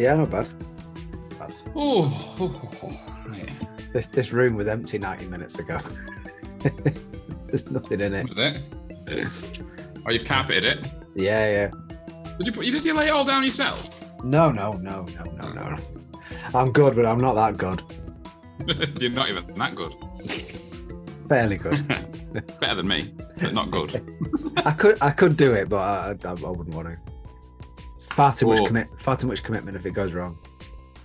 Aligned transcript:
Yeah, 0.00 0.16
not 0.16 0.30
bad. 0.30 0.48
Oh, 1.76 2.36
oh, 2.40 2.70
oh, 2.82 3.22
right. 3.28 3.50
This 3.92 4.06
this 4.06 4.32
room 4.32 4.56
was 4.56 4.66
empty 4.66 4.98
90 4.98 5.26
minutes 5.26 5.58
ago. 5.58 5.78
There's 7.46 7.70
nothing 7.70 8.00
in 8.00 8.14
it. 8.14 8.62
It? 9.06 9.32
Oh, 10.06 10.10
you've 10.10 10.24
carpeted 10.24 10.64
it. 10.64 10.90
Yeah, 11.14 11.50
yeah. 11.50 11.70
Did 12.38 12.46
you 12.46 12.52
put? 12.54 12.64
You 12.64 12.72
did 12.72 12.82
you 12.86 12.94
lay 12.94 13.08
it 13.08 13.10
all 13.10 13.26
down 13.26 13.44
yourself? 13.44 14.10
No, 14.24 14.50
no, 14.50 14.72
no, 14.72 15.04
no, 15.14 15.24
no, 15.24 15.52
no. 15.52 15.76
I'm 16.54 16.72
good, 16.72 16.96
but 16.96 17.04
I'm 17.04 17.20
not 17.20 17.34
that 17.34 17.58
good. 17.58 17.82
You're 19.02 19.10
not 19.10 19.28
even 19.28 19.54
that 19.58 19.74
good. 19.74 19.94
Fairly 21.28 21.56
good. 21.58 21.86
Better 22.58 22.76
than 22.76 22.88
me, 22.88 23.12
but 23.38 23.52
not 23.52 23.70
good. 23.70 24.02
I 24.64 24.70
could 24.70 24.96
I 25.02 25.10
could 25.10 25.36
do 25.36 25.52
it, 25.52 25.68
but 25.68 25.76
I, 25.76 26.16
I, 26.26 26.30
I 26.30 26.32
wouldn't 26.32 26.74
want 26.74 26.88
to. 26.88 26.96
It's 28.00 28.08
far 28.12 28.32
too 28.34 28.46
much 28.46 28.64
commit, 28.66 28.88
far 28.98 29.14
too 29.14 29.26
much 29.26 29.42
commitment 29.42 29.76
if 29.76 29.84
it 29.84 29.90
goes 29.90 30.14
wrong. 30.14 30.38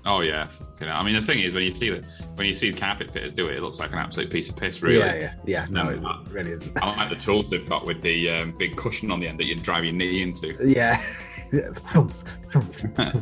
Oh 0.05 0.21
yeah. 0.21 0.47
I 0.81 1.03
mean, 1.03 1.13
the 1.13 1.19
thing 1.21 1.39
is, 1.41 1.53
when 1.53 1.63
you 1.63 1.71
see 1.71 1.89
the 1.89 2.01
when 2.35 2.47
you 2.47 2.53
see 2.53 2.71
the 2.71 2.79
carpet 2.79 3.11
fitters 3.11 3.33
do 3.33 3.49
it, 3.49 3.55
it 3.57 3.61
looks 3.63 3.79
like 3.79 3.91
an 3.91 3.97
absolute 3.97 4.29
piece 4.31 4.47
of 4.47 4.55
piss. 4.55 4.81
Really. 4.81 4.99
Yeah, 4.99 5.15
yeah, 5.19 5.33
yeah. 5.45 5.67
No, 5.71 5.89
it 5.89 5.97
Um, 6.05 6.23
really 6.31 6.51
isn't. 6.51 6.81
I 6.81 6.95
like 6.95 7.09
the 7.09 7.17
tools 7.17 7.49
they've 7.49 7.67
got 7.67 7.85
with 7.85 8.01
the 8.01 8.29
um, 8.29 8.51
big 8.57 8.77
cushion 8.77 9.11
on 9.11 9.19
the 9.19 9.27
end 9.27 9.37
that 9.39 9.45
you 9.45 9.55
drive 9.55 9.83
your 9.83 9.91
knee 9.93 10.21
into. 10.21 10.55
Yeah. 10.65 11.03
Yeah. 11.51 13.13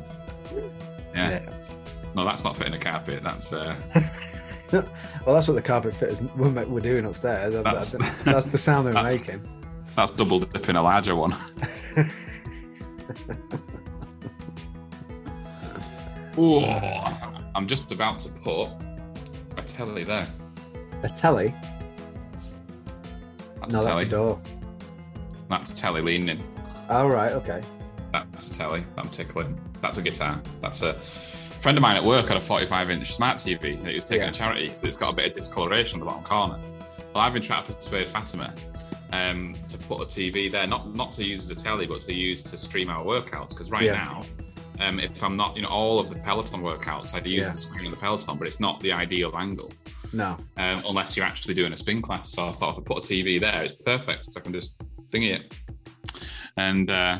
Yeah. 1.16 1.50
No, 2.16 2.24
that's 2.26 2.44
not 2.44 2.56
fitting 2.56 2.74
a 2.74 2.80
carpet. 2.80 3.24
That's 3.24 3.52
uh, 3.54 3.76
Well, 4.72 5.36
that's 5.36 5.48
what 5.48 5.56
the 5.56 5.62
carpet 5.64 5.96
fitters 5.96 6.22
were, 6.36 6.80
doing 6.80 7.06
upstairs. 7.06 7.54
That's- 7.54 7.92
that's 8.24 8.46
the 8.46 8.58
sound 8.58 8.86
they 8.88 8.92
were 8.92 8.94
that- 9.04 9.04
making. 9.04 9.48
that's 9.96 10.12
double 10.12 10.40
dipping 10.42 10.76
a 10.76 10.82
larger 10.84 11.16
one. 11.16 11.36
Ooh, 16.38 16.62
I'm 17.56 17.68
just 17.68 17.92
about 17.92 18.20
to 18.22 18.30
put 18.30 18.70
a 19.58 19.62
telly 19.66 20.04
there. 20.04 20.28
A 21.04 21.10
telly? 21.10 21.54
That's 23.62 23.74
no, 23.76 23.82
a 23.82 23.84
that's 23.84 24.00
a 24.02 24.06
door. 24.06 24.42
That's 25.50 25.72
a 25.72 25.76
telly 25.76 26.02
leaning. 26.02 26.44
All 26.90 27.10
right, 27.10 27.32
okay. 27.34 27.62
That's 28.12 28.50
a 28.50 28.58
telly. 28.58 28.84
I'm 28.98 29.10
tickling. 29.10 29.60
That's 29.82 29.98
a 29.98 30.02
guitar. 30.02 30.42
That's 30.62 30.82
a 30.82 30.94
friend 31.62 31.78
of 31.78 31.82
mine 31.82 31.96
at 31.96 32.04
work 32.04 32.28
had 32.28 32.38
a 32.38 32.42
45 32.42 32.90
inch 32.90 33.14
smart 33.14 33.38
TV 33.38 33.82
that 33.84 33.90
he 33.90 33.96
was 33.96 34.04
taking 34.04 34.24
Yeah. 34.24 34.30
a 34.30 34.34
charity. 34.34 34.74
It's 34.82 34.98
got 34.98 35.10
a 35.10 35.14
bit 35.14 35.28
of 35.28 35.34
discoloration 35.34 35.96
on 35.96 36.00
the 36.02 36.06
bottom 36.12 36.24
corner. 36.24 36.60
Well, 37.14 37.24
I've 37.24 37.34
been 37.34 37.42
trying 37.42 37.66
to 37.66 37.74
persuade 37.74 38.08
Fatima 38.08 38.54
um, 39.12 39.56
to 39.70 39.78
put 39.78 40.02
a 40.02 40.06
TV 40.06 40.52
there, 40.52 40.66
not 40.68 40.94
not 40.96 41.12
to 41.14 41.24
use 41.24 41.44
as 41.50 41.52
a 41.52 41.64
telly, 41.64 41.86
but 41.86 42.02
to 42.02 42.14
use 42.14 42.42
to 42.44 42.58
stream 42.58 42.90
our 42.90 43.04
workouts. 43.06 43.50
Because 43.50 43.72
right 43.72 43.84
Yeah. 43.84 43.94
now, 43.94 44.24
um, 44.80 45.00
if 45.00 45.22
I'm 45.24 45.36
not, 45.38 45.56
you 45.56 45.62
know, 45.62 45.70
all 45.70 46.00
of 46.00 46.10
the 46.10 46.16
Peloton 46.16 46.62
workouts, 46.62 47.14
I'd 47.14 47.26
use 47.28 47.46
Yeah. 47.48 47.54
the 47.54 47.60
screen 47.60 47.86
of 47.86 47.92
the 47.92 47.98
Peloton, 47.98 48.38
but 48.38 48.48
it's 48.48 48.60
not 48.60 48.80
the 48.82 48.92
ideal 48.92 49.32
angle 49.38 49.72
No. 50.12 50.38
um, 50.58 50.84
unless 50.88 51.16
you're 51.16 51.26
actually 51.26 51.54
doing 51.54 51.74
a 51.74 51.78
spin 51.78 52.02
class. 52.02 52.32
So 52.32 52.48
I 52.48 52.52
thought 52.52 52.78
if 52.78 52.80
I 52.80 52.82
put 52.82 52.98
a 53.06 53.08
TV 53.08 53.40
there, 53.40 53.64
it's 53.64 53.74
perfect. 53.82 54.32
So 54.34 54.40
I 54.40 54.44
can 54.44 54.54
just 54.54 54.78
thingy 55.10 55.36
it. 55.36 55.54
And 56.58 56.90
uh, 56.92 57.20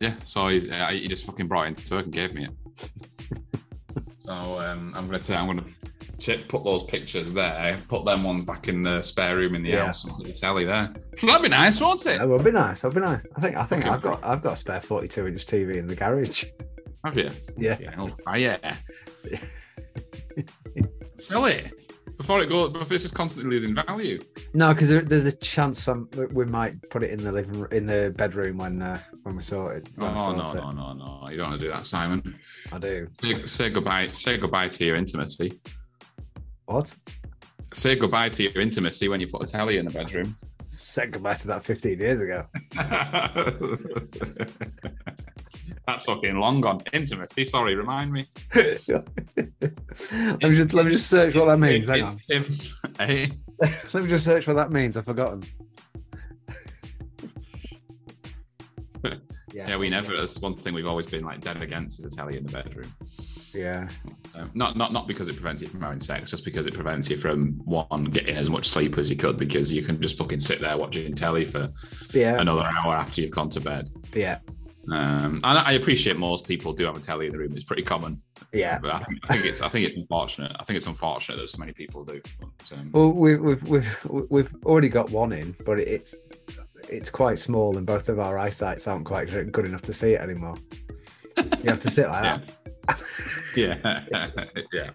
yeah, 0.00 0.14
so 0.22 0.48
he's, 0.48 0.70
uh, 0.70 0.88
he 0.88 1.08
just 1.08 1.24
fucking 1.26 1.46
brought 1.48 1.66
it 1.66 1.78
into 1.78 1.94
work 1.94 2.04
and 2.04 2.12
gave 2.14 2.34
me 2.34 2.44
it. 2.46 2.50
so 4.18 4.32
um, 4.60 4.92
I'm 4.96 5.08
gonna 5.08 5.20
I'm 5.36 5.46
gonna 5.46 5.64
t- 6.18 6.36
put 6.48 6.64
those 6.64 6.82
pictures 6.84 7.32
there. 7.32 7.78
Put 7.88 8.04
them 8.04 8.24
ones 8.24 8.44
back 8.44 8.68
in 8.68 8.82
the 8.82 9.02
spare 9.02 9.36
room 9.36 9.54
in 9.54 9.62
the 9.62 9.70
Yeah. 9.70 9.86
house 9.86 10.04
and 10.04 10.14
put 10.14 10.26
the 10.26 10.32
telly 10.32 10.64
there. 10.64 10.92
That'd 11.22 11.42
be 11.42 11.48
nice, 11.48 11.80
won't 11.80 12.04
it? 12.06 12.18
That 12.18 12.28
would 12.28 12.44
be 12.44 12.50
nice. 12.52 12.80
That'd 12.82 12.94
be 12.94 13.00
nice. 13.00 13.26
I 13.36 13.40
think. 13.40 13.56
I 13.56 13.64
think 13.64 13.82
Okay. 13.84 13.90
I've 13.94 14.02
got. 14.02 14.24
I've 14.24 14.42
got 14.42 14.54
a 14.54 14.56
spare 14.56 14.80
forty-two 14.80 15.26
inch 15.26 15.46
TV 15.46 15.76
in 15.76 15.86
the 15.86 15.94
garage. 15.96 16.44
Have 17.04 17.16
you? 17.16 17.30
Yeah. 17.56 17.76
Yeah. 17.80 17.94
Oh, 17.98 18.10
ah, 18.26 18.34
yeah. 18.34 18.76
Sell 21.16 21.46
it 21.46 21.72
before 22.18 22.40
it 22.42 22.48
goes. 22.48 22.72
Before 22.72 22.94
it's 22.94 23.04
just 23.04 23.14
constantly 23.14 23.50
losing 23.50 23.74
value. 23.74 24.20
No, 24.54 24.72
because 24.74 24.88
there, 24.90 25.00
there's 25.02 25.24
a 25.24 25.36
chance 25.36 25.82
some 25.82 26.08
we 26.32 26.44
might 26.44 26.74
put 26.90 27.02
it 27.02 27.10
in 27.10 27.22
the 27.24 27.32
living 27.32 27.60
room, 27.60 27.72
in 27.72 27.86
the 27.86 28.14
bedroom 28.18 28.58
when 28.58 28.82
uh, 28.82 28.98
when 29.22 29.34
we're 29.36 29.40
sorted. 29.40 29.88
when 29.96 30.10
I 30.10 30.26
Oh 30.26 30.32
no 30.32 30.44
it. 30.44 30.54
no 30.54 30.70
no 30.72 30.92
no! 30.92 31.28
You 31.30 31.38
don't 31.38 31.50
want 31.50 31.60
to 31.60 31.66
do 31.66 31.72
that, 31.72 31.86
Simon. 31.86 32.38
I 32.72 32.78
do. 32.78 33.08
Say, 33.12 33.40
say 33.46 33.70
goodbye. 33.70 34.08
Say 34.12 34.36
goodbye 34.36 34.68
to 34.68 34.84
your 34.84 34.96
intimacy. 34.96 35.58
What? 36.66 36.94
Say 37.72 37.96
goodbye 37.96 38.28
to 38.30 38.42
your 38.42 38.60
intimacy 38.60 39.08
when 39.08 39.20
you 39.20 39.26
put 39.28 39.42
a 39.42 39.46
telly 39.46 39.78
in 39.78 39.86
the 39.86 39.90
bedroom. 39.90 40.34
Said 40.64 41.12
goodbye 41.12 41.34
to 41.34 41.46
that 41.48 41.64
fifteen 41.64 41.98
years 41.98 42.20
ago. 42.20 42.46
That's 45.86 46.04
fucking 46.04 46.36
long 46.36 46.60
gone. 46.60 46.82
Intimacy. 46.92 47.44
Sorry, 47.44 47.76
remind 47.76 48.12
me. 48.12 48.26
let 48.54 48.78
me 50.42 50.56
just 50.56 50.74
let 50.74 50.84
me 50.84 50.90
just 50.90 51.08
search 51.08 51.34
what 51.36 51.46
that 51.46 51.58
means. 51.58 51.88
Hang 51.88 52.02
on. 52.02 52.20
Eh? 52.98 53.28
Let 53.92 54.02
me 54.02 54.08
just 54.08 54.24
search 54.24 54.46
what 54.46 54.54
that 54.54 54.70
means. 54.70 54.98
I've 54.98 55.06
forgotten. 55.06 55.42
Yeah, 59.50 59.78
we 59.78 59.88
never. 59.88 60.14
That's 60.14 60.38
one 60.38 60.56
thing 60.56 60.74
we've 60.74 60.86
always 60.86 61.06
been 61.06 61.24
like 61.24 61.40
dead 61.40 61.62
against 61.62 62.00
is 62.00 62.12
a 62.12 62.16
telly 62.16 62.36
in 62.36 62.44
the 62.44 62.52
bedroom. 62.52 62.92
Yeah. 63.56 63.88
Um, 64.34 64.50
not 64.54 64.76
not 64.76 64.92
not 64.92 65.08
because 65.08 65.28
it 65.28 65.34
prevents 65.34 65.62
you 65.62 65.68
from 65.68 65.80
having 65.80 66.00
sex, 66.00 66.30
just 66.30 66.44
because 66.44 66.66
it 66.66 66.74
prevents 66.74 67.08
you 67.08 67.16
from 67.16 67.52
one 67.64 68.04
getting 68.04 68.36
as 68.36 68.50
much 68.50 68.68
sleep 68.68 68.98
as 68.98 69.10
you 69.10 69.16
could 69.16 69.38
because 69.38 69.72
you 69.72 69.82
can 69.82 70.00
just 70.00 70.18
fucking 70.18 70.40
sit 70.40 70.60
there 70.60 70.76
watching 70.76 71.14
telly 71.14 71.44
for 71.44 71.66
Yeah. 72.12 72.38
another 72.40 72.62
hour 72.62 72.94
after 72.94 73.20
you've 73.22 73.30
gone 73.30 73.48
to 73.50 73.60
bed. 73.60 73.88
Yeah. 74.14 74.38
Um, 74.92 75.40
and 75.42 75.58
I 75.58 75.72
appreciate 75.72 76.16
most 76.16 76.46
people 76.46 76.72
do 76.72 76.84
have 76.84 76.96
a 76.96 77.00
telly 77.00 77.26
in 77.26 77.32
the 77.32 77.38
room. 77.38 77.52
It's 77.54 77.64
pretty 77.64 77.82
common. 77.82 78.20
Yeah. 78.52 78.78
But 78.78 78.94
I 78.94 78.98
think, 79.00 79.18
I 79.24 79.32
think 79.32 79.44
it's 79.46 79.62
I 79.62 79.68
think 79.68 79.88
it's 79.88 79.96
unfortunate. 79.98 80.52
I 80.60 80.64
think 80.64 80.76
it's 80.76 80.86
unfortunate 80.86 81.38
that 81.38 81.48
so 81.48 81.58
many 81.58 81.72
people 81.72 82.04
do. 82.04 82.20
But, 82.40 82.72
um, 82.78 82.90
Well, 82.92 83.10
we've 83.10 83.40
we've 83.40 83.62
we've 83.68 84.06
we've 84.30 84.54
already 84.64 84.88
got 84.88 85.10
one 85.10 85.32
in, 85.32 85.56
but 85.64 85.80
it's 85.80 86.14
it's 86.88 87.10
quite 87.10 87.38
small, 87.40 87.78
and 87.78 87.86
both 87.86 88.08
of 88.08 88.20
our 88.20 88.38
eyesights 88.38 88.86
aren't 88.86 89.06
quite 89.06 89.28
good 89.50 89.64
enough 89.64 89.82
to 89.82 89.92
see 89.92 90.12
it 90.12 90.20
anymore. 90.20 90.56
You 91.36 91.70
have 91.70 91.80
to 91.80 91.90
sit 91.90 92.06
like 92.08 92.22
yeah. 92.24 92.38
that. 92.38 92.65
yeah, 93.56 94.04
yeah. 94.72 94.90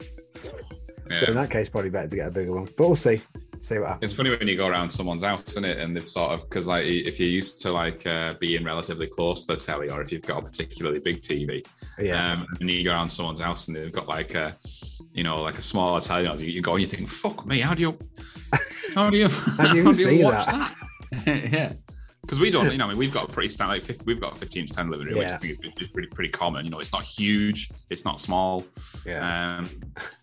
So 1.18 1.25
in 1.28 1.35
that 1.35 1.50
case, 1.52 1.68
probably 1.69 1.90
better 1.90 2.07
to 2.07 2.16
get 2.16 2.28
a 2.28 2.31
bigger 2.31 2.53
one. 2.53 2.66
But 2.78 2.88
we'll 2.88 2.96
see. 2.96 3.22
See 3.59 3.78
what 3.78 3.90
happens. 3.90 4.12
It's 4.12 4.18
funny 4.18 4.31
when 4.31 4.47
you 4.47 4.57
go 4.57 4.68
around 4.68 4.90
someone's 4.90 5.22
house, 5.24 5.44
isn't 5.50 5.66
it? 5.66 5.78
And 5.78 5.96
they've 5.96 6.09
sort 6.09 6.31
of 6.31 6.50
because 6.50 6.68
like 6.68 6.85
if 6.85 7.19
you're 7.19 7.29
used 7.29 7.62
to 7.62 7.72
like 7.72 8.07
uh, 8.07 8.34
being 8.40 8.63
relatively 8.63 9.06
close 9.06 9.46
to 9.46 9.53
the 9.53 9.59
telly, 9.59 9.90
or 9.90 10.02
if 10.02 10.11
you've 10.11 10.23
got 10.23 10.40
a 10.40 10.41
particularly 10.41 10.99
big 10.99 11.22
TV, 11.22 11.64
Yeah. 11.99 12.34
um, 12.34 12.47
and 12.59 12.70
you 12.72 12.84
go 12.84 12.91
around 12.91 13.09
someone's 13.09 13.40
house 13.40 13.67
and 13.67 13.78
they've 13.78 13.91
got 13.91 14.08
like 14.08 14.34
a, 14.34 14.58
you 15.14 15.23
know, 15.23 15.41
like 15.41 15.59
a 15.59 15.61
smaller 15.61 16.02
telly, 16.02 16.23
you, 16.44 16.52
you 16.52 16.61
go 16.61 16.73
and 16.73 16.82
you 16.82 16.87
think, 16.87 17.08
"Fuck 17.08 17.46
me, 17.46 17.59
how 17.59 17.76
do 17.76 17.82
you, 17.84 17.97
how 18.96 19.11
do 19.11 19.17
you, 19.17 19.28
how 19.29 19.67
do 19.67 19.76
you 19.76 19.82
even 19.82 19.94
see 19.94 20.23
watch 20.23 20.46
that? 20.47 20.76
that?" 21.26 21.52
yeah, 21.52 21.73
because 22.22 22.40
we 22.40 22.50
don't, 22.52 22.72
you 22.72 22.78
know, 22.78 22.85
I 22.85 22.90
mean, 22.90 22.97
we've 22.97 23.14
got 23.14 23.29
a 23.29 23.34
pretty 23.34 23.50
standard, 23.50 23.73
like 23.73 23.84
50, 23.84 24.03
we've 24.06 24.22
got 24.22 24.34
a 24.34 24.35
15 24.35 24.62
inch 24.62 24.72
10 24.72 24.90
living 24.90 25.08
room, 25.08 25.18
which 25.18 25.29
I 25.29 25.38
think 25.38 25.52
is 25.52 25.58
pretty, 25.58 25.88
pretty, 25.88 26.08
pretty 26.09 26.29
common. 26.29 26.66
You 26.66 26.72
know, 26.72 26.79
it's 26.79 26.94
not 26.94 27.03
huge, 27.03 27.72
it's 27.90 28.06
not 28.06 28.20
small, 28.20 28.64
yeah. 29.06 29.58
um, 29.58 29.70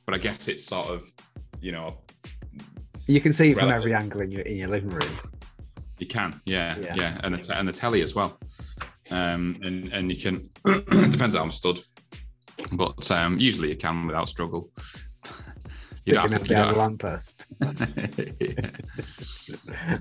but 0.07 0.15
I 0.15 0.19
guess 0.19 0.49
it's 0.49 0.65
sort 0.65 0.87
of, 0.87 1.05
you 1.61 1.73
know, 1.73 1.99
you 3.07 3.21
can 3.21 3.33
see 3.33 3.51
it 3.51 3.59
from 3.59 3.71
every 3.71 3.95
angle 3.95 4.21
in 4.21 4.31
your 4.31 4.43
in 4.43 4.57
your 4.57 4.69
living 4.69 4.91
room. 4.91 5.19
You 5.99 6.07
can, 6.07 6.41
yeah, 6.45 6.79
Yeah. 6.79 6.95
yeah, 6.95 7.21
and 7.25 7.35
the 7.35 7.39
te- 7.39 7.55
and 7.55 7.67
the 7.67 7.73
telly 7.73 8.03
as 8.03 8.15
well. 8.15 8.39
Um, 9.11 9.57
and 9.63 9.93
and 9.93 10.11
you 10.11 10.17
can 10.21 10.49
it 10.67 11.11
depends 11.11 11.35
how 11.35 11.43
I'm 11.43 11.51
stood, 11.51 11.81
but 12.73 13.11
um, 13.11 13.39
usually 13.39 13.71
you 13.71 13.77
can 13.77 14.07
without 14.07 14.29
struggle. 14.29 14.71
You 16.09 16.15
don't 16.15 16.33
have 16.33 16.45
to. 16.45 16.55
You 16.55 16.73
the 16.73 16.79
lamppost. 16.79 17.47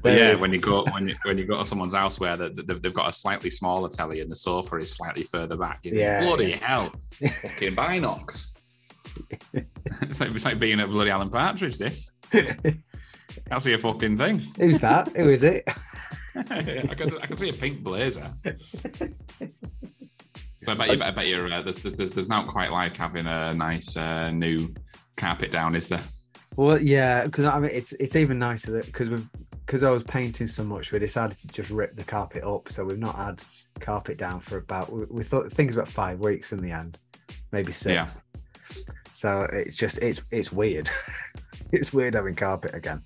but 0.02 0.14
yeah, 0.14 0.36
when 0.36 0.54
you 0.54 0.60
go 0.60 0.86
when 0.86 1.10
you, 1.10 1.16
when 1.24 1.38
you 1.38 1.46
go 1.46 1.58
to 1.58 1.66
someone's 1.66 1.94
house 1.94 2.20
where 2.20 2.38
the, 2.38 2.50
the, 2.50 2.76
they've 2.76 2.94
got 2.94 3.10
a 3.10 3.14
slightly 3.14 3.50
smaller 3.50 3.90
telly 3.90 4.22
and 4.22 4.32
the 4.32 4.36
sofa 4.36 4.78
is 4.78 4.94
slightly 4.94 5.24
further 5.24 5.58
back, 5.58 5.80
you 5.84 5.92
think, 5.92 6.02
Yeah, 6.02 6.22
bloody 6.22 6.48
yeah. 6.48 6.56
hell, 6.58 6.92
fucking 7.42 7.76
binocs. 7.76 8.48
it's 10.02 10.20
like 10.20 10.32
it's 10.32 10.46
like 10.46 10.60
being 10.60 10.80
at 10.80 10.88
bloody 10.90 11.10
Alan 11.12 11.30
Partridge. 11.30 11.78
This 11.78 12.12
see 12.32 13.74
a 13.74 13.78
fucking 13.78 14.18
thing. 14.18 14.40
Who's 14.58 14.80
that? 14.80 15.16
Who 15.18 15.30
is 15.30 15.44
it? 15.44 15.68
I 16.36 16.94
can 16.96 17.18
I 17.18 17.26
can 17.26 17.38
see 17.38 17.50
a 17.50 17.54
pink 17.54 17.84
blazer. 17.84 18.32
So 20.68 20.74
I 20.74 20.76
bet 20.76 20.98
you, 20.98 21.02
I 21.02 21.12
bet 21.12 21.28
you're, 21.28 21.50
uh, 21.50 21.62
there's, 21.62 21.78
there's, 21.78 22.12
there's 22.12 22.28
not 22.28 22.46
quite 22.46 22.74
like 22.74 22.94
having 22.94 23.26
a 23.26 23.54
nice 23.54 23.96
uh, 23.96 24.32
new 24.32 24.68
carpet 25.18 25.52
down, 25.52 25.76
is 25.76 25.90
there? 25.90 26.02
Well, 26.56 26.82
yeah, 26.82 27.26
because 27.26 27.46
I 27.46 27.60
mean, 27.60 27.72
it's 27.74 27.94
it's 27.94 28.16
even 28.16 28.40
nicer 28.40 28.72
that 28.72 28.86
because 28.86 29.10
we've 29.10 29.28
because 29.66 29.84
I 29.84 29.92
was 29.92 30.04
painting 30.04 30.48
so 30.48 30.64
much, 30.64 30.92
we 30.92 31.00
decided 31.00 31.38
to 31.40 31.48
just 31.50 31.70
rip 31.70 31.96
the 31.96 32.04
carpet 32.04 32.44
up. 32.44 32.72
So 32.72 32.86
we've 32.86 32.98
not 32.98 33.16
had 33.16 33.42
carpet 33.80 34.18
down 34.18 34.40
for 34.40 34.58
about 34.58 34.92
we, 34.92 35.06
we 35.10 35.24
thought 35.24 35.52
things 35.52 35.76
about 35.76 35.88
five 35.88 36.20
weeks 36.20 36.54
in 36.54 36.62
the 36.62 36.72
end, 36.72 36.98
maybe 37.52 37.72
six. 37.72 37.94
Yeah. 37.94 38.08
So 39.14 39.48
it's 39.52 39.76
just 39.76 39.98
it's 40.00 40.22
it's 40.32 40.52
weird. 40.52 40.90
it's 41.72 41.94
weird 41.94 42.16
having 42.16 42.36
carpet 42.36 42.74
again. 42.74 43.02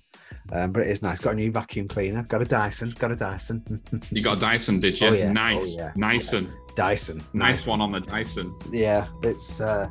Um, 0.50 0.72
but 0.72 0.82
it 0.82 0.88
is 0.90 1.02
nice. 1.02 1.20
Got 1.20 1.32
a 1.34 1.36
new 1.36 1.50
vacuum 1.52 1.88
cleaner. 1.88 2.22
Got 2.24 2.42
a 2.42 2.44
Dyson. 2.44 2.94
Got 2.98 3.12
a 3.12 3.16
Dyson. 3.16 3.62
You 4.10 4.22
got 4.22 4.38
a 4.38 4.40
Dyson, 4.40 4.80
did 4.80 5.00
you? 5.00 5.08
Oh, 5.08 5.12
yeah. 5.12 5.32
Nice, 5.32 5.62
Oh, 5.62 5.78
yeah. 5.78 5.92
Dyson, 5.98 6.52
Dyson. 6.74 7.22
nice 7.32 7.66
one 7.66 7.80
on 7.80 7.90
the 7.92 8.00
Dyson. 8.00 8.54
Yeah, 8.70 9.06
it's. 9.22 9.60
uh 9.60 9.88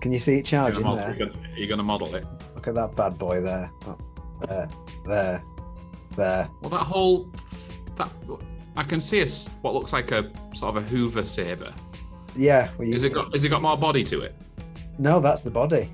Can 0.00 0.12
you 0.12 0.18
see 0.18 0.38
it 0.38 0.44
charging 0.44 0.82
there? 0.82 0.92
model, 0.94 1.14
you're 1.16 1.26
gonna- 1.26 1.48
you're 1.56 1.68
gonna 1.68 1.82
model 1.82 2.14
it. 2.14 2.24
Look 2.54 2.68
at 2.68 2.74
that 2.74 2.94
bad 2.96 3.18
boy 3.18 3.40
there. 3.40 3.70
Oh, 3.86 3.96
there, 4.46 4.68
there, 5.06 5.42
there. 6.16 6.48
Well, 6.60 6.70
that 6.70 6.84
whole 6.86 7.30
that 7.96 8.10
I 8.76 8.82
can 8.84 9.00
see 9.00 9.20
a 9.20 9.26
what 9.62 9.74
looks 9.74 9.92
like 9.92 10.12
a 10.12 10.30
sort 10.54 10.76
of 10.76 10.84
a 10.84 10.86
Hoover 10.88 11.24
saber. 11.24 11.72
Yeah. 12.36 12.70
well, 12.78 12.86
you- 12.86 12.94
Is 12.94 13.04
it 13.04 13.12
got? 13.12 13.34
Is 13.34 13.42
it 13.44 13.48
got 13.48 13.62
more 13.62 13.76
body 13.76 14.04
to 14.04 14.20
it? 14.20 14.34
No, 14.98 15.18
that's 15.20 15.42
the 15.42 15.50
body. 15.50 15.90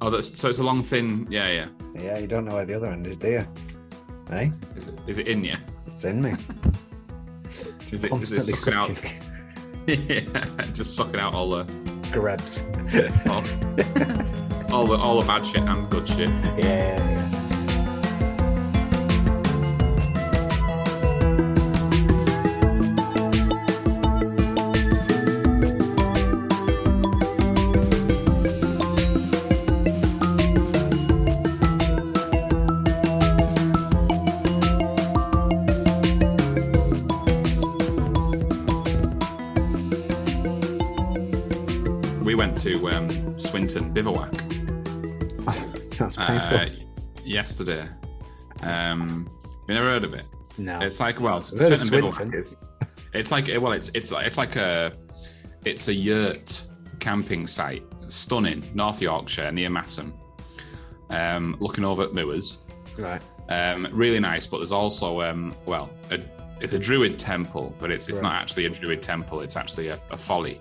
Oh, 0.00 0.10
that's 0.10 0.38
so 0.38 0.48
it's 0.48 0.58
a 0.58 0.62
long, 0.62 0.82
thin. 0.82 1.26
Yeah, 1.30 1.48
yeah. 1.50 1.66
Yeah, 1.94 2.18
you 2.18 2.26
don't 2.26 2.44
know 2.44 2.54
where 2.54 2.64
the 2.66 2.74
other 2.74 2.88
end 2.88 3.06
is, 3.06 3.16
do 3.16 3.30
you? 3.30 3.46
Hey, 4.28 4.50
Is 4.76 4.88
it, 4.88 4.98
is 5.06 5.18
it 5.18 5.28
in 5.28 5.44
you? 5.44 5.54
it's 5.86 6.04
in 6.04 6.20
me. 6.20 6.32
Is 6.32 7.66
it, 7.66 7.92
is 7.92 8.04
it 8.04 8.08
Constantly 8.10 8.54
sucking 8.54 8.74
out? 8.74 8.96
sucking. 8.96 9.20
yeah, 10.08 10.64
just 10.72 10.96
sucking 10.96 11.20
out 11.20 11.34
all 11.34 11.50
the 11.50 11.64
Grebs. 12.14 12.62
all, 13.26 13.44
all 14.72 14.86
the 14.86 14.96
all 14.96 15.20
the 15.20 15.26
bad 15.26 15.44
shit 15.44 15.62
and 15.62 15.90
good 15.90 16.08
shit. 16.08 16.28
Yeah, 16.56 17.23
Swinton 43.54 43.92
Bivouac 43.92 44.32
Sounds 45.80 46.16
painful. 46.16 46.58
uh, 46.58 46.66
yesterday. 47.24 47.88
Um, 48.62 49.30
you 49.68 49.74
never 49.74 49.90
heard 49.90 50.02
of 50.02 50.12
it? 50.12 50.24
no. 50.58 50.80
It's 50.80 50.98
like 50.98 51.20
well, 51.20 51.36
of 51.36 51.46
Swinton 51.46 51.88
Bivouac 51.88 52.34
is. 52.34 52.56
It's 53.12 53.30
like 53.30 53.46
well, 53.46 53.70
it's 53.70 53.92
it's 53.94 54.10
like 54.10 54.26
it's 54.26 54.38
like 54.38 54.56
a 54.56 54.94
it's 55.64 55.86
a 55.86 55.94
yurt 55.94 56.66
camping 56.98 57.46
site, 57.46 57.84
stunning, 58.08 58.68
North 58.74 59.00
Yorkshire 59.00 59.52
near 59.52 59.70
Masham, 59.70 60.12
um, 61.10 61.56
looking 61.60 61.84
over 61.84 62.02
at 62.02 62.12
Moors. 62.12 62.58
Right. 62.98 63.22
Um, 63.50 63.86
really 63.92 64.18
nice, 64.18 64.48
but 64.48 64.56
there's 64.56 64.72
also 64.72 65.20
um, 65.20 65.54
well, 65.64 65.90
a, 66.10 66.18
it's 66.60 66.72
a 66.72 66.78
druid 66.80 67.20
temple, 67.20 67.72
but 67.78 67.92
it's 67.92 68.08
it's 68.08 68.16
Right. 68.18 68.24
not 68.24 68.42
actually 68.42 68.64
a 68.64 68.70
druid 68.70 69.00
temple. 69.00 69.42
It's 69.42 69.56
actually 69.56 69.90
a, 69.90 70.00
a 70.10 70.16
folly. 70.16 70.58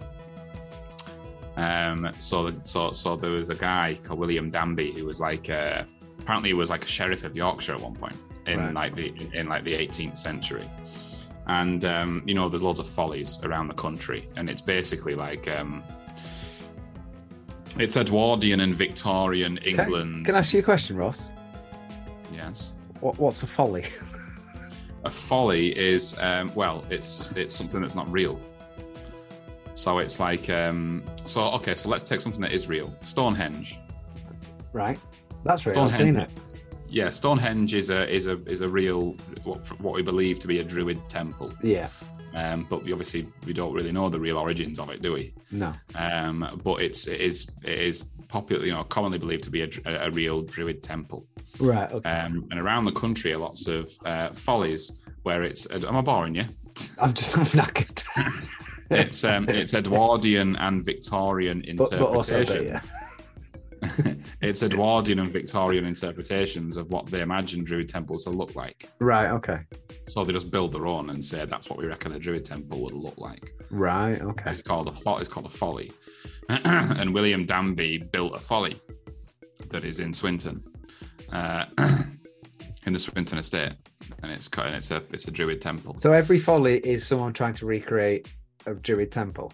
Um, 1.56 2.12
so 2.18 2.52
so 2.64 2.92
so 2.92 3.16
there 3.16 3.32
was 3.32 3.50
a 3.50 3.56
guy 3.56 3.98
called 4.04 4.20
William 4.20 4.50
Danby 4.50 4.92
who 4.92 5.06
was 5.06 5.22
like 5.22 5.50
uh, 5.50 5.84
apparently 6.20 6.50
he 6.50 6.54
was 6.54 6.70
like 6.70 6.84
a 6.84 6.88
sheriff 6.88 7.24
of 7.24 7.36
Yorkshire 7.36 7.74
at 7.76 7.82
one 7.82 7.94
point 7.96 8.16
in 8.48 8.60
Right. 8.60 8.74
like 8.74 8.96
the 8.96 9.14
in 9.34 9.48
like 9.48 9.64
the 9.64 9.74
18th 9.74 10.18
century. 10.18 10.70
And 11.48 11.84
um, 11.86 12.24
you 12.26 12.34
know, 12.34 12.50
there's 12.50 12.64
loads 12.64 12.80
of 12.80 12.88
follies 12.88 13.40
around 13.44 13.68
the 13.68 13.74
country, 13.74 14.30
and 14.38 14.50
it's 14.50 14.62
basically 14.62 15.14
like 15.14 15.48
um, 15.50 15.84
it's 17.78 17.98
Edwardian 17.98 18.60
and 18.62 18.74
Victorian 18.76 19.58
Can, 19.58 19.80
England. 19.80 20.26
can 20.26 20.36
I 20.36 20.40
ask 20.40 20.54
you 20.54 20.60
a 20.60 20.64
question, 20.64 20.96
Ross? 20.98 21.30
yes. 22.34 22.74
What, 23.00 23.18
what's 23.20 23.44
a 23.44 23.48
folly? 23.48 23.84
a 25.04 25.10
folly 25.10 25.78
is 25.78 26.16
um, 26.20 26.50
well 26.56 26.86
it's 26.90 27.32
it's 27.34 27.54
something 27.54 27.82
that's 27.82 27.96
not 27.96 28.10
real 28.12 28.40
so 29.74 30.00
it's 30.00 30.20
like 30.20 30.50
um, 30.50 31.04
so 31.25 31.42
okay 31.52 31.75
so 31.75 31.90
let's 31.90 32.04
take 32.04 32.22
something 32.22 32.42
that 32.42 32.52
is 32.52 32.68
real 32.68 32.94
stonehenge 33.02 33.80
right. 34.72 35.00
That's 35.44 35.66
real. 35.66 35.78
I've 35.80 35.96
seen 35.96 36.16
it. 36.16 36.30
yeah 36.90 37.10
stonehenge 37.10 37.74
is 37.74 37.90
a 37.90 38.10
is 38.14 38.28
a 38.28 38.42
is 38.50 38.62
a 38.62 38.68
real 38.70 39.12
what, 39.44 39.60
what 39.81 39.94
we 39.94 40.02
believe 40.02 40.40
to 40.40 40.48
be 40.48 40.60
a 40.60 40.64
druid 40.64 41.00
temple 41.10 41.52
Yeah. 41.62 41.90
um, 42.34 42.66
but 42.70 42.84
we 42.84 42.92
obviously 42.92 43.28
we 43.46 43.54
don't 43.54 43.74
really 43.74 43.92
know 43.92 44.10
the 44.10 44.20
real 44.20 44.38
origins 44.38 44.80
of 44.80 44.90
it 44.90 45.02
do 45.02 45.14
we 45.14 45.34
No. 45.52 45.74
um, 45.96 46.62
but 46.64 46.81
it's 46.81 47.08
it 47.08 47.19
is 47.19 47.48
it 47.64 47.78
is 47.80 48.04
popular 48.30 48.66
you 48.66 48.72
know 48.72 48.84
commonly 48.86 49.18
believed 49.18 49.44
to 49.46 49.50
be 49.52 49.62
a, 49.64 49.69
a 49.86 50.12
real 50.12 50.42
druid 50.42 50.81
temple 50.84 51.26
Right. 51.60 51.92
Okay. 51.92 52.10
um, 52.10 52.48
and 52.52 52.60
around 52.60 52.86
the 52.86 52.92
country 52.94 53.34
are 53.34 53.38
lots 53.38 53.68
of 53.68 53.92
uh, 54.06 54.30
follies 54.30 54.92
where 55.24 55.44
it's 55.44 55.68
am 55.72 55.96
i 55.98 56.02
boring 56.02 56.36
you 56.36 56.46
I'm 57.02 57.14
just 57.14 57.38
I'm 57.38 57.46
knackered. 57.46 58.04
it's 58.89 59.24
um, 59.24 59.50
it's 59.50 59.74
Edwardian 59.74 60.56
and 60.57 60.83
Victorian 60.83 61.63
but, 61.77 61.89
but 61.91 62.30
interpretation. 62.30 62.81
it's 64.41 64.63
Edwardian 64.63 65.19
and 65.19 65.31
Victorian 65.31 65.85
interpretations 65.85 66.77
of 66.77 66.89
what 66.89 67.07
they 67.07 67.21
imagine 67.21 67.63
Druid 67.63 67.89
temples 67.89 68.24
to 68.24 68.30
look 68.30 68.56
like. 68.56 68.89
Right. 69.00 69.30
Okay. 69.30 69.59
So 70.07 70.24
they 70.24 70.33
just 70.33 70.51
build 70.51 70.71
their 70.71 70.88
own 70.88 71.09
and 71.09 71.24
say 71.24 71.45
that's 71.45 71.69
what 71.69 71.80
we 71.80 71.85
reckon 71.85 72.13
a 72.13 72.19
Druid 72.19 72.45
temple 72.45 72.81
would 72.81 72.94
look 72.94 73.18
like. 73.18 73.51
Right. 73.69 74.21
Okay. 74.21 74.52
It's 74.52 74.61
called 74.61 74.87
a 74.87 74.94
fo- 74.94 75.18
it's 75.18 75.30
called 75.30 75.45
a 75.45 75.49
folly, 75.49 75.92
and 76.49 77.13
William 77.13 77.45
Danby 77.45 77.97
built 77.97 78.35
a 78.35 78.40
folly 78.40 78.80
that 79.69 79.83
is 79.83 79.99
in 79.99 80.13
Swinton, 80.13 80.63
uh, 81.31 81.66
in 82.85 82.94
the 82.94 82.99
Swinton 82.99 83.37
estate, 83.37 83.73
and 84.21 84.31
it's 84.31 84.49
and 84.57 84.75
it's 84.75 84.92
a 84.92 85.04
it's 85.11 85.28
a 85.28 85.31
Druid 85.31 85.61
temple. 85.61 85.97
So 85.99 86.11
every 86.11 86.40
folly 86.40 86.80
is 86.80 87.06
someone 87.06 87.33
trying 87.33 87.54
to 87.56 87.66
recreate 87.66 88.28
a 88.66 88.74
Druid 88.74 89.12
temple. 89.12 89.52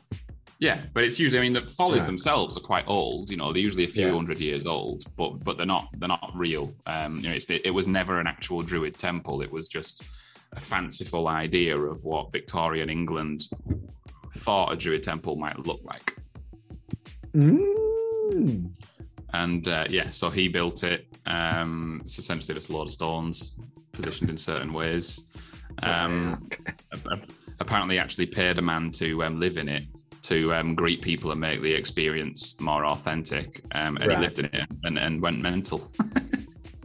Yeah, 0.60 0.82
but 0.94 1.06
it's 1.06 1.18
usually. 1.18 1.40
I 1.40 1.42
mean, 1.42 1.54
the 1.54 1.70
follies 1.72 2.06
themselves 2.06 2.58
are 2.58 2.62
quite 2.62 2.84
old. 2.88 3.30
You 3.32 3.38
know, 3.38 3.54
they're 3.54 3.62
usually 3.62 3.86
a 3.86 3.90
few 3.90 4.08
Yeah. 4.08 4.14
hundred 4.14 4.40
years 4.40 4.66
old, 4.66 5.06
but 5.16 5.44
but 5.46 5.56
they're 5.56 5.66
not 5.66 5.88
they're 5.98 6.10
not 6.10 6.32
real. 6.36 6.74
Um, 6.86 7.18
you 7.18 7.30
know, 7.30 7.36
it's, 7.36 7.50
it 7.50 7.74
was 7.74 7.88
never 7.88 8.20
an 8.20 8.28
actual 8.28 8.62
Druid 8.62 8.98
temple. 8.98 9.42
It 9.42 9.50
was 9.50 9.70
just 9.70 10.04
a 10.54 10.60
fanciful 10.60 11.28
idea 11.30 11.78
of 11.78 12.04
what 12.04 12.32
Victorian 12.34 12.90
England 12.90 13.48
thought 14.38 14.74
a 14.74 14.76
Druid 14.76 15.02
temple 15.02 15.38
might 15.38 15.58
look 15.66 15.80
like. 15.84 16.14
Mm. 17.34 18.72
And 19.34 19.68
uh, 19.68 19.86
yeah, 19.90 20.10
so 20.10 20.30
he 20.30 20.50
built 20.50 20.84
it. 20.84 21.06
Um, 21.26 22.02
it's 22.04 22.18
essentially 22.20 22.56
just 22.56 22.70
a 22.70 22.74
load 22.74 22.88
of 22.88 22.92
stones 22.92 23.54
positioned 23.92 24.30
in 24.30 24.38
certain 24.38 24.74
ways. 24.74 25.22
Um, 25.84 26.50
apparently 27.60 28.00
actually 28.00 28.26
paid 28.26 28.58
a 28.58 28.62
man 28.62 28.92
to 28.92 29.24
um, 29.24 29.40
live 29.40 29.58
in 29.58 29.70
it 29.70 29.84
to 30.22 30.54
um, 30.54 30.76
greet 30.76 31.02
people 31.02 31.32
and 31.32 31.40
make 31.40 31.62
the 31.62 31.74
experience 31.74 32.60
more 32.60 32.86
authentic. 32.86 33.62
Um, 33.72 33.98
and 33.98 34.08
Right. 34.08 34.18
he 34.18 34.22
lived 34.24 34.40
in 34.40 34.46
it 34.46 34.68
and, 34.84 34.98
and 35.00 35.22
went 35.22 35.42
mental. 35.42 35.80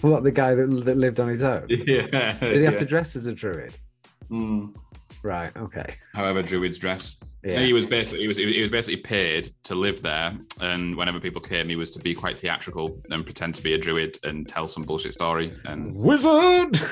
what 0.00 0.22
the 0.24 0.32
guy 0.32 0.54
that, 0.54 0.66
that 0.84 0.96
lived 0.96 1.20
on 1.20 1.28
his 1.28 1.42
own? 1.42 1.66
yeah. 1.68 2.32
Did 2.40 2.56
he 2.56 2.64
have 2.64 2.78
to 2.78 2.84
dress 2.84 3.16
as 3.16 3.26
a 3.26 3.32
druid? 3.32 3.74
Mm. 4.30 4.74
Right. 5.22 5.54
Okay. 5.56 5.94
However, 6.14 6.42
druids 6.42 6.78
dress. 6.78 7.16
Yeah. 7.44 7.58
He 7.60 7.72
was 7.72 7.86
basically 7.86 8.20
he 8.22 8.28
was 8.28 8.36
he 8.36 8.60
was 8.60 8.70
basically 8.70 9.00
paid 9.02 9.52
to 9.64 9.74
live 9.74 10.00
there, 10.00 10.32
and 10.60 10.94
whenever 10.96 11.18
people 11.18 11.40
came, 11.40 11.68
he 11.68 11.74
was 11.74 11.90
to 11.92 11.98
be 11.98 12.14
quite 12.14 12.38
theatrical 12.38 13.00
and 13.10 13.24
pretend 13.24 13.56
to 13.56 13.62
be 13.62 13.74
a 13.74 13.78
druid 13.78 14.16
and 14.22 14.46
tell 14.48 14.68
some 14.68 14.84
bullshit 14.84 15.12
story. 15.14 15.52
And 15.64 15.92
Wizard. 15.94 16.76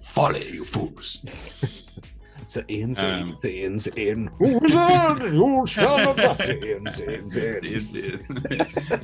folly, 0.00 0.48
you 0.50 0.64
fools! 0.64 1.18
So 2.46 2.62
Ian's 2.70 3.02
Um, 3.02 3.36
in. 3.42 3.50
Ian's 3.50 3.86
in. 3.88 4.30
Wizard, 4.40 5.22
you 5.34 5.64
shall 5.66 5.98
not 5.98 6.16
pass. 6.16 6.48
Ian's, 6.48 7.00
Ian's 7.00 7.36
in. 7.36 8.24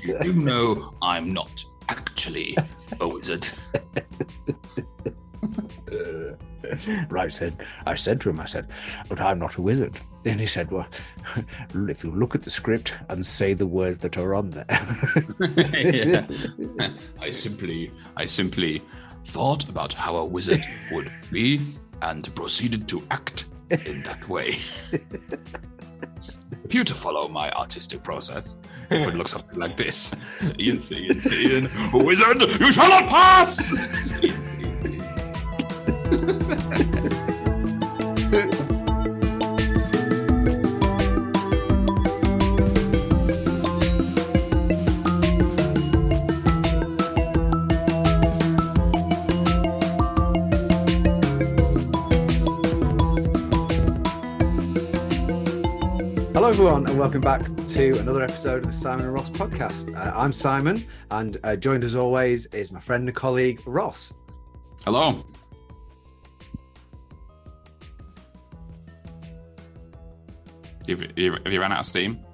you 0.02 0.18
do 0.20 0.32
know 0.32 0.94
I'm 1.02 1.32
not 1.32 1.62
actually 1.88 2.56
a 3.00 3.08
wizard. 3.08 3.48
Uh, 5.92 6.34
right 7.08 7.32
said 7.32 7.54
I 7.86 7.94
said 7.94 8.20
to 8.22 8.30
him, 8.30 8.40
I 8.40 8.46
said, 8.46 8.68
but 9.08 9.20
I'm 9.20 9.38
not 9.38 9.56
a 9.56 9.62
wizard. 9.62 9.94
Then 10.22 10.38
he 10.38 10.46
said, 10.46 10.70
Well, 10.70 10.86
if 11.74 12.02
you 12.02 12.10
look 12.10 12.34
at 12.34 12.42
the 12.42 12.50
script 12.50 12.94
and 13.08 13.24
say 13.24 13.54
the 13.54 13.66
words 13.66 13.98
that 13.98 14.16
are 14.16 14.34
on 14.34 14.50
there. 14.50 14.66
Yeah. 15.70 16.26
I 17.20 17.30
simply, 17.30 17.92
I 18.16 18.24
simply 18.24 18.82
thought 19.26 19.68
about 19.68 19.92
how 19.92 20.16
a 20.16 20.24
wizard 20.24 20.64
would 20.92 21.10
be 21.30 21.76
and 22.02 22.34
proceeded 22.34 22.88
to 22.88 23.02
act 23.10 23.46
in 23.70 24.02
that 24.02 24.28
way. 24.28 24.58
If 26.64 26.74
you 26.74 26.84
to 26.84 26.94
follow 26.94 27.28
my 27.28 27.50
artistic 27.52 28.02
process, 28.02 28.56
it 28.90 29.04
would 29.04 29.16
look 29.16 29.28
something 29.28 29.58
like 29.58 29.76
this. 29.76 30.14
Ian, 30.58 30.78
Ian, 30.92 31.18
Ian, 31.32 31.70
wizard, 31.92 32.42
you 32.60 32.72
shall 32.72 32.88
not 32.88 33.08
pass! 33.08 33.74
everyone, 56.54 56.86
and 56.86 56.96
welcome 56.96 57.20
back 57.20 57.42
to 57.66 57.98
another 57.98 58.22
episode 58.22 58.58
of 58.58 58.66
the 58.66 58.72
Simon 58.72 59.06
and 59.06 59.12
Ross 59.12 59.28
podcast. 59.28 59.92
Uh, 59.92 60.12
I'm 60.16 60.32
Simon, 60.32 60.86
and 61.10 61.36
uh, 61.42 61.56
joined 61.56 61.82
as 61.82 61.96
always 61.96 62.46
is 62.54 62.70
my 62.70 62.78
friend 62.78 63.08
and 63.08 63.16
colleague 63.16 63.60
Ross. 63.66 64.14
Hello. 64.84 65.24
You've, 70.86 71.18
you, 71.18 71.32
have 71.32 71.52
you 71.52 71.60
ran 71.60 71.72
out 71.72 71.80
of 71.80 71.86
steam? 71.86 72.24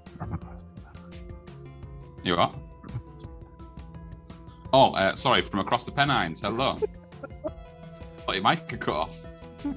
You 2.22 2.36
what? 2.36 2.54
Oh, 4.74 4.92
uh, 4.92 5.16
sorry, 5.16 5.40
from 5.40 5.60
across 5.60 5.86
the 5.86 5.92
Pennines. 5.92 6.42
Hello. 6.42 6.78
Thought 8.26 8.34
your 8.34 8.42
mic 8.42 8.68
could 8.68 8.80
cut 8.80 8.96
off. 8.96 9.18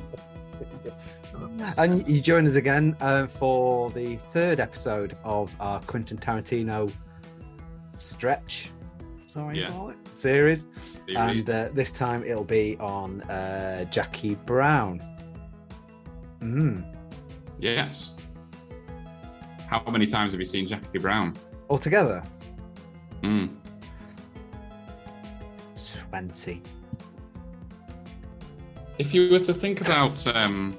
And 1.77 2.07
you 2.09 2.19
join 2.21 2.47
us 2.47 2.55
again 2.55 2.95
uh, 2.99 3.27
for 3.27 3.89
the 3.91 4.17
third 4.17 4.59
episode 4.59 5.15
of 5.23 5.55
our 5.59 5.79
Quentin 5.81 6.17
Tarantino 6.17 6.91
stretch, 7.99 8.71
sorry, 9.27 9.59
Yeah. 9.59 9.91
series. 10.15 10.65
And 11.15 11.49
uh, 11.49 11.69
this 11.73 11.91
time 11.91 12.23
it'll 12.23 12.43
be 12.43 12.77
on 12.79 13.21
uh, 13.23 13.85
Jackie 13.85 14.35
Brown. 14.35 15.01
Mm. 16.41 16.83
yes. 17.59 18.11
How 19.67 19.81
many 19.89 20.05
times 20.05 20.33
have 20.33 20.39
you 20.41 20.45
seen 20.45 20.67
Jackie 20.67 20.99
Brown? 20.99 21.35
Altogether, 21.69 22.21
Mm. 23.21 23.49
20. 26.09 26.61
If 28.99 29.13
you 29.13 29.31
were 29.31 29.39
to 29.39 29.53
think 29.53 29.81
about, 29.81 30.25
um, 30.27 30.77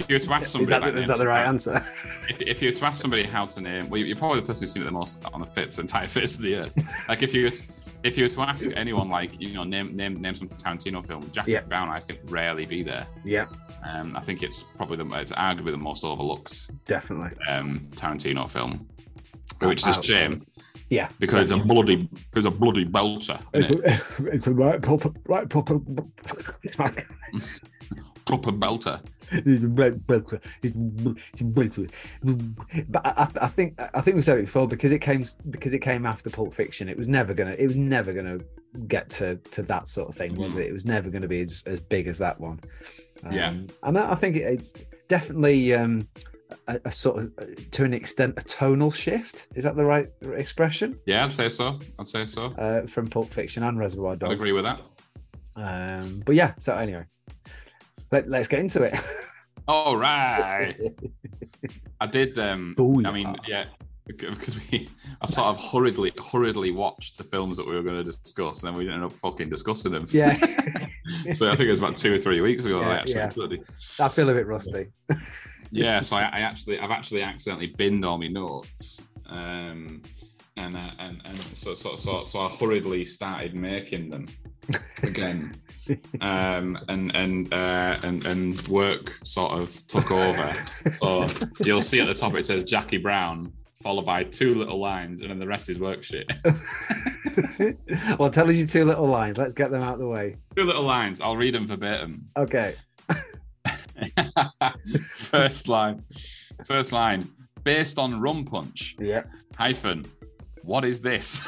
if 0.00 0.08
you 0.08 0.14
were 0.14 0.18
to 0.20 0.32
ask 0.32 0.42
Is 0.46 0.50
somebody, 0.52 0.70
that, 0.70 0.80
like 0.82 0.90
is 0.94 0.94
names 0.96 1.08
that 1.08 1.18
the 1.18 1.26
right 1.26 1.46
answer? 1.46 1.84
if, 2.28 2.40
if 2.40 2.62
you 2.62 2.70
were 2.70 2.74
to 2.76 2.84
ask 2.84 3.00
somebody 3.00 3.22
how 3.24 3.44
to 3.46 3.60
name, 3.60 3.88
well, 3.88 4.00
you're 4.00 4.16
probably 4.16 4.40
the 4.40 4.46
person 4.46 4.62
who's 4.64 4.72
seen 4.72 4.82
it 4.82 4.86
the 4.86 4.90
most 4.90 5.24
on 5.32 5.40
the 5.40 5.46
fits 5.46 5.78
entire 5.78 6.06
face 6.16 6.36
of 6.36 6.42
the 6.42 6.56
earth. 6.56 6.76
like 7.08 7.22
if 7.22 7.32
you 7.34 7.44
were, 7.44 7.50
to, 7.50 7.62
if 8.02 8.16
you 8.18 8.24
were 8.24 8.28
to 8.28 8.40
ask 8.42 8.70
anyone, 8.74 9.08
like 9.08 9.40
you 9.40 9.54
know, 9.54 9.64
name 9.64 9.94
name 9.96 10.20
name 10.20 10.34
some 10.34 10.48
Tarantino 10.48 11.04
film, 11.06 11.30
Jackie 11.32 11.52
Yeah. 11.52 11.60
Brown, 11.62 11.88
I 11.88 12.00
think 12.00 12.20
rarely 12.24 12.66
be 12.66 12.82
there. 12.82 13.06
yeah, 13.24 13.46
Um, 13.88 14.16
I 14.16 14.20
think 14.20 14.42
it's 14.42 14.62
probably 14.76 14.96
the 14.96 15.06
it's 15.18 15.32
arguably 15.32 15.70
the 15.72 15.76
most 15.78 16.04
overlooked 16.04 16.70
definitely. 16.86 17.30
um, 17.48 17.88
Tarantino 17.94 18.48
film, 18.50 18.88
which 19.60 19.86
is 19.86 19.96
a 19.96 20.02
shame 20.02 20.44
Yeah. 20.90 21.08
because 21.20 21.50
it's 21.50 21.60
a 21.60 21.64
bloody 21.64 22.08
it's 22.34 22.46
a 22.46 22.50
bloody 22.50 22.84
belter. 22.84 23.40
It's 23.54 23.70
a, 23.70 24.26
it's 24.34 24.46
a 24.46 24.52
right 24.52 24.80
proper, 24.82 25.10
right 25.26 25.48
proper. 25.48 25.78
Proper 28.24 28.52
belter. 28.52 29.00
It's 29.32 29.64
a 29.64 29.68
right 29.68 30.06
proper- 30.06 30.40
it's 30.62 30.76
a- 30.76 31.14
it's 31.32 31.40
a 31.40 31.44
But 32.88 33.06
I, 33.06 33.28
I 33.40 33.48
think 33.48 33.80
I 33.94 34.00
think 34.00 34.16
we 34.16 34.22
said 34.22 34.38
it 34.38 34.42
before 34.42 34.68
because 34.68 34.92
it 34.92 34.98
came 35.00 35.24
because 35.50 35.72
it 35.72 35.80
came 35.80 36.06
after 36.06 36.30
Pulp 36.30 36.52
Fiction. 36.54 36.88
It 36.88 36.96
was 36.98 37.08
never 37.08 37.32
gonna 37.34 37.56
it 37.58 37.66
was 37.66 37.76
never 37.76 38.12
gonna 38.12 38.38
get 38.88 39.10
to 39.10 39.36
to 39.52 39.62
that 39.64 39.88
sort 39.88 40.08
of 40.08 40.14
thing, 40.14 40.34
was 40.36 40.54
Mhm. 40.54 40.60
it? 40.60 40.66
It 40.68 40.72
was 40.72 40.84
never 40.84 41.10
gonna 41.10 41.28
be 41.28 41.40
as, 41.42 41.62
as 41.66 41.80
big 41.80 42.06
as 42.08 42.18
that 42.18 42.40
one. 42.40 42.60
Yeah. 43.30 43.48
Um, 43.50 43.68
and 43.82 43.98
I 43.98 44.12
I 44.12 44.14
think 44.16 44.36
it, 44.36 44.42
it's 44.42 44.74
definitely 45.08 45.74
um, 45.74 46.08
a, 46.68 46.80
a 46.86 46.92
sort 46.92 47.22
of 47.22 47.70
to 47.70 47.84
an 47.84 47.94
extent 47.94 48.34
a 48.36 48.42
tonal 48.42 48.90
shift. 48.90 49.46
Is 49.54 49.64
that 49.64 49.76
the 49.76 49.84
right 49.84 50.08
expression? 50.22 50.98
Yeah, 51.06 51.24
I'd 51.24 51.34
say 51.34 51.48
so. 51.48 51.78
I'd 51.98 52.08
say 52.08 52.26
so. 52.26 52.46
Uh, 52.46 52.86
from 52.86 53.08
Pulp 53.08 53.30
Fiction 53.30 53.62
and 53.62 53.78
Reservoir 53.78 54.16
dogs 54.16 54.30
I'd 54.30 54.34
agree 54.34 54.52
with 54.52 54.64
that. 54.64 54.80
Um, 55.54 56.22
but 56.24 56.34
yeah, 56.34 56.54
so 56.56 56.74
anyway, 56.76 57.04
let, 58.12 58.28
let's 58.28 58.46
get 58.46 58.60
into 58.60 58.82
it. 58.84 58.94
All 59.66 59.96
right. 59.98 60.76
I 62.00 62.06
did. 62.06 62.38
Um, 62.38 62.74
Booyah. 62.78 63.06
I 63.06 63.12
mean, 63.12 63.36
yeah, 63.46 63.64
because 64.06 64.58
we, 64.70 64.88
I 65.20 65.26
sort 65.26 65.48
of 65.48 65.60
hurriedly, 65.60 66.12
hurriedly 66.30 66.70
watched 66.70 67.18
the 67.18 67.24
films 67.24 67.56
that 67.56 67.66
we 67.66 67.74
were 67.74 67.82
going 67.82 67.96
to 67.96 68.04
discuss, 68.04 68.62
and 68.62 68.68
then 68.68 68.74
we 68.78 68.88
ended 68.88 69.04
up 69.04 69.12
fucking 69.12 69.48
discussing 69.48 69.92
them. 69.92 70.06
yeah, 70.10 70.36
so 71.34 71.50
I 71.50 71.56
think 71.56 71.66
it 71.66 71.70
was 71.70 71.78
about 71.78 71.96
two 71.96 72.12
or 72.12 72.18
three 72.18 72.40
weeks 72.40 72.66
ago. 72.66 72.80
I 72.80 72.96
actually, 72.96 73.14
yeah. 73.14 73.28
bloody- 73.28 73.62
I 73.98 74.08
feel 74.08 74.28
a 74.28 74.34
bit 74.34 74.46
rusty. 74.46 74.88
yeah. 75.70 76.00
So 76.00 76.16
I, 76.16 76.22
I 76.22 76.40
actually, 76.40 76.78
I've 76.78 76.90
actually 76.90 77.22
accidentally 77.22 77.68
binned 77.68 78.04
all 78.04 78.18
my 78.18 78.28
notes, 78.28 79.00
um, 79.26 80.02
and 80.56 80.76
uh, 80.76 80.90
and 80.98 81.22
and 81.24 81.38
so 81.52 81.72
so 81.72 81.96
so 81.96 82.24
so 82.24 82.40
I 82.40 82.48
hurriedly 82.50 83.04
started 83.04 83.54
making 83.54 84.10
them 84.10 84.26
again. 85.02 85.56
um, 86.20 86.78
and 86.88 87.14
and 87.14 87.52
uh, 87.52 87.98
and 88.02 88.24
and 88.26 88.60
work 88.68 89.18
sort 89.24 89.52
of 89.52 89.86
took 89.86 90.10
over. 90.12 90.56
So 91.00 91.30
you'll 91.60 91.80
see 91.80 92.00
at 92.00 92.06
the 92.06 92.14
top 92.14 92.34
it 92.34 92.44
says 92.44 92.64
Jackie 92.64 92.98
Brown, 92.98 93.52
followed 93.82 94.06
by 94.06 94.24
two 94.24 94.54
little 94.54 94.78
lines, 94.78 95.20
and 95.20 95.30
then 95.30 95.38
the 95.38 95.46
rest 95.46 95.68
is 95.68 95.78
work 95.78 96.04
shit. 96.04 96.30
well, 98.18 98.30
tell 98.30 98.48
us 98.48 98.56
your 98.56 98.66
two 98.66 98.84
little 98.84 99.06
lines. 99.06 99.38
Let's 99.38 99.54
get 99.54 99.70
them 99.70 99.82
out 99.82 99.94
of 99.94 100.00
the 100.00 100.08
way. 100.08 100.36
two 100.56 100.64
little 100.64 100.84
lines. 100.84 101.20
I'll 101.20 101.36
read 101.36 101.54
them 101.54 101.66
verbatim. 101.66 102.26
Okay. 102.36 102.76
first 105.10 105.68
line. 105.68 106.04
First 106.64 106.92
line. 106.92 107.30
Based 107.64 107.98
on 107.98 108.20
rum 108.20 108.44
punch. 108.44 108.96
Yeah. 108.98 109.24
Hyphen. 109.56 110.06
What 110.62 110.84
is 110.84 111.00
this? 111.00 111.40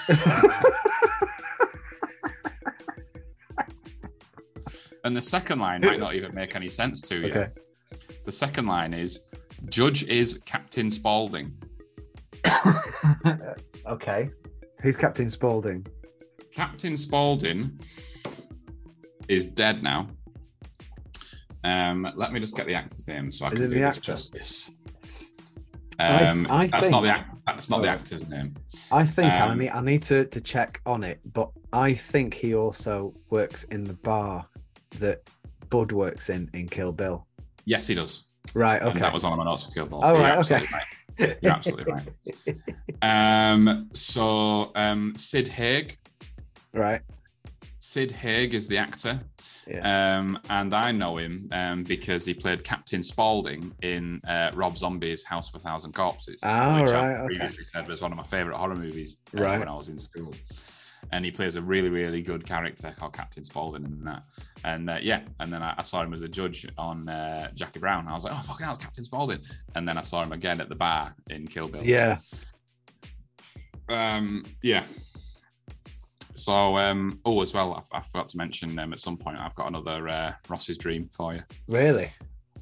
And 5.05 5.17
the 5.17 5.23
second 5.23 5.59
line 5.61 5.81
might 5.83 6.01
not 6.01 6.15
even 6.15 6.35
make 6.35 6.57
any 6.57 6.69
sense 6.69 7.01
to 7.03 7.17
you. 7.21 7.27
Okay. 7.31 7.49
The 8.25 8.33
second 8.33 8.67
line 8.67 8.95
is 8.95 9.21
Judge 9.69 10.03
is 10.05 10.41
Captain 10.47 10.91
Spaulding. 10.91 11.53
okay. 13.87 14.31
Who's 14.81 14.97
Captain 14.97 15.29
Spaulding? 15.31 15.87
Captain 16.53 16.97
Spaulding 16.97 17.79
is 19.29 19.45
dead 19.45 19.83
now. 19.83 20.09
Um, 21.65 22.11
let 22.17 22.33
me 22.33 22.41
just 22.41 22.57
get 22.57 22.67
the 22.67 22.75
actor's 22.75 23.07
name 23.09 23.31
so 23.31 23.47
I 23.47 23.49
Is 23.49 23.53
can 23.59 23.63
do 23.63 23.69
the 23.69 23.75
this 23.81 23.97
actor? 23.99 24.01
justice. 24.13 24.71
Um, 25.99 26.47
I 26.51 26.67
that's 26.67 26.91
not 26.91 27.03
the 27.03 27.25
that's 27.47 27.71
not 27.71 27.83
the 27.83 27.89
Oh. 27.89 27.93
actor's 27.93 28.29
name. 28.29 28.55
I 28.91 29.07
think 29.07 29.33
I 29.33 29.49
Um, 29.49 29.59
need 29.59 29.71
I 29.71 29.81
need 29.81 30.03
to, 30.05 30.25
to 30.27 30.41
check 30.41 30.81
on 30.85 31.05
it, 31.05 31.21
but 31.33 31.51
I 31.73 31.95
think 31.95 32.35
he 32.35 32.55
also 32.55 33.13
works 33.31 33.65
in 33.65 33.85
the 33.85 33.95
bar 33.95 34.47
that 35.01 35.23
Budd 35.71 35.93
works 35.93 36.31
in 36.31 36.49
in 36.55 36.69
Kill 36.69 36.93
Bill. 36.93 37.27
Yes, 37.65 37.87
he 37.87 37.95
does. 37.95 38.29
Right. 38.55 38.81
And 38.81 38.91
Okay. 38.91 39.01
that 39.01 39.13
was 39.13 39.25
on 39.25 39.33
of 39.33 39.39
my 39.39 39.45
notes 39.45 39.63
for 39.65 39.71
Kill 39.73 39.87
Bill. 39.87 40.01
Oh, 40.03 40.19
right, 40.19 40.39
okay. 40.39 40.65
right. 40.73 41.37
You're 41.43 41.53
absolutely 41.53 41.93
right. 41.93 42.09
Um, 43.03 43.91
so 43.93 44.73
um, 44.77 45.15
Sid 45.17 45.49
Haig. 45.49 45.99
right. 46.73 47.01
Sid 47.79 48.11
Haig 48.13 48.55
is 48.55 48.67
the 48.67 48.79
actor. 48.79 49.21
Yeah. 49.67 50.17
Um, 50.19 50.39
and 50.49 50.73
I 50.75 50.91
know 50.91 51.19
him 51.19 51.49
um, 51.53 51.85
because 51.85 52.25
he 52.25 52.33
played 52.33 52.65
Captain 52.65 53.03
Spaulding 53.03 53.73
in 53.83 54.23
uh, 54.27 54.51
Rob 54.55 54.79
Zombie's 54.79 55.23
House 55.25 55.51
of 55.51 55.57
a 55.57 55.59
Thousand 55.59 55.93
Corpses, 55.95 56.41
Ah, 56.43 56.81
which 56.83 56.93
right, 56.93 57.11
I 57.11 57.15
okay. 57.17 57.27
previously 57.27 57.65
said 57.65 57.87
was 57.87 58.01
one 58.01 58.11
of 58.11 58.17
my 58.17 58.25
favourite 58.25 58.57
horror 58.59 58.75
movies 58.75 59.17
uh, 59.37 59.43
Right. 59.43 59.59
when 59.59 59.69
I 59.69 59.75
was 59.75 59.91
in 59.91 59.99
school. 59.99 60.33
And 61.13 61.25
he 61.25 61.31
plays 61.31 61.57
a 61.57 61.63
really, 61.63 61.91
really 61.91 62.23
good 62.23 62.45
character 62.45 62.95
called 62.99 63.13
Captain 63.13 63.45
Spaulding 63.45 63.85
in 63.85 64.05
that. 64.05 64.23
And 64.65 64.91
uh, 64.91 64.99
yeah, 65.01 65.23
and 65.41 65.53
then 65.53 65.63
I, 65.63 65.75
I 65.79 65.83
saw 65.83 66.03
him 66.03 66.13
as 66.13 66.23
a 66.23 66.29
judge 66.29 66.67
on 66.77 67.09
uh, 67.09 67.51
Jackie 67.55 67.79
Brown. 67.79 68.09
I 68.09 68.15
was 68.15 68.25
like, 68.25 68.35
oh, 68.37 68.43
fucking 68.43 68.65
hell, 68.65 68.75
it's 68.75 68.83
Captain 68.83 69.05
Spaulding. 69.05 69.41
And 69.75 69.87
then 69.89 69.97
I 69.99 70.01
saw 70.01 70.23
him 70.23 70.33
again 70.33 70.61
at 70.61 70.69
the 70.69 70.75
bar 70.75 71.15
in 71.31 71.47
Kill 71.47 71.69
Bill. 71.69 71.85
Yeah. 71.85 72.19
Um, 73.89 74.45
yeah. 74.63 74.85
So, 76.35 76.79
um, 76.79 77.21
oh, 77.25 77.43
as 77.43 77.55
well, 77.55 77.85
I, 77.93 77.99
I 77.99 78.01
forgot 78.01 78.27
to 78.29 78.37
mention 78.37 78.77
um, 78.79 78.93
at 78.93 78.99
some 78.99 79.17
point 79.17 79.39
I've 79.39 79.55
got 79.55 79.69
another 79.69 80.09
uh, 80.09 80.33
Ross's 80.49 80.77
dream 80.77 81.07
for 81.07 81.35
you. 81.35 81.43
Really. 81.69 82.11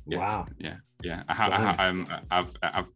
Yeah. 0.07 0.19
Wow. 0.19 0.47
Yeah, 0.59 0.77
yeah. 1.03 1.23
I, 1.29 1.35
ha- 1.35 1.49
I, 1.51 1.61
ha- 1.61 1.77
um, 1.79 2.07
I've, 2.31 2.55
I've, 2.63 2.87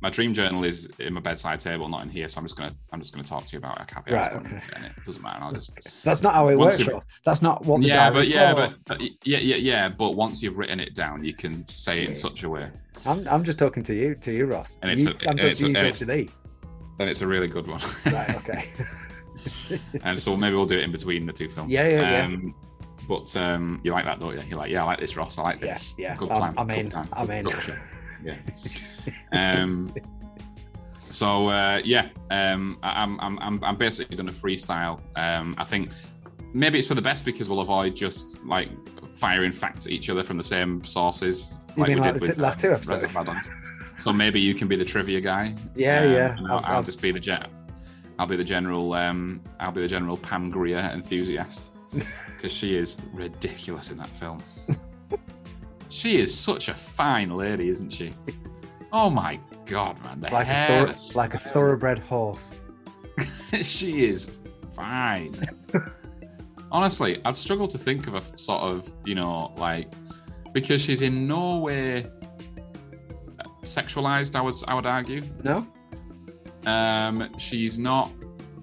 my 0.00 0.10
dream 0.10 0.34
journal 0.34 0.62
is 0.64 0.86
in 0.98 1.14
my 1.14 1.20
bedside 1.20 1.58
table, 1.58 1.88
not 1.88 2.02
in 2.02 2.08
here. 2.10 2.28
So 2.28 2.38
I'm 2.38 2.44
just 2.44 2.56
gonna, 2.56 2.74
I'm 2.92 3.00
just 3.00 3.14
gonna 3.14 3.26
talk 3.26 3.46
to 3.46 3.52
you 3.52 3.58
about 3.58 3.80
a 3.80 3.84
caveat. 3.86 4.32
Right, 4.32 4.32
okay. 4.46 4.56
it 4.84 5.04
doesn't 5.04 5.22
matter. 5.22 5.42
I'll 5.42 5.52
just. 5.52 5.70
That's 6.04 6.22
not 6.22 6.34
how 6.34 6.48
it 6.48 6.56
Once 6.56 6.86
works. 6.86 7.04
That's 7.24 7.40
not 7.42 7.64
what 7.64 7.80
the 7.80 7.86
yeah, 7.88 8.10
but 8.10 8.28
yeah, 8.28 8.54
but, 8.54 8.74
but 8.84 9.00
yeah, 9.24 9.38
yeah, 9.38 9.56
yeah. 9.56 9.88
But 9.88 10.10
once 10.12 10.42
you've 10.42 10.58
written 10.58 10.80
it 10.80 10.94
down, 10.94 11.24
you 11.24 11.32
can 11.34 11.66
say 11.66 12.02
it 12.02 12.08
in 12.10 12.14
such 12.14 12.42
a 12.42 12.48
way, 12.48 12.68
I'm, 13.06 13.26
I'm 13.28 13.42
just 13.44 13.58
talking 13.58 13.82
to 13.84 13.94
you, 13.94 14.14
to 14.16 14.32
you, 14.32 14.46
Ross. 14.46 14.78
And 14.82 14.90
it's 14.90 15.04
You- 15.06 15.12
a- 15.12 15.14
I'm 15.24 15.30
and 15.30 15.38
talking 15.40 15.50
it's 15.50 15.60
to 15.60 15.66
a- 15.66 15.68
you, 15.70 15.76
and 15.76 15.86
it's- 15.86 15.98
to 16.00 16.06
me. 16.06 16.28
and 16.98 17.08
it's 17.10 17.20
a 17.22 17.26
really 17.26 17.48
good 17.48 17.66
one. 17.66 17.80
Right. 18.06 18.36
Okay. 18.36 18.64
and 20.02 20.20
so 20.20 20.36
maybe 20.36 20.56
we'll 20.56 20.66
do 20.66 20.76
it 20.76 20.82
in 20.82 20.90
between 20.92 21.24
the 21.24 21.32
two 21.32 21.48
films. 21.48 21.72
Yeah, 21.72 21.86
yeah, 21.88 22.00
yeah. 22.00 22.24
um, 22.24 22.54
But 23.08 23.34
um, 23.36 23.80
you 23.84 23.92
like 23.92 24.04
that, 24.04 24.18
don't 24.18 24.34
you? 24.34 24.42
You're 24.48 24.58
like, 24.58 24.70
yeah, 24.72 24.82
I 24.82 24.86
like 24.86 24.98
this, 25.00 25.16
Ross. 25.16 25.38
I 25.38 25.42
like 25.42 25.60
this. 25.60 25.94
yeah. 25.96 26.08
yeah. 26.10 26.16
Good 26.16 26.28
plan. 26.28 26.54
I'm 26.58 26.70
in, 26.70 26.90
plan, 26.90 27.08
I'm 27.12 27.30
in. 27.30 27.46
Yeah. 28.24 28.36
um. 29.32 29.94
So 31.10 31.46
uh, 31.46 31.80
yeah, 31.84 32.08
um, 32.30 32.78
I- 32.82 33.02
I'm 33.02 33.18
I'm 33.20 33.38
I'm 33.38 33.64
I'm 33.64 33.76
basically 33.76 34.16
going 34.16 34.26
to 34.26 34.32
freestyle. 34.32 35.00
Um, 35.16 35.54
I 35.58 35.64
think 35.64 35.90
maybe 36.52 36.78
it's 36.78 36.86
for 36.88 36.94
the 36.94 37.02
best 37.02 37.24
because 37.24 37.48
we'll 37.48 37.60
avoid 37.60 37.94
just 37.96 38.42
like 38.44 38.68
firing 39.14 39.52
facts 39.52 39.86
at 39.86 39.92
each 39.92 40.10
other 40.10 40.22
from 40.22 40.36
the 40.36 40.42
same 40.42 40.82
sources. 40.84 41.58
You 41.76 41.84
mean 41.84 41.96
we 41.96 42.00
like 42.02 42.14
did 42.14 42.22
the 42.22 42.34
t- 42.34 42.40
last 42.40 42.60
two 42.60 42.72
episodes? 42.72 43.14
So 44.00 44.12
maybe 44.12 44.40
you 44.40 44.52
can 44.54 44.68
be 44.68 44.76
the 44.76 44.84
trivia 44.84 45.20
guy. 45.20 45.54
Yeah, 45.74 46.00
um, 46.02 46.12
yeah. 46.12 46.36
I'll, 46.50 46.58
I've- 46.58 46.66
I'll 46.66 46.82
just 46.82 47.00
be 47.00 47.12
the 47.12 47.20
gen- 47.20 47.46
I'll 48.18 48.26
be 48.26 48.36
the 48.36 48.44
general. 48.44 48.92
Um, 48.94 49.42
I'll 49.60 49.72
be 49.72 49.80
the 49.82 49.88
general 49.88 50.16
Pam 50.16 50.50
Grier 50.50 50.90
enthusiast 50.92 51.70
because 51.92 52.50
she 52.52 52.76
is 52.76 52.96
ridiculous 53.14 53.90
in 53.90 53.96
that 53.98 54.08
film. 54.08 54.42
She 55.88 56.18
is 56.18 56.36
such 56.36 56.68
a 56.68 56.74
fine 56.74 57.30
lady, 57.30 57.68
isn't 57.68 57.90
she? 57.90 58.14
Oh 58.92 59.10
my 59.10 59.38
god, 59.66 60.02
man! 60.02 60.20
The 60.20 60.30
like 60.30 60.46
a 60.46 60.50
hair, 60.50 60.86
thor- 60.86 60.94
the 60.94 61.12
like 61.16 61.34
a 61.34 61.38
thoroughbred 61.38 61.98
horse. 61.98 62.52
she 63.62 64.06
is 64.06 64.28
fine. 64.74 65.34
Honestly, 66.70 67.20
I'd 67.24 67.36
struggle 67.36 67.68
to 67.68 67.78
think 67.78 68.06
of 68.06 68.14
a 68.14 68.36
sort 68.36 68.62
of, 68.62 68.88
you 69.04 69.14
know, 69.14 69.54
like 69.56 69.92
because 70.52 70.80
she's 70.80 71.02
in 71.02 71.26
no 71.26 71.58
way 71.58 72.06
sexualized. 73.62 74.34
I 74.36 74.40
would, 74.40 74.54
I 74.66 74.74
would 74.74 74.86
argue. 74.86 75.22
No, 75.42 75.66
Um, 76.66 77.30
she's 77.38 77.78
not 77.78 78.10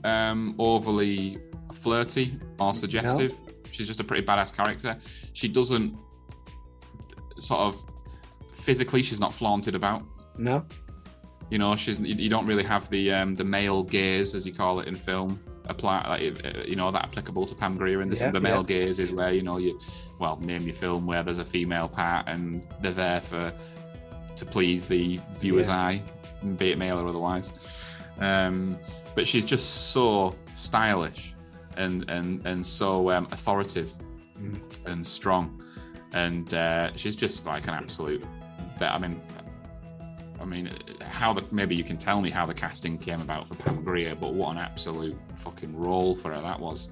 um, 0.03 0.55
overly 0.59 1.37
flirty 1.73 2.39
or 2.59 2.73
suggestive. 2.73 3.35
She's 3.71 3.87
just 3.87 3.99
a 3.99 4.03
pretty 4.03 4.25
badass 4.25 4.55
character. 4.55 4.97
She 5.33 5.47
doesn't 5.47 5.95
sort 7.43 7.61
of 7.61 7.85
physically. 8.53 9.01
She's 9.03 9.19
not 9.19 9.33
flaunted 9.33 9.75
about. 9.75 10.03
no. 10.37 10.65
You 11.49 11.59
know, 11.59 11.75
she's 11.75 11.99
you 11.99 12.29
don't 12.29 12.47
really 12.47 12.63
have 12.63 12.89
the 12.89 13.11
um, 13.11 13.35
the 13.35 13.43
male 13.43 13.83
gaze, 13.83 14.33
as 14.33 14.43
you 14.47 14.53
call 14.53 14.79
it 14.79 14.87
in 14.87 14.95
film, 14.95 15.39
apply 15.65 15.97
like 16.07 16.45
uh, 16.45 16.63
you 16.65 16.75
know 16.75 16.89
that 16.89 17.03
applicable 17.03 17.45
to 17.45 17.53
Pam 17.53 17.77
Grier 17.77 18.01
in 18.01 18.09
this. 18.09 18.21
Yeah, 18.21 18.31
the 18.31 18.39
male 18.39 18.61
yeah. 18.67 18.75
gaze 18.85 18.97
is 18.99 19.11
where 19.11 19.31
you 19.31 19.43
know 19.43 19.57
you, 19.57 19.77
well, 20.19 20.37
name 20.37 20.63
your 20.63 20.73
film 20.73 21.05
where 21.05 21.21
there's 21.21 21.37
a 21.37 21.45
female 21.45 21.87
part 21.87 22.27
and 22.27 22.63
they're 22.81 22.91
there 22.93 23.21
for 23.21 23.53
to 24.35 24.45
please 24.45 24.87
the 24.87 25.19
viewer's 25.39 25.67
Yeah. 25.67 25.77
eye, 25.77 26.01
be 26.57 26.71
it 26.71 26.77
male 26.79 26.97
or 26.97 27.07
otherwise. 27.07 27.51
Um, 28.19 28.79
but 29.13 29.27
she's 29.27 29.45
just 29.45 29.91
so 29.91 30.33
stylish 30.55 31.35
and 31.77 32.09
and 32.09 32.43
and 32.47 32.65
so 32.65 33.11
um, 33.11 33.27
authoritative 33.31 33.91
Mm. 34.41 34.59
and 34.87 35.05
strong, 35.05 35.61
and 36.13 36.53
uh, 36.53 36.95
she's 36.95 37.15
just 37.15 37.45
like 37.45 37.67
an 37.67 37.73
absolute. 37.73 38.23
I 38.79 38.97
mean, 38.97 39.21
I 40.39 40.45
mean, 40.45 40.69
how 41.01 41.33
the 41.33 41.45
maybe 41.51 41.75
you 41.75 41.83
can 41.83 41.97
tell 41.97 42.21
me 42.21 42.29
how 42.29 42.45
the 42.45 42.53
casting 42.53 42.97
came 42.97 43.21
about 43.21 43.47
for 43.47 43.55
Pam 43.55 43.83
Grier, 43.83 44.15
but 44.15 44.33
what 44.33 44.51
an 44.51 44.57
absolute 44.57 45.17
fucking 45.37 45.75
role 45.75 46.15
for 46.15 46.33
her 46.33 46.41
that 46.41 46.59
was. 46.59 46.89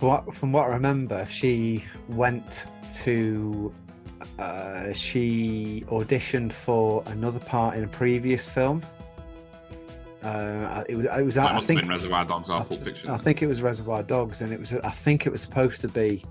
What, 0.00 0.34
from 0.34 0.52
what 0.52 0.64
I 0.64 0.74
remember, 0.74 1.26
she 1.26 1.84
went 2.08 2.66
to. 3.02 3.72
Uh, 4.38 4.92
she 4.92 5.84
auditioned 5.88 6.52
for 6.52 7.02
another 7.06 7.40
part 7.40 7.76
in 7.76 7.84
a 7.84 7.88
previous 7.88 8.48
film. 8.48 8.82
Uh, 10.22 10.84
it 10.88 10.94
was. 10.94 11.06
It 11.06 11.24
was. 11.24 11.38
I 11.38 11.60
think. 11.60 11.80
have 11.80 11.88
been 11.88 11.88
Reservoir 11.88 12.24
Dogs 12.24 12.50
or 12.50 12.60
I, 12.60 12.64
Pulp 12.64 12.84
Fiction. 12.84 13.10
I 13.10 13.18
think 13.18 13.42
it 13.42 13.48
was 13.48 13.62
Reservoir 13.62 14.04
Dogs, 14.04 14.42
and 14.42 14.52
it 14.52 14.60
was. 14.60 14.72
I 14.72 14.90
think 14.90 15.26
it 15.26 15.30
was 15.30 15.40
supposed 15.40 15.80
to 15.80 15.88
be 15.88 16.24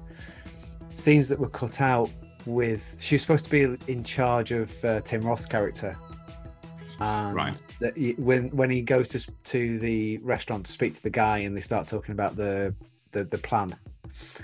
scenes 0.94 1.28
that 1.28 1.39
were 1.39 1.50
cut 1.50 1.82
out 1.82 2.10
with. 2.45 2.95
She 2.99 3.15
was 3.15 3.21
supposed 3.21 3.45
to 3.45 3.51
be 3.51 3.77
in 3.91 4.04
charge 4.04 4.51
of 4.51 4.84
uh, 4.86 5.01
Tim 5.01 5.21
Roth's 5.21 5.45
character. 5.45 5.95
And 6.99 7.36
Right. 7.36 7.63
He- 7.95 8.13
when 8.13 8.49
when 8.49 8.69
he 8.69 8.82
goes 8.82 9.08
to 9.10 9.32
to 9.45 9.80
the 9.80 10.17
restaurant 10.19 10.65
to 10.67 10.71
speak 10.71 10.93
to 10.93 11.04
the 11.04 11.10
guy, 11.10 11.39
and 11.39 11.56
they 11.58 11.62
start 11.62 11.88
talking 11.88 12.13
about 12.13 12.36
the 12.36 12.75
the, 13.12 13.23
the 13.25 13.38
plan. 13.38 13.75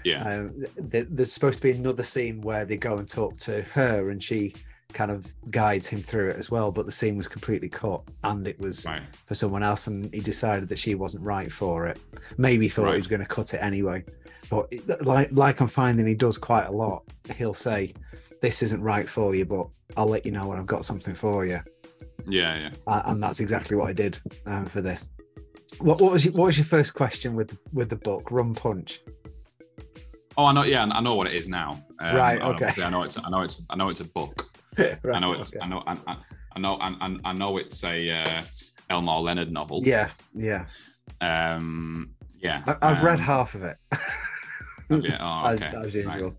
yeah, 0.04 0.24
Um, 0.28 0.66
th- 0.92 1.08
there's 1.10 1.32
supposed 1.32 1.58
to 1.58 1.64
be 1.64 1.72
another 1.72 2.04
scene 2.04 2.42
where 2.42 2.66
they 2.66 2.78
go 2.78 2.98
and 2.98 3.08
talk 3.08 3.38
to 3.40 3.62
her, 3.74 4.10
and 4.10 4.22
she 4.22 4.54
kind 4.94 5.12
of 5.12 5.34
guides 5.52 5.88
him 5.88 6.02
through 6.02 6.30
it 6.32 6.38
as 6.38 6.50
well. 6.50 6.72
But 6.72 6.86
the 6.86 6.92
scene 6.92 7.16
was 7.16 7.28
completely 7.28 7.70
cut, 7.70 8.02
and 8.24 8.48
it 8.48 8.60
was 8.60 8.86
right. 8.86 9.04
for 9.26 9.36
someone 9.36 9.62
else, 9.64 9.88
and 9.88 10.12
he 10.14 10.20
decided 10.22 10.68
that 10.70 10.80
she 10.80 10.96
wasn't 10.96 11.24
right 11.24 11.52
for 11.52 11.86
it. 11.88 12.00
Maybe 12.38 12.68
thought 12.70 12.86
Right. 12.86 12.94
he 12.94 12.98
was 12.98 13.08
going 13.08 13.22
to 13.22 13.26
cut 13.28 13.54
it 13.54 13.58
anyway. 13.60 14.04
But 14.50 14.72
like 15.02 15.30
like 15.32 15.60
I'm 15.60 15.68
finding, 15.68 16.06
he 16.06 16.14
does 16.16 16.38
quite 16.38 16.66
a 16.66 16.72
lot. 16.72 17.04
He'll 17.36 17.54
say, 17.54 17.94
"This 18.42 18.62
isn't 18.64 18.82
right 18.82 19.08
for 19.08 19.36
you, 19.36 19.46
but 19.46 19.68
I'll 19.96 20.08
let 20.08 20.26
you 20.26 20.32
know 20.32 20.48
when 20.48 20.58
I've 20.58 20.66
got 20.66 20.86
something 20.86 21.16
for 21.16 21.46
you." 21.46 21.60
Yeah, 22.28 22.58
yeah. 22.58 22.70
Uh, 22.86 23.02
and 23.06 23.22
that's 23.22 23.40
exactly 23.40 23.78
what 23.78 23.90
I 23.90 23.94
did 23.94 24.20
um, 24.46 24.66
for 24.66 24.82
this. 24.82 25.10
What, 25.80 26.02
what 26.02 26.12
was 26.12 26.26
your, 26.26 26.34
what 26.34 26.46
was 26.46 26.58
your 26.58 26.66
first 26.66 26.94
question 26.94 27.36
with 27.36 27.58
with 27.74 27.90
the 27.90 27.96
book 27.98 28.30
Rum 28.32 28.56
Punch? 28.56 29.02
Oh, 30.38 30.46
I 30.46 30.54
know. 30.54 30.64
Yeah, 30.64 30.84
I 30.84 31.02
know 31.02 31.16
what 31.16 31.28
it 31.28 31.34
is 31.34 31.48
now. 31.48 31.84
Um, 32.00 32.16
Right, 32.16 32.42
I- 32.42 32.48
okay. 32.50 32.82
I 32.82 32.90
know 32.90 33.04
it's. 33.04 33.18
I 33.18 33.30
know 33.30 33.42
it's. 33.42 33.62
I 33.70 33.76
know 33.76 33.90
it's 33.90 34.02
a 34.02 34.06
book. 34.06 34.50
right, 34.78 34.98
I 35.06 35.20
know 35.20 35.34
it's. 35.34 35.54
okay. 35.54 35.60
I 35.64 35.68
know. 35.68 35.84
I, 35.88 35.98
I, 36.56 36.60
know. 36.60 36.78
I, 36.80 37.18
I 37.26 37.34
know 37.34 37.58
it's 37.58 37.84
a 37.84 38.12
uh, 38.12 38.44
Elmore 38.90 39.22
Leonard 39.22 39.52
novel. 39.52 39.82
Yeah, 39.84 40.10
yeah. 40.34 40.66
Um. 41.22 42.12
Yeah. 42.40 42.62
I, 42.68 42.92
I've 42.92 43.04
read 43.04 43.20
um, 43.20 43.26
half 43.26 43.56
of 43.56 43.64
it. 43.64 43.78
you? 44.90 45.14
Oh, 45.20 45.46
as, 45.46 45.62
okay. 45.62 45.68
as 45.68 46.06
right. 46.06 46.16
usual. 46.16 46.36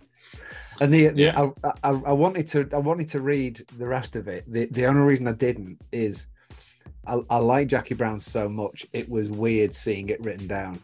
And 0.80 0.94
the, 0.94 1.08
the 1.08 1.22
Yeah. 1.22 1.50
I, 1.64 1.68
I, 1.82 1.90
I 1.90 2.12
wanted 2.12 2.46
to 2.48 2.68
I 2.72 2.78
wanted 2.78 3.08
to 3.08 3.20
read 3.20 3.64
the 3.78 3.86
rest 3.86 4.16
of 4.16 4.28
it. 4.28 4.44
The 4.46 4.66
the 4.66 4.86
only 4.86 5.02
reason 5.02 5.26
I 5.26 5.32
didn't 5.32 5.80
is 5.92 6.26
I, 7.06 7.20
I 7.30 7.38
like 7.38 7.68
Jackie 7.68 7.94
Brown 7.94 8.20
so 8.20 8.48
much. 8.48 8.86
It 8.92 9.08
was 9.08 9.28
weird 9.28 9.74
seeing 9.74 10.10
it 10.10 10.20
written 10.22 10.46
down 10.46 10.80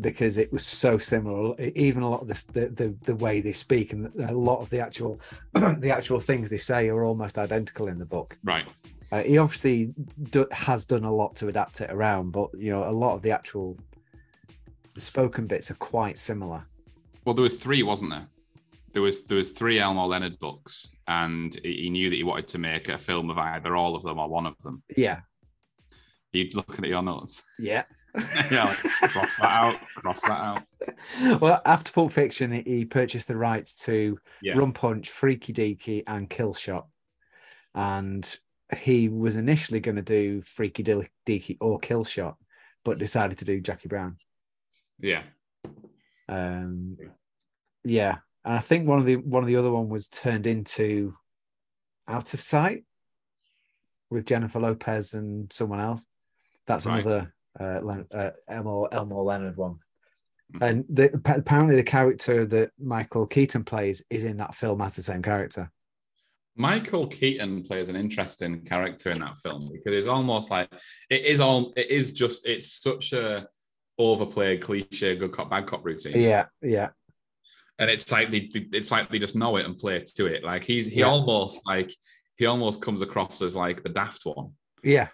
because 0.00 0.38
it 0.38 0.52
was 0.52 0.66
so 0.66 0.98
similar. 0.98 1.54
Even 1.58 2.02
a 2.02 2.10
lot 2.10 2.22
of 2.22 2.28
this, 2.28 2.44
the, 2.44 2.68
the 2.68 2.96
the 3.04 3.14
way 3.14 3.40
they 3.40 3.52
speak 3.52 3.92
and 3.92 4.10
a 4.20 4.32
lot 4.32 4.60
of 4.60 4.70
the 4.70 4.80
actual 4.80 5.20
the 5.52 5.92
actual 5.92 6.18
things 6.18 6.50
they 6.50 6.58
say 6.58 6.88
are 6.88 7.04
almost 7.04 7.38
identical 7.38 7.88
in 7.88 7.98
the 7.98 8.06
book. 8.06 8.36
Right. 8.42 8.66
Uh, 9.12 9.22
he 9.22 9.38
obviously 9.38 9.94
do, 10.30 10.46
has 10.50 10.86
done 10.86 11.04
a 11.04 11.12
lot 11.12 11.36
to 11.36 11.48
adapt 11.48 11.80
it 11.80 11.90
around, 11.90 12.32
but 12.32 12.50
you 12.56 12.70
know 12.70 12.88
a 12.88 12.90
lot 12.90 13.14
of 13.14 13.22
the 13.22 13.30
actual 13.30 13.78
the 14.94 15.00
spoken 15.00 15.46
bits 15.46 15.70
are 15.70 15.74
quite 15.76 16.18
similar. 16.18 16.64
Well, 17.24 17.34
there 17.34 17.42
was 17.42 17.56
three, 17.56 17.82
wasn't 17.82 18.10
there? 18.10 18.26
There 18.92 19.02
was 19.02 19.24
there 19.26 19.36
was 19.38 19.50
three 19.50 19.80
Elmore 19.80 20.06
Leonard 20.06 20.38
books, 20.38 20.90
and 21.08 21.54
he 21.64 21.90
knew 21.90 22.10
that 22.10 22.16
he 22.16 22.22
wanted 22.22 22.46
to 22.48 22.58
make 22.58 22.88
a 22.88 22.96
film 22.98 23.28
of 23.30 23.38
either 23.38 23.74
all 23.76 23.96
of 23.96 24.02
them 24.02 24.18
or 24.20 24.28
one 24.28 24.46
of 24.46 24.56
them. 24.60 24.82
Yeah, 24.96 25.20
You'd 26.32 26.54
looking 26.54 26.84
at 26.84 26.90
your 26.90 27.02
notes. 27.02 27.42
yeah. 27.58 27.84
yeah, 28.52 28.64
like, 28.64 29.10
cross 29.10 29.36
that 29.40 29.50
out. 29.50 29.76
Cross 29.96 30.20
that 30.22 30.30
out. 30.30 30.62
well, 31.40 31.60
after 31.66 31.90
Pulp 31.92 32.12
Fiction, 32.12 32.52
he- 32.52 32.84
purchased 32.84 33.26
the 33.26 33.36
rights 33.36 33.74
to 33.86 34.18
Yeah. 34.42 34.56
Rum 34.56 34.72
Punch, 34.72 35.10
Freaky 35.10 35.52
Deaky, 35.52 36.04
and 36.06 36.30
Kill 36.30 36.54
Shot. 36.54 36.86
And 37.74 38.24
he 38.78 39.08
was 39.08 39.34
initially 39.34 39.80
going 39.80 39.96
to 39.96 40.02
do 40.02 40.42
Freaky 40.42 40.84
Deaky 40.84 41.56
or 41.60 41.80
Kill 41.80 42.04
Shot, 42.04 42.36
but 42.84 42.98
decided 42.98 43.38
to 43.38 43.44
do 43.44 43.60
Jackie 43.60 43.88
Brown. 43.88 44.16
Yeah. 45.00 45.22
Um, 46.28 46.96
yeah, 47.84 48.16
and 48.44 48.54
I 48.54 48.60
think 48.60 48.86
one 48.88 48.98
of 48.98 49.06
the 49.06 49.16
one 49.16 49.42
of 49.42 49.46
the 49.46 49.56
other 49.56 49.70
one 49.70 49.88
was 49.88 50.08
turned 50.08 50.46
into 50.46 51.14
Out 52.08 52.32
of 52.34 52.40
Sight 52.40 52.84
with 54.10 54.26
Jennifer 54.26 54.60
Lopez 54.60 55.14
and 55.14 55.52
someone 55.52 55.80
else. 55.80 56.06
That's 56.66 56.86
Right. 56.86 57.00
another 57.04 57.34
uh, 57.60 57.80
Len- 57.82 58.06
uh, 58.12 58.30
Elmore 58.48 58.88
Elmore 58.92 59.24
Leonard 59.24 59.56
one. 59.56 59.78
Mhm. 60.54 60.62
And 60.70 60.84
the, 60.88 61.12
apparently, 61.14 61.76
the 61.76 61.82
character 61.82 62.46
that 62.46 62.70
Michael 62.78 63.26
Keaton 63.26 63.64
plays 63.64 64.02
is 64.10 64.24
in 64.24 64.38
that 64.38 64.54
film 64.54 64.80
as 64.80 64.96
the 64.96 65.02
same 65.02 65.22
character. 65.22 65.70
Michael 66.56 67.06
Keaton 67.08 67.64
plays 67.64 67.88
an 67.88 67.96
interesting 67.96 68.64
character 68.64 69.10
in 69.10 69.18
that 69.18 69.38
film 69.38 69.70
because 69.72 69.92
it's 69.92 70.06
almost 70.06 70.50
like 70.50 70.70
it 71.10 71.24
is 71.24 71.40
all 71.40 71.72
it 71.76 71.90
is 71.90 72.12
just 72.12 72.46
it's 72.46 72.80
such 72.80 73.12
a 73.12 73.48
overplayed 73.98 74.60
cliche 74.60 75.14
good 75.16 75.32
cop 75.32 75.50
bad 75.50 75.66
cop 75.66 75.84
routine. 75.84 76.20
Yeah, 76.20 76.46
yeah, 76.62 76.88
and 77.78 77.90
it's 77.90 78.10
like 78.10 78.30
they 78.30 78.48
it's 78.72 78.90
like 78.90 79.10
they 79.10 79.18
just 79.18 79.36
know 79.36 79.56
it 79.56 79.66
and 79.66 79.78
play 79.78 80.00
to 80.16 80.26
it. 80.26 80.44
Like 80.44 80.64
he's 80.64 80.86
he 80.86 81.00
Yeah. 81.00 81.06
almost 81.06 81.66
like 81.66 81.92
he 82.36 82.46
almost 82.46 82.82
comes 82.82 83.02
across 83.02 83.40
as 83.42 83.54
like 83.56 83.82
the 83.82 83.88
daft 83.88 84.24
one. 84.24 84.52
Yeah. 84.82 85.08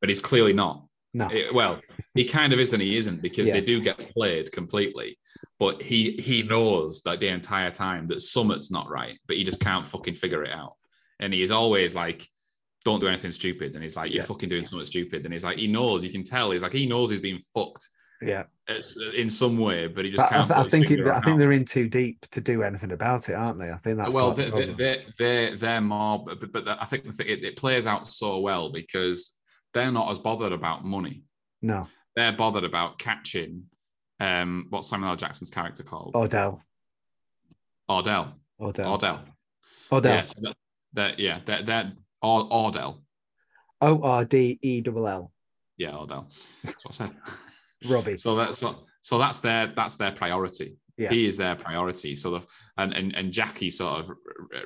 but 0.00 0.08
he's 0.08 0.20
clearly 0.20 0.52
not. 0.52 0.84
No, 1.14 1.28
It- 1.30 1.52
well 1.54 1.80
he 2.14 2.24
kind 2.24 2.52
of 2.52 2.58
is 2.58 2.72
and 2.72 2.82
he 2.82 2.96
isn't 2.96 3.22
because 3.22 3.46
Yeah. 3.46 3.54
they 3.54 3.60
do 3.60 3.80
get 3.80 3.98
played 4.14 4.50
completely. 4.50 5.16
But 5.60 5.80
he 5.82 6.12
he 6.12 6.42
knows 6.42 7.02
that 7.02 7.20
the 7.20 7.28
entire 7.28 7.70
time 7.70 8.06
that 8.08 8.20
summit's 8.22 8.70
not 8.70 8.88
right 8.90 9.18
but 9.28 9.36
he 9.36 9.44
just 9.44 9.60
can't 9.60 9.86
fucking 9.86 10.14
figure 10.14 10.42
it 10.44 10.50
out. 10.52 10.74
And 11.20 11.32
he 11.32 11.42
is 11.42 11.50
always 11.52 11.94
like 11.94 12.26
don't 12.84 12.98
do 12.98 13.06
anything 13.06 13.30
stupid. 13.30 13.74
And 13.74 13.82
he's 13.84 13.94
like 13.96 14.10
you're 14.10 14.22
Yeah. 14.22 14.26
fucking 14.26 14.48
doing 14.48 14.66
something 14.66 14.86
stupid. 14.86 15.24
And 15.24 15.32
he's 15.32 15.44
like 15.44 15.58
he 15.58 15.68
knows 15.68 16.02
you 16.02 16.10
can 16.10 16.24
tell 16.24 16.50
he's 16.50 16.62
like 16.64 16.72
he 16.72 16.86
knows 16.86 17.10
he's 17.10 17.20
being 17.20 17.40
fucked 17.54 17.86
yeah. 18.22 18.44
it's, 18.68 18.96
in 19.14 19.28
some 19.28 19.58
way 19.58 19.86
but 19.86 20.04
he 20.04 20.10
just 20.10 20.22
But 20.22 20.32
I, 20.32 20.36
can't 20.36 20.48
th- 20.48 20.66
I 20.66 20.68
think 20.68 20.90
it, 20.90 21.06
I 21.06 21.20
think 21.20 21.38
they're 21.38 21.52
in 21.52 21.64
too 21.64 21.88
deep 21.88 22.26
to 22.30 22.40
do 22.40 22.62
anything 22.62 22.92
about 22.92 23.28
it, 23.28 23.34
aren't 23.34 23.58
they? 23.58 23.70
I 23.70 23.76
think 23.78 23.98
that's 23.98 24.12
well 24.12 24.32
they, 24.32 24.50
the 24.50 24.56
they, 24.56 24.74
they, 24.74 25.04
they're 25.18 25.56
they're 25.56 25.80
more 25.80 26.24
but, 26.24 26.52
but 26.52 26.68
I 26.68 26.84
think 26.84 27.04
the 27.04 27.12
thing, 27.12 27.28
it, 27.28 27.44
it 27.44 27.56
plays 27.56 27.86
out 27.86 28.06
so 28.06 28.38
well 28.40 28.70
because 28.70 29.36
they're 29.74 29.92
not 29.92 30.10
as 30.10 30.18
bothered 30.18 30.52
about 30.52 30.84
money 30.84 31.24
no 31.60 31.86
they're 32.16 32.32
bothered 32.32 32.64
about 32.64 32.98
catching 32.98 33.64
um 34.20 34.66
what's 34.70 34.88
Samuel 34.88 35.10
L. 35.10 35.16
Jackson's 35.16 35.50
character 35.50 35.82
called 35.82 36.14
Odell, 36.14 36.62
Ordell 37.90 38.32
Odell, 38.60 38.98
Ordell 38.98 39.20
Odell. 39.92 40.14
Yes, 40.14 40.34
that, 40.40 40.56
that 40.94 41.18
yeah, 41.18 41.40
that 41.44 41.66
that 41.66 41.92
Or 42.22 42.48
Ordell. 42.48 43.02
O 43.80 44.02
R 44.02 44.24
D 44.24 44.58
E 44.62 44.80
double 44.80 45.06
L. 45.06 45.32
Yeah, 45.76 45.90
Ordell. 45.90 46.32
That's 46.64 46.84
what 46.84 47.00
I 47.00 47.06
said. 47.06 47.16
Robbie. 47.86 48.16
So 48.16 48.34
that's 48.36 48.60
so, 48.60 48.84
so 49.00 49.18
that's 49.18 49.40
their 49.40 49.72
that's 49.74 49.96
their 49.96 50.12
priority. 50.12 50.76
Yeah. 50.96 51.10
He 51.10 51.26
is 51.26 51.36
their 51.36 51.56
priority. 51.56 52.14
So 52.14 52.30
the 52.30 52.46
and 52.78 52.92
and, 52.92 53.14
and 53.14 53.32
Jackie 53.32 53.70
sort 53.70 54.00
of 54.00 54.10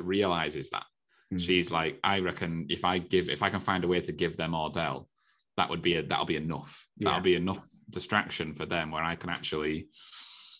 realizes 0.00 0.70
that. 0.70 0.84
Mm. 1.32 1.40
She's 1.40 1.70
like, 1.70 1.98
I 2.04 2.20
reckon 2.20 2.66
if 2.68 2.84
I 2.84 2.98
give 2.98 3.28
if 3.28 3.42
I 3.42 3.50
can 3.50 3.60
find 3.60 3.84
a 3.84 3.88
way 3.88 4.00
to 4.00 4.12
give 4.12 4.36
them 4.36 4.52
Ordell, 4.52 5.06
that 5.56 5.68
would 5.68 5.82
be 5.82 5.96
a, 5.96 6.02
that'll 6.02 6.24
be 6.24 6.36
enough. 6.36 6.86
Yeah. 6.98 7.10
That'll 7.10 7.22
be 7.22 7.36
enough 7.36 7.66
distraction 7.90 8.54
for 8.54 8.66
them 8.66 8.90
where 8.90 9.02
I 9.02 9.16
can 9.16 9.30
actually 9.30 9.88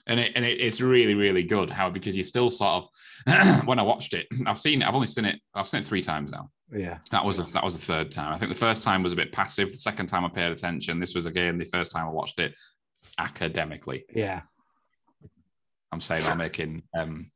and 0.07 0.21
it, 0.21 0.33
and 0.35 0.45
it, 0.45 0.61
it's 0.61 0.81
really 0.81 1.15
really 1.15 1.43
good 1.43 1.71
how 1.71 1.91
because 1.91 2.17
you 2.17 2.23
still 2.23 2.51
sort 2.51 2.85
of 2.85 3.65
when 3.67 3.79
I 3.79 3.83
watched 3.83 4.15
it 4.15 4.27
I've 4.47 4.59
seen 4.59 4.83
I've 4.83 4.95
only 4.95 5.07
seen 5.07 5.25
it 5.25 5.41
I've 5.55 5.67
seen 5.69 5.81
it 5.81 5.87
three 5.87 6.03
times 6.03 6.33
now 6.33 6.51
Yeah. 6.73 6.99
that 7.11 7.25
was 7.25 7.39
a, 7.39 7.43
that 7.53 7.65
was 7.65 7.75
the 7.77 7.85
third 7.85 8.11
time 8.11 8.33
I 8.33 8.39
think 8.39 8.53
the 8.53 8.59
first 8.59 8.83
time 8.83 9.03
was 9.03 9.13
a 9.13 9.17
bit 9.17 9.33
passive 9.33 9.71
the 9.73 9.79
second 9.79 10.07
time 10.07 10.25
I 10.25 10.29
paid 10.29 10.51
attention 10.53 11.01
this 11.01 11.15
was 11.15 11.27
again 11.27 11.59
the 11.59 11.65
first 11.65 11.91
time 11.91 12.07
I 12.07 12.11
watched 12.11 12.41
it 12.41 12.55
academically 13.19 14.05
Yeah. 14.15 14.43
I'm 15.93 16.01
saying 16.01 16.25
I'm 16.27 16.39
making 16.39 16.83
um 16.99 17.31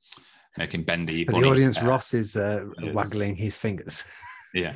making 0.58 0.82
bendy 0.82 1.24
the 1.24 1.32
audience, 1.32 1.78
uh, 1.78 1.86
Ross 1.86 2.12
is 2.12 2.36
uh, 2.36 2.64
yes. 2.80 2.94
waggling 2.94 3.36
his 3.36 3.56
fingers. 3.56 4.04
yeah 4.54 4.74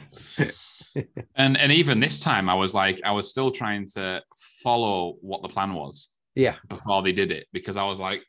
and 1.34 1.56
and 1.56 1.72
even 1.72 1.98
this 1.98 2.20
time 2.22 2.48
i 2.48 2.54
was 2.54 2.72
like 2.74 3.00
i 3.04 3.10
was 3.10 3.28
still 3.28 3.50
trying 3.50 3.84
to 3.88 4.22
follow 4.62 5.16
what 5.20 5.42
the 5.42 5.48
plan 5.48 5.74
was 5.74 6.13
Yeah. 6.34 6.56
before 6.68 7.02
they 7.02 7.12
did 7.12 7.30
it 7.32 7.46
because 7.52 7.76
i 7.76 7.84
was 7.84 8.00
like 8.00 8.22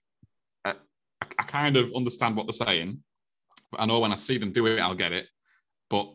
I, 0.63 0.74
I 1.39 1.44
kind 1.44 1.78
of 1.78 1.91
understand 1.96 2.36
what 2.36 2.46
they're 2.48 2.68
saying 2.68 3.04
but 3.72 3.82
i 3.82 3.86
know 3.86 4.00
when 4.00 4.12
i 4.12 4.15
see 4.15 4.38
them 4.38 4.52
do 4.52 4.68
it 4.68 4.80
i'll 4.80 4.96
get 4.96 5.12
it 5.12 5.28
but 5.89 6.12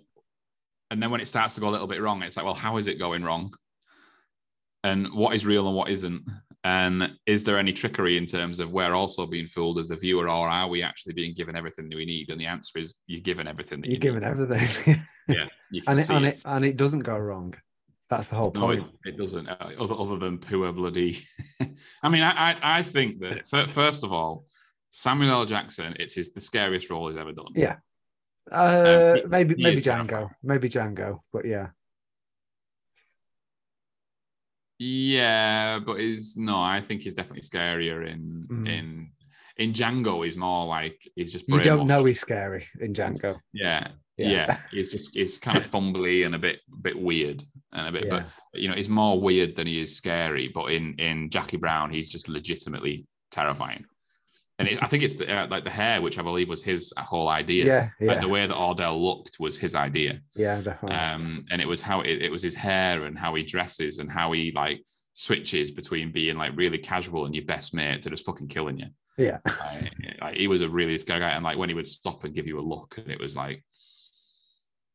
and 0.90 1.02
then 1.02 1.10
when 1.10 1.20
it 1.20 1.28
starts 1.28 1.54
to 1.54 1.60
go 1.60 1.68
a 1.68 1.70
little 1.70 1.86
bit 1.86 2.00
wrong 2.00 2.22
it's 2.22 2.36
like 2.36 2.44
well 2.46 2.54
how 2.54 2.76
is 2.76 2.86
it 2.88 2.98
going 2.98 3.22
wrong 3.22 3.52
and 4.84 5.12
what 5.12 5.34
is 5.34 5.44
real 5.46 5.66
and 5.66 5.76
what 5.76 5.90
isn't 5.90 6.22
and 6.64 7.10
is 7.26 7.42
there 7.42 7.58
any 7.58 7.72
trickery 7.72 8.16
in 8.18 8.26
terms 8.26 8.60
of 8.60 8.70
we're 8.70 8.94
also 8.94 9.26
being 9.26 9.46
fooled 9.46 9.78
as 9.78 9.88
the 9.88 9.96
viewer 9.96 10.28
or 10.28 10.48
are 10.48 10.68
we 10.68 10.82
actually 10.82 11.14
being 11.14 11.32
given 11.34 11.56
everything 11.56 11.88
that 11.88 11.96
we 11.96 12.04
need 12.04 12.28
and 12.30 12.40
the 12.40 12.46
answer 12.46 12.78
is 12.78 12.94
you're 13.06 13.20
given 13.20 13.46
everything 13.46 13.80
that 13.80 13.88
You're 13.88 14.14
you 14.14 14.20
need. 14.20 14.24
everything. 14.24 15.02
yeah 15.28 15.46
you 15.70 15.80
can 15.82 15.92
and 15.92 16.00
it, 16.00 16.04
see 16.04 16.14
and 16.14 16.26
it 16.26 16.40
and 16.44 16.64
it 16.64 16.76
doesn't 16.76 17.00
go 17.00 17.16
wrong. 17.16 17.54
That's 18.10 18.26
the 18.26 18.34
whole 18.36 18.50
No, 18.54 18.70
it, 18.70 18.80
point. 18.80 18.92
it 19.04 19.16
doesn't. 19.16 19.48
Uh, 19.48 19.70
other 19.78 19.94
other 19.94 20.18
than 20.18 20.36
poor 20.38 20.72
bloody. 20.72 21.24
I 22.02 22.08
mean, 22.08 22.22
I, 22.22 22.52
I 22.52 22.78
I 22.78 22.82
think 22.82 23.20
that 23.20 23.46
fir- 23.46 23.66
first 23.68 24.02
of 24.04 24.12
all, 24.12 24.46
Samuel 24.90 25.30
L. 25.30 25.46
Jackson, 25.46 25.94
it's 26.00 26.14
his 26.16 26.32
the 26.32 26.40
scariest 26.40 26.90
role 26.90 27.08
he's 27.08 27.16
ever 27.16 27.32
done. 27.32 27.52
Yeah. 27.54 27.76
Uh, 28.50 29.14
he- 29.14 29.22
maybe 29.26 29.54
maybe 29.62 29.80
Django, 29.80 30.08
terrifying. 30.08 30.30
maybe 30.42 30.68
Django, 30.68 31.20
but 31.32 31.44
yeah, 31.44 31.68
Yeah, 34.78 35.78
but 35.78 36.00
is 36.00 36.36
no, 36.36 36.60
I 36.60 36.80
think 36.80 37.02
he's 37.02 37.14
definitely 37.14 37.42
scarier 37.42 38.10
in 38.10 38.46
Mm. 38.50 38.68
in 38.68 39.12
in 39.58 39.72
Django. 39.72 40.24
He's 40.24 40.36
more 40.36 40.66
like 40.66 41.06
he's 41.14 41.30
just 41.32 41.44
you 41.48 41.60
don't 41.60 41.86
know 41.86 42.02
he's 42.04 42.18
scary 42.20 42.64
in 42.80 42.92
Django. 42.94 43.38
Yeah, 43.52 43.88
Yeah. 44.16 44.28
yeah, 44.30 44.60
He's 44.72 44.90
just 44.90 45.14
he's 45.14 45.38
kind 45.38 45.58
of 45.58 45.70
fumbly 45.70 46.24
and 46.26 46.34
a 46.34 46.38
bit 46.38 46.60
bit 46.82 46.98
weird 46.98 47.44
and 47.72 47.86
a 47.88 47.92
bit, 47.92 48.04
Yeah. 48.04 48.10
but 48.52 48.60
you 48.60 48.68
know, 48.68 48.74
he's 48.74 48.88
more 48.88 49.20
weird 49.20 49.54
than 49.56 49.66
he 49.66 49.80
is 49.80 49.96
scary. 49.96 50.48
But 50.52 50.72
in 50.72 50.94
in 50.98 51.30
Jackie 51.30 51.56
Brown, 51.56 51.90
he's 51.92 52.08
just 52.08 52.28
legitimately 52.28 53.06
terrifying. 53.30 53.84
And 54.58 54.68
it, 54.68 54.82
I 54.82 54.88
think 54.88 55.02
it's 55.02 55.14
the, 55.14 55.26
uh, 55.32 55.46
like 55.48 55.64
the 55.64 55.70
hair, 55.70 56.02
which 56.02 56.18
I 56.18 56.22
believe 56.22 56.48
was 56.50 56.62
his 56.62 56.92
whole 56.98 57.28
idea. 57.28 57.64
Yeah, 57.64 57.88
yeah, 57.98 58.08
Like 58.12 58.20
the 58.20 58.28
way 58.28 58.46
that 58.46 58.54
Ordell 58.54 59.00
looked 59.00 59.40
was 59.40 59.56
his 59.56 59.74
idea. 59.74 60.20
yeah, 60.34 60.60
definitely. 60.60 60.98
Um, 60.98 61.46
and 61.50 61.62
it 61.62 61.66
was 61.68 61.80
how 61.80 62.02
it, 62.02 62.20
it 62.20 62.30
was 62.30 62.42
his 62.42 62.54
hair 62.54 63.04
and 63.04 63.16
how 63.18 63.34
he 63.34 63.42
dresses 63.42 63.98
and 64.00 64.10
how 64.10 64.32
he 64.32 64.52
like 64.54 64.84
switches 65.14 65.70
between 65.70 66.12
being 66.12 66.36
like 66.36 66.52
really 66.56 66.76
casual 66.76 67.24
and 67.24 67.34
your 67.34 67.44
best 67.46 67.72
mate 67.72 68.02
to 68.02 68.10
just 68.10 68.26
fucking 68.26 68.48
killing 68.48 68.78
you. 68.78 68.86
yeah, 69.16 69.38
Like, 69.46 69.92
like, 70.20 70.36
he 70.36 70.46
was 70.46 70.60
a 70.60 70.68
really 70.68 70.98
scary 70.98 71.20
guy. 71.20 71.30
And 71.30 71.42
like 71.44 71.56
when 71.56 71.70
he 71.70 71.74
would 71.74 71.86
stop 71.86 72.24
and 72.24 72.34
give 72.34 72.46
you 72.46 72.58
a 72.58 72.68
look, 72.72 72.98
and 72.98 73.08
it 73.10 73.18
was 73.20 73.34
like 73.36 73.64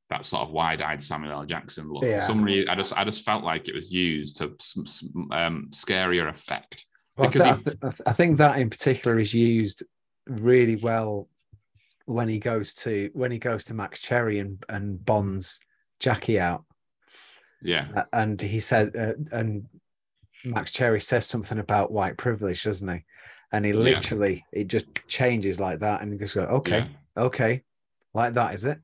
that 0.09 0.25
sort 0.25 0.43
of 0.47 0.51
wide-eyed 0.51 1.01
Samuel 1.01 1.33
L. 1.33 1.45
Jackson 1.45 1.89
look. 1.91 2.03
Yeah. 2.03 2.19
For 2.19 2.25
some 2.27 2.43
reason, 2.43 2.69
I 2.69 2.75
just 2.75 2.95
I 2.95 3.03
just 3.03 3.25
felt 3.25 3.43
like 3.43 3.67
it 3.67 3.75
was 3.75 3.91
used 3.91 4.37
to 4.37 4.53
s- 4.59 4.77
s- 4.79 5.03
um, 5.31 5.67
scarier 5.71 6.29
effect. 6.29 6.85
Well, 7.17 7.27
I, 7.27 7.31
because 7.31 7.41
I, 7.45 7.53
he- 7.55 7.61
I 7.61 7.89
th- 7.89 8.01
I 8.05 8.13
think 8.13 8.37
that 8.37 8.59
in 8.59 8.69
particular 8.69 9.17
is 9.19 9.33
used 9.33 9.83
really 10.27 10.75
well 10.75 11.27
when 12.05 12.27
he 12.29 12.39
goes 12.39 12.73
to 12.75 13.09
when 13.13 13.31
he 13.31 13.39
goes 13.39 13.65
to 13.65 13.73
Max 13.73 13.99
Cherry 13.99 14.39
and 14.39 14.63
and 14.69 15.03
bonds 15.03 15.59
Jackie 15.99 16.39
out, 16.39 16.65
Yeah, 17.61 17.87
Uh, 17.95 18.03
and 18.13 18.39
he 18.39 18.59
said, 18.59 18.95
uh, 18.95 19.13
and 19.31 19.65
Max 20.43 20.69
Cherry 20.71 20.99
says 20.99 21.25
something 21.25 21.57
about 21.57 21.91
white 21.91 22.17
privilege, 22.17 22.63
doesn't 22.63 22.87
he? 22.87 23.03
And 23.51 23.65
he 23.65 23.71
Yeah. 23.71 23.77
literally 23.79 24.45
it 24.51 24.67
just 24.67 24.85
changes 25.07 25.59
like 25.59 25.79
that, 25.79 26.01
and 26.01 26.11
he 26.13 26.19
just 26.19 26.35
go, 26.35 26.43
okay, 26.43 26.79
Yeah. 27.17 27.23
okay, 27.23 27.63
like 28.13 28.33
that 28.35 28.53
is 28.53 28.65
it? 28.65 28.79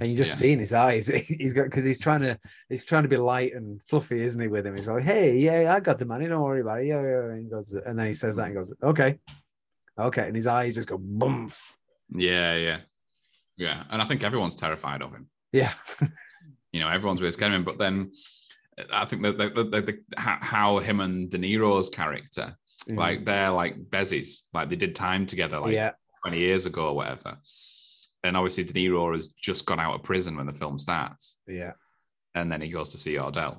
And 0.00 0.10
you 0.10 0.16
just 0.16 0.30
Yeah. 0.32 0.36
see 0.36 0.52
in 0.52 0.58
his 0.58 0.72
eyes, 0.72 1.06
he's 1.28 1.52
got 1.52 1.64
because 1.64 1.84
he's 1.84 2.00
trying 2.00 2.20
to 2.22 2.38
he's 2.68 2.84
trying 2.84 3.02
to 3.04 3.08
be 3.08 3.16
light 3.16 3.52
and 3.54 3.80
fluffy, 3.86 4.20
isn't 4.22 4.40
he? 4.40 4.48
With 4.48 4.66
him, 4.66 4.76
he's 4.76 4.88
like, 4.88 5.04
"Hey, 5.04 5.36
yeah, 5.38 5.74
I 5.74 5.80
got 5.80 5.98
the 5.98 6.04
money, 6.06 6.26
don't 6.26 6.42
worry 6.42 6.60
about 6.62 6.80
it." 6.80 6.86
Yeah, 6.86 7.02
yeah. 7.02 7.24
And 7.30 7.44
he 7.44 7.50
goes, 7.50 7.72
and 7.74 7.98
then 7.98 8.06
he 8.06 8.14
says 8.14 8.34
that 8.36 8.46
and 8.46 8.54
goes, 8.54 8.72
"Okay, 8.82 9.18
okay," 9.98 10.26
and 10.26 10.36
his 10.36 10.46
eyes 10.46 10.74
just 10.74 10.88
go 10.88 10.98
boom. 10.98 11.50
yeah, 12.14 12.56
yeah, 12.56 12.78
yeah. 13.56 13.84
And 13.90 14.02
I 14.02 14.04
think 14.04 14.24
everyone's 14.24 14.54
terrified 14.56 15.02
of 15.02 15.12
him. 15.12 15.28
Yeah, 15.52 15.72
you 16.72 16.80
know, 16.80 16.88
everyone's 16.88 17.20
really 17.20 17.32
scared 17.32 17.52
of 17.52 17.56
him. 17.56 17.64
But 17.64 17.78
then 17.78 18.10
I 18.92 19.04
think 19.04 19.22
that 19.22 19.38
the, 19.38 19.48
the, 19.50 19.64
the, 19.82 19.98
how- 20.16 20.78
him 20.80 21.00
and 21.00 21.30
De 21.30 21.38
Niro's 21.38 21.88
character, 21.88 22.56
like 22.88 23.24
they're 23.24 23.50
like 23.50 23.76
bezies, 23.90 24.40
like 24.52 24.68
they 24.68 24.76
did 24.76 24.94
time 24.94 25.26
together 25.26 25.60
like 25.60 25.70
Mm. 25.70 25.74
yeah, 25.74 25.90
20 26.24 26.38
years 26.38 26.66
ago 26.66 26.88
or 26.88 26.96
whatever. 26.96 27.38
And 28.24 28.36
obviously, 28.36 28.64
De 28.64 28.72
Niro 28.72 29.12
has 29.12 29.28
just 29.28 29.66
gone 29.66 29.78
out 29.78 29.94
of 29.94 30.02
prison 30.02 30.36
when 30.36 30.46
the 30.46 30.52
film 30.52 30.78
starts, 30.78 31.38
yeah, 31.46 31.72
and 32.34 32.50
then 32.50 32.60
he 32.60 32.68
goes 32.68 32.88
to 32.90 32.98
see 32.98 33.14
Ordell. 33.14 33.58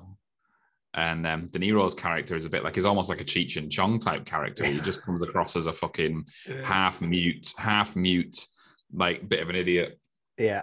And 0.94 1.26
um, 1.26 1.46
De 1.48 1.58
Niro's 1.58 1.94
character 1.94 2.34
is 2.34 2.46
a 2.46 2.50
bit 2.50 2.64
like 2.64 2.74
he's 2.74 2.84
almost 2.86 3.08
like 3.10 3.20
a 3.20 3.24
Cheech 3.24 3.56
and 3.58 3.70
Chong 3.70 3.98
type 3.98 4.24
character. 4.24 4.64
He 4.64 4.80
just 4.80 5.02
comes 5.02 5.22
across 5.22 5.54
as 5.54 5.66
a 5.66 5.72
fucking 5.72 6.26
half 6.64 7.00
mute, 7.00 7.52
half 7.58 7.94
mute, 7.94 8.46
like 8.92 9.28
bit 9.28 9.40
of 9.40 9.50
an 9.50 9.56
idiot. 9.56 9.98
yeah, 10.38 10.62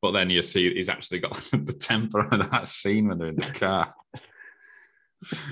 But 0.00 0.12
then 0.12 0.30
you 0.30 0.42
see 0.42 0.72
he's 0.72 0.88
actually 0.88 1.20
got 1.20 1.34
the 1.52 1.76
temper 1.78 2.20
of 2.20 2.50
that 2.50 2.68
scene 2.68 3.08
when 3.08 3.18
they're 3.18 3.28
in 3.28 3.36
the 3.36 3.50
car. 3.52 3.92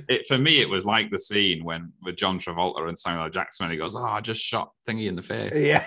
It 0.08 0.26
for 0.26 0.38
me, 0.38 0.60
it 0.60 0.68
was 0.68 0.84
like 0.86 1.10
the 1.10 1.18
scene 1.18 1.64
when 1.64 1.92
with 2.02 2.16
John 2.16 2.38
Travolta 2.38 2.86
and 2.88 2.98
Samuel 2.98 3.24
L. 3.24 3.30
Jackson, 3.30 3.70
he 3.70 3.76
goes, 3.76 3.96
"Oh, 3.96 4.02
I 4.04 4.20
just 4.20 4.40
shot 4.40 4.70
Thingy 4.88 5.08
in 5.08 5.16
the 5.16 5.22
face," 5.22 5.58
yeah, 5.60 5.86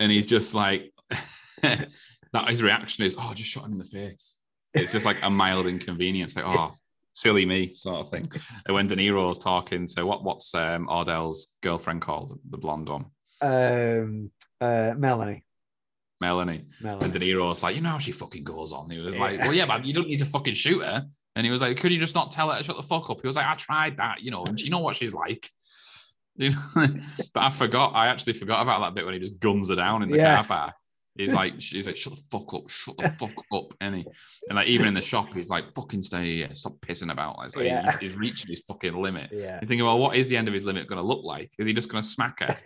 and 0.00 0.10
he's 0.10 0.26
just 0.26 0.54
like, 0.54 0.92
that 1.62 2.48
his 2.48 2.62
reaction 2.62 3.04
is, 3.04 3.14
"Oh, 3.16 3.28
I 3.30 3.34
just 3.34 3.50
shot 3.50 3.64
him 3.64 3.72
in 3.72 3.78
the 3.78 3.84
face." 3.84 4.38
It's 4.74 4.92
just 4.92 5.06
like 5.06 5.18
a 5.22 5.30
mild 5.30 5.66
inconvenience, 5.66 6.34
like, 6.34 6.44
"Oh, 6.46 6.72
silly 7.12 7.46
me," 7.46 7.74
sort 7.74 8.00
of 8.00 8.10
thing. 8.10 8.30
And 8.66 8.74
when 8.74 8.88
De 8.88 8.96
Niro's 8.96 9.38
talking 9.38 9.86
to 9.88 10.04
what 10.04 10.24
what's 10.24 10.52
um, 10.54 10.88
Ordell's 10.88 11.54
girlfriend 11.62 12.02
called, 12.02 12.38
the 12.50 12.58
blonde 12.58 12.88
one, 12.88 13.06
um, 13.40 14.30
uh, 14.60 14.94
Melanie, 14.96 15.44
Melanie. 16.20 16.56
And 16.58 16.82
Melanie, 16.82 17.12
De 17.12 17.18
Niro's 17.18 17.62
like, 17.62 17.76
you 17.76 17.82
know 17.82 17.90
how 17.90 17.98
she 17.98 18.12
fucking 18.12 18.44
goes 18.44 18.72
on. 18.72 18.90
He 18.90 18.98
was 18.98 19.18
like, 19.18 19.40
well, 19.40 19.54
yeah, 19.54 19.66
but 19.66 19.84
you 19.84 19.94
don't 19.94 20.08
need 20.08 20.18
to 20.18 20.26
fucking 20.26 20.54
shoot 20.54 20.84
her. 20.84 21.06
And 21.36 21.46
he 21.46 21.50
was 21.50 21.62
like, 21.62 21.76
could 21.78 21.92
you 21.92 21.98
just 21.98 22.14
not 22.14 22.30
tell 22.30 22.50
her 22.50 22.58
to 22.58 22.64
shut 22.64 22.76
the 22.76 22.82
fuck 22.82 23.08
up? 23.08 23.20
He 23.20 23.26
was 23.26 23.36
like, 23.36 23.46
I 23.46 23.54
tried 23.54 23.96
that, 23.96 24.20
you 24.20 24.30
know, 24.30 24.44
and 24.44 24.60
you 24.60 24.70
know 24.70 24.80
what 24.80 24.96
she's 24.96 25.14
like. 25.14 25.48
You 26.40 26.50
know? 26.76 26.86
but 27.34 27.40
I 27.42 27.50
forgot, 27.50 27.92
I 27.94 28.06
actually 28.08 28.32
forgot 28.32 28.62
about 28.62 28.80
that 28.80 28.94
bit 28.94 29.04
when 29.04 29.14
he 29.14 29.20
just 29.20 29.38
guns 29.40 29.68
her 29.68 29.74
down 29.76 30.02
in 30.02 30.10
the 30.10 30.16
Yeah. 30.16 30.36
car 30.36 30.44
park. 30.44 30.74
He's 31.18 31.34
like, 31.34 31.54
she's 31.60 31.86
like, 31.86 31.96
shut 31.96 32.14
the 32.14 32.22
fuck 32.30 32.54
up, 32.54 32.68
shut 32.70 32.96
the 32.96 33.10
fuck 33.18 33.34
up. 33.52 33.74
And 33.82 33.96
he, 33.96 34.06
and 34.48 34.56
like, 34.56 34.68
even 34.68 34.86
in 34.86 34.94
the 34.94 35.02
shop, 35.02 35.34
he's 35.34 35.50
like, 35.50 35.70
fucking 35.74 36.00
stay 36.02 36.36
here, 36.36 36.48
stop 36.54 36.74
pissing 36.80 37.12
about. 37.12 37.36
Like, 37.36 37.50
so 37.50 37.60
he- 37.60 37.76
he's 38.00 38.14
reaching 38.16 38.48
his 38.48 38.62
fucking 38.66 38.94
limit. 38.94 39.28
yeah, 39.32 39.58
You 39.60 39.66
think, 39.66 39.82
well, 39.82 39.98
what 39.98 40.16
is 40.16 40.28
the 40.28 40.36
end 40.36 40.48
of 40.48 40.54
his 40.54 40.64
limit 40.64 40.86
going 40.86 41.00
to 41.00 41.06
look 41.06 41.22
like? 41.24 41.50
Is 41.58 41.66
he 41.66 41.74
just 41.74 41.90
going 41.90 42.02
to 42.02 42.08
smack 42.08 42.40
her? 42.40 42.56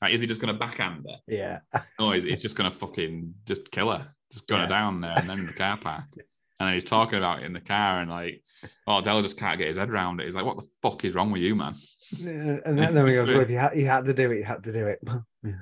Like, 0.00 0.12
is 0.14 0.20
he 0.20 0.26
just 0.26 0.40
going 0.40 0.54
to 0.54 0.58
backhand 0.58 1.06
her? 1.08 1.16
yeah, 1.26 1.58
No, 1.98 2.12
he's, 2.12 2.24
he's 2.24 2.40
just 2.42 2.54
gonna 2.56 2.70
fucking 2.70 3.34
just 3.46 3.70
kill 3.70 3.90
her, 3.90 4.08
just 4.32 4.46
gun 4.46 4.60
Yeah. 4.60 4.64
her 4.66 4.68
down 4.70 5.00
there 5.00 5.12
and 5.18 5.28
then 5.28 5.40
in 5.40 5.46
the 5.46 5.52
car 5.52 5.76
park. 5.76 6.04
And 6.58 6.66
then 6.66 6.74
he's 6.74 6.84
talking 6.84 7.18
about 7.18 7.40
it 7.40 7.44
in 7.44 7.52
the 7.52 7.60
car 7.60 8.00
and 8.00 8.10
like, 8.10 8.42
oh, 8.86 9.02
Dell 9.02 9.22
just 9.22 9.38
can't 9.38 9.58
get 9.58 9.68
his 9.68 9.76
head 9.76 9.90
around 9.90 10.20
it. 10.20 10.24
He's 10.24 10.34
like, 10.34 10.46
what 10.46 10.56
the 10.56 10.66
fuck 10.80 11.04
is 11.04 11.14
wrong 11.14 11.30
with 11.30 11.42
you, 11.42 11.54
man? 11.54 11.74
and 12.18 12.62
then, 12.78 12.94
then 12.94 13.04
we 13.04 13.10
go, 13.10 13.26
just, 13.26 13.28
well, 13.28 13.40
if 13.40 13.50
you 13.50 13.58
had, 13.58 13.76
you 13.76 13.86
had 13.86 14.04
to 14.06 14.14
do 14.14 14.30
it, 14.30 14.38
you 14.38 14.44
had 14.44 14.64
to 14.64 14.72
do 14.72 14.86
it. 14.86 15.00
Yeah. 15.44 15.52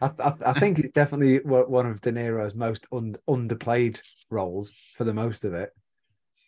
I, 0.00 0.10
I, 0.18 0.32
I 0.46 0.60
think 0.60 0.78
it's 0.78 0.92
definitely 0.92 1.38
one 1.44 1.70
one 1.70 1.86
of 1.86 2.00
De 2.00 2.12
Niro's 2.12 2.54
most 2.54 2.86
un, 2.92 3.16
underplayed 3.28 4.00
roles 4.30 4.74
for 4.96 5.04
the 5.04 5.14
most 5.14 5.44
of 5.44 5.54
it. 5.54 5.70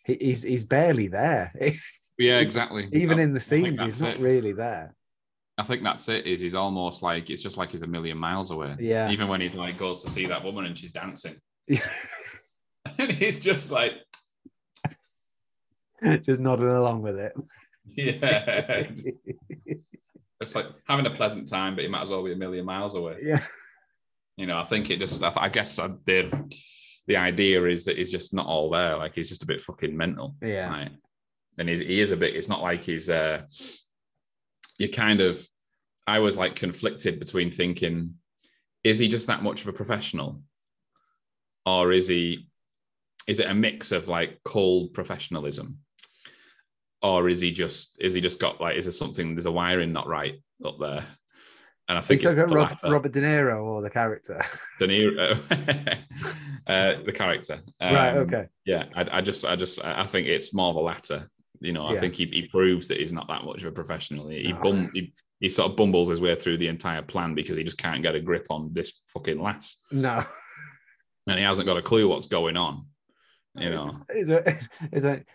He, 0.05 0.17
he's 0.19 0.43
he's 0.43 0.63
barely 0.63 1.07
there. 1.07 1.53
Yeah, 2.17 2.39
exactly. 2.39 2.87
Even 2.93 3.19
I- 3.19 3.23
in 3.23 3.33
the 3.33 3.39
scenes, 3.39 3.81
he's 3.81 4.01
not 4.01 4.15
it. 4.15 4.19
really 4.19 4.53
there. 4.53 4.95
I 5.57 5.63
think 5.63 5.83
that's 5.83 6.07
it. 6.09 6.25
Is 6.25 6.39
he's 6.39 6.55
almost 6.55 7.03
like 7.03 7.29
it's 7.29 7.41
just 7.43 7.57
like 7.57 7.71
he's 7.71 7.81
a 7.81 7.87
million 7.87 8.17
miles 8.17 8.51
away. 8.51 8.75
Yeah. 8.79 9.09
Even 9.11 9.27
when 9.27 9.41
he's 9.41 9.55
like 9.55 9.77
goes 9.77 10.03
to 10.03 10.09
see 10.09 10.25
that 10.27 10.43
woman 10.43 10.65
and 10.65 10.77
she's 10.77 10.91
dancing, 10.91 11.35
and 12.97 13.11
he's 13.19 13.39
just 13.39 13.71
like, 13.71 13.93
just 16.21 16.39
nodding 16.39 16.67
along 16.67 17.01
with 17.01 17.17
it. 17.17 17.33
yeah. 17.85 18.87
it's 20.39 20.55
like 20.55 20.65
having 20.87 21.05
a 21.05 21.15
pleasant 21.15 21.47
time, 21.47 21.75
but 21.75 21.83
you 21.83 21.89
might 21.89 22.01
as 22.01 22.09
well 22.09 22.23
be 22.23 22.33
a 22.33 22.37
million 22.37 22.65
miles 22.65 22.95
away. 22.95 23.17
yeah. 23.21 23.43
You 24.37 24.47
know, 24.47 24.57
I 24.57 24.63
think 24.63 24.89
it 24.89 24.99
just, 24.99 25.23
I, 25.23 25.31
I 25.35 25.49
guess 25.49 25.77
I 25.77 25.89
did. 26.05 26.33
The 27.07 27.17
idea 27.17 27.63
is 27.65 27.85
that 27.85 27.97
he's 27.97 28.11
just 28.11 28.33
not 28.33 28.47
all 28.47 28.69
there. 28.69 28.95
Like 28.97 29.13
he's 29.13 29.29
just 29.29 29.43
a 29.43 29.47
bit 29.47 29.61
fucking 29.61 29.95
mental. 29.95 30.35
Yeah. 30.41 30.69
Right. 30.69 30.91
And 31.57 31.69
he's, 31.69 31.81
he 31.81 31.99
is 31.99 32.11
a 32.11 32.17
bit, 32.17 32.35
it's 32.35 32.47
not 32.47 32.61
like 32.61 32.81
he's, 32.81 33.09
uh, 33.09 33.41
you 34.79 34.89
kind 34.89 35.21
of, 35.21 35.45
I 36.07 36.19
was 36.19 36.37
like 36.37 36.55
conflicted 36.55 37.19
between 37.19 37.51
thinking, 37.51 38.15
is 38.83 38.97
he 38.97 39.07
just 39.07 39.27
that 39.27 39.43
much 39.43 39.61
of 39.61 39.67
a 39.67 39.73
professional? 39.73 40.41
Or 41.65 41.91
is 41.91 42.07
he, 42.07 42.47
is 43.27 43.39
it 43.39 43.47
a 43.49 43.53
mix 43.53 43.91
of 43.91 44.07
like 44.07 44.39
cold 44.43 44.93
professionalism? 44.93 45.77
Or 47.03 47.29
is 47.29 47.39
he 47.39 47.51
just, 47.51 47.97
is 47.99 48.13
he 48.13 48.21
just 48.21 48.39
got 48.39 48.61
like, 48.61 48.77
is 48.77 48.85
there 48.85 48.91
something, 48.91 49.33
there's 49.35 49.47
a 49.47 49.51
wiring 49.51 49.91
not 49.91 50.07
right 50.07 50.35
up 50.63 50.77
there? 50.79 51.03
And 51.89 51.97
I 51.97 52.01
think 52.01 52.23
it's 52.23 52.35
about 52.35 52.51
Rob. 52.51 52.77
Robert 52.85 53.11
De 53.11 53.21
Niro 53.21 53.63
or 53.63 53.81
the 53.81 53.89
character. 53.89 54.41
De 54.79 54.87
Niro, 54.87 55.35
uh, 56.67 57.03
the 57.03 57.11
character. 57.11 57.59
right. 57.81 58.09
Um, 58.11 58.17
Okay. 58.19 58.47
Yeah, 58.65 58.85
I, 58.95 59.17
I 59.17 59.21
just, 59.21 59.45
I 59.45 59.55
just, 59.55 59.83
I 59.83 60.05
think 60.05 60.27
it's 60.27 60.53
more 60.53 60.73
the 60.73 60.79
latter. 60.79 61.27
You 61.59 61.73
know, 61.73 61.85
I 61.87 61.93
Yeah. 61.93 61.99
think 61.99 62.15
he, 62.15 62.25
he 62.27 62.43
proves 62.47 62.87
that 62.87 62.99
he's 62.99 63.11
not 63.13 63.27
that 63.27 63.43
much 63.43 63.61
of 63.63 63.67
a 63.69 63.71
professional. 63.71 64.27
He, 64.27 64.53
bum, 64.53 64.91
he, 64.93 65.11
he 65.39 65.49
sort 65.49 65.71
of 65.71 65.75
bumbles 65.77 66.07
his 66.09 66.21
way 66.21 66.35
through 66.35 66.57
the 66.59 66.67
entire 66.67 67.01
plan 67.01 67.33
because 67.35 67.57
he 67.57 67.63
just 67.63 67.77
can't 67.79 68.03
get 68.03 68.15
a 68.15 68.19
grip 68.21 68.45
on 68.51 68.71
this 68.73 69.01
fucking 69.07 69.41
lass, 69.41 69.77
No. 69.91 70.23
and 71.27 71.37
he 71.39 71.43
hasn't 71.43 71.67
got 71.67 71.77
a 71.77 71.81
clue 71.81 72.07
what's 72.07 72.27
going 72.27 72.57
on. 72.57 72.85
You 73.55 73.69
know, 73.69 74.01
Is 74.09 74.29
it, 74.29 74.47
is 74.91 75.03
it, 75.03 75.25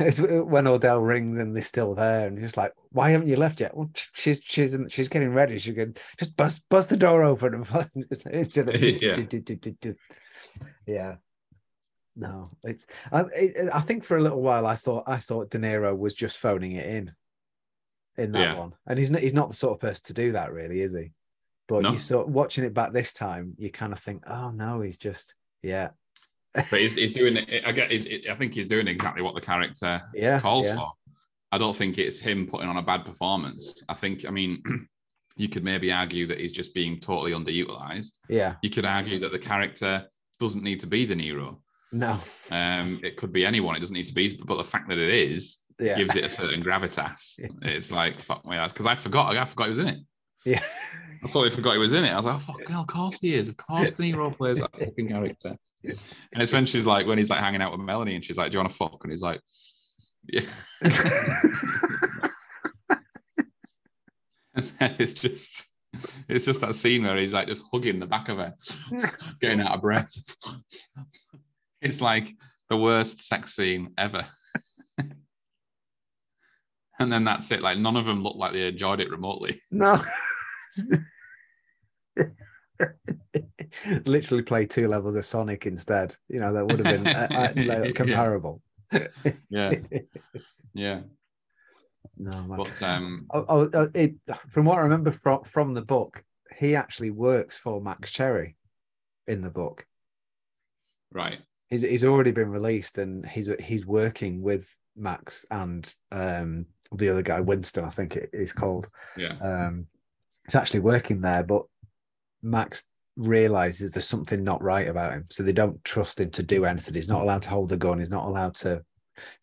it's 0.00 0.20
when 0.20 0.66
Odell 0.66 1.00
rings 1.00 1.38
and 1.38 1.54
they're 1.54 1.62
still 1.62 1.94
there, 1.94 2.26
and 2.26 2.38
he's 2.38 2.56
like, 2.56 2.72
"Why 2.90 3.10
haven't 3.10 3.28
you 3.28 3.36
left 3.36 3.60
yet?" 3.60 3.76
Well, 3.76 3.90
she's 4.12 4.40
she's 4.42 4.76
she's 4.88 5.08
getting 5.08 5.32
ready. 5.32 5.58
She 5.58 5.72
can 5.72 5.94
just 6.18 6.36
bust 6.36 6.68
bust 6.68 6.88
the 6.88 6.96
door 6.96 7.22
open 7.22 7.54
and 7.54 7.66
yeah, 7.66 9.14
yeah. 10.86 11.16
No, 12.14 12.50
it's. 12.62 12.86
I, 13.10 13.22
it, 13.34 13.70
I 13.72 13.80
think 13.80 14.04
for 14.04 14.16
a 14.16 14.22
little 14.22 14.42
while 14.42 14.66
I 14.66 14.76
thought 14.76 15.04
I 15.06 15.16
thought 15.16 15.50
De 15.50 15.58
Niro 15.58 15.96
was 15.96 16.14
just 16.14 16.38
phoning 16.38 16.72
it 16.72 16.86
in, 16.86 17.12
in 18.18 18.32
that 18.32 18.40
Yeah. 18.40 18.58
one, 18.58 18.74
and 18.86 18.98
he's 18.98 19.10
not 19.10 19.22
he's 19.22 19.32
not 19.34 19.48
the 19.48 19.56
sort 19.56 19.74
of 19.74 19.80
person 19.80 20.02
to 20.06 20.12
do 20.14 20.32
that, 20.32 20.52
really, 20.52 20.80
is 20.80 20.92
he? 20.94 21.12
But 21.68 21.84
No. 21.84 21.92
you 21.92 21.98
sort 21.98 22.28
watching 22.28 22.64
it 22.64 22.74
back 22.74 22.92
this 22.92 23.12
time, 23.12 23.54
you 23.58 23.70
kind 23.70 23.92
of 23.92 23.98
think, 23.98 24.24
oh 24.26 24.50
no, 24.50 24.80
he's 24.80 24.98
just 24.98 25.34
yeah, 25.62 25.90
but 26.54 26.80
he's, 26.80 26.96
he's 26.96 27.12
doing 27.12 27.36
it. 27.36 27.64
I 27.66 27.72
get. 27.72 27.90
He's, 27.90 28.06
I 28.28 28.34
think 28.34 28.54
he's 28.54 28.66
doing 28.66 28.86
exactly 28.88 29.22
what 29.22 29.34
the 29.34 29.40
character 29.40 30.00
yeah, 30.14 30.38
calls 30.38 30.66
yeah. 30.66 30.76
for. 30.76 30.92
I 31.50 31.58
don't 31.58 31.76
think 31.76 31.98
it's 31.98 32.18
him 32.18 32.46
putting 32.46 32.68
on 32.68 32.76
a 32.78 32.82
bad 32.82 33.04
performance. 33.04 33.82
I 33.88 33.94
think. 33.94 34.26
I 34.26 34.30
mean, 34.30 34.62
you 35.36 35.48
could 35.48 35.64
maybe 35.64 35.90
argue 35.92 36.26
that 36.26 36.38
he's 36.40 36.52
just 36.52 36.74
being 36.74 37.00
totally 37.00 37.32
underutilized. 37.32 38.18
yeah, 38.28 38.54
You 38.62 38.70
could 38.70 38.84
argue 38.84 39.18
that 39.20 39.32
the 39.32 39.38
character 39.38 40.06
doesn't 40.38 40.62
need 40.62 40.80
to 40.80 40.86
be 40.86 41.06
De 41.06 41.14
Niro. 41.14 41.58
no, 41.92 42.18
Um, 42.50 43.00
it 43.02 43.16
could 43.16 43.32
be 43.32 43.44
anyone. 43.46 43.76
It 43.76 43.80
doesn't 43.80 43.94
need 43.94 44.06
to 44.06 44.14
be, 44.14 44.36
but 44.44 44.56
the 44.56 44.64
fact 44.64 44.88
that 44.88 44.98
it 44.98 45.08
is 45.10 45.58
yeah, 45.78 45.94
gives 45.94 46.14
it 46.16 46.24
a 46.24 46.30
certain 46.30 46.62
gravitas. 46.62 47.34
Yeah. 47.38 47.48
It's 47.62 47.90
like 47.90 48.20
fuck 48.20 48.44
me, 48.44 48.56
that's 48.56 48.72
because 48.72 48.86
I 48.86 48.94
forgot. 48.94 49.34
I 49.36 49.44
forgot 49.44 49.64
he 49.64 49.70
was 49.70 49.78
in 49.78 49.88
it. 49.88 49.98
yeah. 50.44 50.62
I 51.24 51.26
totally 51.28 51.50
forgot 51.50 51.72
he 51.72 51.78
was 51.78 51.92
in 51.92 52.04
it. 52.04 52.10
I 52.10 52.16
was 52.16 52.26
like, 52.26 52.34
oh, 52.34 52.38
fucking 52.40 52.66
hell, 52.66 52.80
of 52.82 52.86
course 52.88 53.20
he 53.20 53.34
is. 53.34 53.48
Of 53.48 53.56
course, 53.56 53.90
De 53.90 54.02
Niro 54.02 54.36
plays 54.36 54.58
that 54.58 54.76
fucking 54.76 55.08
character. 55.08 55.56
And 55.84 56.42
it's 56.42 56.52
when 56.52 56.66
she's 56.66 56.86
like, 56.86 57.06
when 57.06 57.18
he's 57.18 57.30
like 57.30 57.40
hanging 57.40 57.62
out 57.62 57.72
with 57.72 57.80
Melanie, 57.80 58.14
and 58.14 58.24
she's 58.24 58.38
like, 58.38 58.50
"Do 58.50 58.56
you 58.56 58.60
want 58.60 58.70
to 58.70 58.76
fuck?" 58.76 59.00
And 59.02 59.12
he's 59.12 59.22
like, 59.22 59.40
"Yeah." 60.28 60.42
And 64.54 64.70
then 64.78 64.96
it's 64.98 65.14
just, 65.14 65.64
it's 66.28 66.44
just 66.44 66.60
that 66.60 66.74
scene 66.74 67.04
where 67.04 67.16
he's 67.16 67.32
like 67.32 67.48
just 67.48 67.64
hugging 67.72 67.98
the 67.98 68.06
back 68.06 68.28
of 68.28 68.38
her, 68.38 68.54
getting 69.40 69.60
out 69.60 69.74
of 69.74 69.80
breath. 69.80 70.12
It's 71.80 72.00
like 72.00 72.30
the 72.68 72.76
worst 72.76 73.20
sex 73.20 73.54
scene 73.54 73.92
ever. 73.98 74.24
and 76.98 77.12
then 77.12 77.24
that's 77.24 77.50
it. 77.50 77.62
Like 77.62 77.78
none 77.78 77.96
of 77.96 78.04
them 78.04 78.22
look 78.22 78.36
like 78.36 78.52
they 78.52 78.68
enjoyed 78.68 79.00
it 79.00 79.10
remotely. 79.10 79.60
No. 79.70 80.02
Literally 84.06 84.42
play 84.42 84.66
two 84.66 84.88
levels 84.88 85.14
of 85.14 85.24
Sonic 85.24 85.66
instead. 85.66 86.14
You 86.28 86.40
know, 86.40 86.52
that 86.52 86.66
would 86.66 86.84
have 86.84 87.02
been 87.02 87.06
uh, 87.06 87.52
uh, 87.56 87.92
comparable. 87.94 88.60
Yeah, 89.48 89.74
yeah. 90.74 91.00
no, 92.16 92.42
man. 92.42 92.56
But 92.56 92.82
um, 92.82 93.26
Oh, 93.32 93.44
oh, 93.48 93.70
uh, 93.72 93.88
it, 93.94 94.14
from 94.48 94.66
what 94.66 94.78
I 94.78 94.82
remember 94.82 95.12
from, 95.12 95.44
from 95.44 95.74
the 95.74 95.82
book, 95.82 96.22
he 96.58 96.76
actually 96.76 97.10
works 97.10 97.58
for 97.58 97.80
Max 97.80 98.12
Cherry 98.12 98.56
in 99.26 99.42
the 99.42 99.50
book. 99.50 99.86
right, 101.12 101.38
He's, 101.68 101.82
he's 101.82 102.04
already 102.04 102.32
been 102.32 102.50
released 102.50 102.98
and 102.98 103.26
he's 103.26 103.48
he's 103.60 103.86
working 103.86 104.42
with 104.42 104.68
Max 104.94 105.46
and 105.50 105.92
um, 106.10 106.66
the 106.94 107.08
other 107.08 107.22
guy, 107.22 107.40
Winston, 107.40 107.84
I 107.84 107.90
think 107.90 108.16
it 108.16 108.30
is 108.32 108.52
called. 108.52 108.88
yeah, 109.16 109.38
um, 109.40 109.86
he's 110.46 110.54
actually 110.54 110.80
working 110.80 111.22
there, 111.22 111.42
but 111.42 111.62
Max 112.42 112.84
realizes 113.16 113.92
there's 113.92 114.08
something 114.08 114.42
not 114.42 114.62
right 114.62 114.88
about 114.88 115.12
him, 115.12 115.24
so 115.30 115.42
they 115.42 115.52
don't 115.52 115.82
trust 115.84 116.20
him 116.20 116.30
to 116.30 116.42
do 116.42 116.64
anything. 116.64 116.94
He's 116.94 117.08
not 117.08 117.18
hmm. 117.18 117.24
allowed 117.24 117.42
to 117.42 117.50
hold 117.50 117.72
a 117.72 117.76
gun. 117.76 117.98
He's 117.98 118.10
not 118.10 118.26
allowed 118.26 118.54
to 118.56 118.82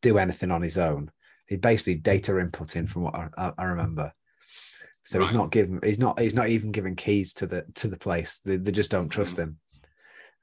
do 0.02 0.18
anything 0.18 0.52
on 0.52 0.62
his 0.62 0.78
own. 0.78 1.12
He 1.48 1.58
basically 1.58 1.96
data 1.96 2.34
inputting, 2.34 2.90
from 2.90 3.04
what 3.04 3.16
I, 3.16 3.52
I, 3.58 3.64
remember. 3.64 4.14
So 5.04 5.20
he's 5.20 5.32
not 5.32 5.52
given. 5.52 5.80
He's 5.84 5.98
not. 5.98 6.20
He's 6.20 6.36
not 6.36 6.50
even 6.50 6.72
given 6.72 6.96
keys 6.96 7.34
to 7.36 7.48
the 7.48 7.66
to 7.76 7.88
the 7.88 7.98
place. 7.98 8.40
They, 8.46 8.58
they 8.58 8.72
just 8.72 8.92
don't 8.92 9.10
trust 9.10 9.36
hmm. 9.36 9.42
him. 9.42 9.60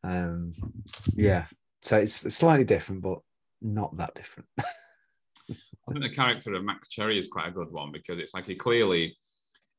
Um, 0.03 0.55
hmm. 0.59 0.71
yeah. 1.15 1.47
So 1.83 1.99
it's 1.99 2.35
slightly 2.35 2.65
different, 2.65 3.03
but 3.03 3.19
not 3.63 3.97
that 3.99 4.15
different. 4.15 4.49
I 4.59 5.93
think 5.93 6.03
the 6.03 6.11
character 6.11 6.55
of 6.55 6.65
Max 6.65 6.89
Cherry 6.89 7.19
is 7.19 7.29
quite 7.29 7.49
a 7.49 7.53
good 7.53 7.71
one 7.71 7.93
because 7.93 8.19
it's 8.19 8.35
like 8.35 8.47
he 8.47 8.57
clearly, 8.57 9.17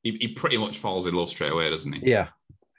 he, 0.04 0.18
he 0.22 0.28
pretty 0.30 0.58
much 0.58 0.78
falls 0.78 1.06
in 1.06 1.14
love 1.14 1.30
straight 1.30 1.52
away, 1.52 1.70
doesn't 1.70 1.92
he? 1.92 2.10
Yeah. 2.10 2.30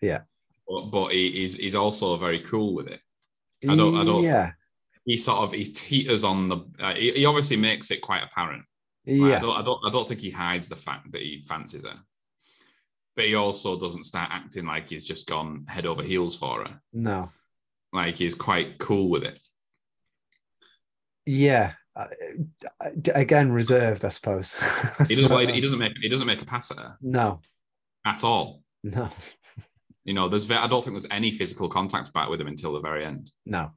Yeah. 0.00 0.20
But, 0.68 0.82
but 0.90 1.12
he, 1.12 1.30
he's 1.30 1.54
he's 1.56 1.74
also 1.74 2.16
very 2.16 2.40
cool 2.40 2.74
with 2.74 2.88
it. 2.88 3.00
I 3.68 3.74
don't- 3.74 3.96
I 3.96 4.04
don't- 4.04 4.22
Yeah. 4.22 4.52
He 5.04 5.16
sort 5.16 5.38
of 5.38 5.52
he 5.52 5.64
teeters 5.64 6.22
on 6.22 6.48
the. 6.50 6.58
Uh, 6.78 6.94
he, 6.94 7.12
he 7.12 7.24
obviously 7.24 7.56
makes 7.56 7.90
it 7.90 8.02
quite 8.02 8.22
apparent. 8.22 8.62
Like, 9.06 9.20
I 9.22 9.28
Yeah. 9.30 9.38
don't, 9.38 9.56
I 9.56 9.62
don't, 9.62 9.80
I 9.86 9.90
don't 9.90 10.06
think 10.06 10.20
he 10.20 10.28
hides 10.30 10.68
the 10.68 10.76
fact 10.76 11.10
that 11.12 11.22
he 11.22 11.42
fancies 11.48 11.86
her, 11.86 11.98
but 13.16 13.24
he 13.24 13.34
also 13.34 13.80
doesn't 13.80 14.04
start 14.04 14.28
acting 14.30 14.66
like 14.66 14.90
he's 14.90 15.06
just 15.06 15.26
gone 15.26 15.64
head 15.66 15.86
over 15.86 16.02
heels 16.02 16.36
for 16.36 16.64
her. 16.66 16.78
No. 16.92 17.30
Like 17.94 18.16
he's 18.16 18.34
quite 18.34 18.76
cool 18.78 19.08
with 19.08 19.24
it. 19.24 19.40
Yeah. 21.24 21.72
Uh, 21.96 22.06
again, 23.14 23.50
reserved, 23.50 24.04
I 24.04 24.10
suppose. 24.10 24.54
He 25.08 25.14
doesn't, 25.16 25.48
he 25.54 25.60
doesn't 25.62 25.78
make, 25.78 25.92
he 26.02 26.08
doesn't 26.10 26.26
make 26.26 26.42
a 26.42 26.44
pass 26.44 26.70
at 26.70 26.76
her 26.78 26.96
No, 27.00 27.40
at 28.04 28.22
all. 28.24 28.62
no, 28.84 29.08
You 30.08 30.14
know, 30.14 30.26
there's, 30.26 30.50
I 30.50 30.66
don't 30.66 30.82
think 30.82 30.94
there's 30.94 31.06
any 31.10 31.30
physical 31.30 31.68
contact 31.68 32.14
back 32.14 32.30
with 32.30 32.40
him 32.40 32.46
until 32.46 32.72
the 32.72 32.80
very 32.80 33.04
end. 33.04 33.30
no, 33.44 33.72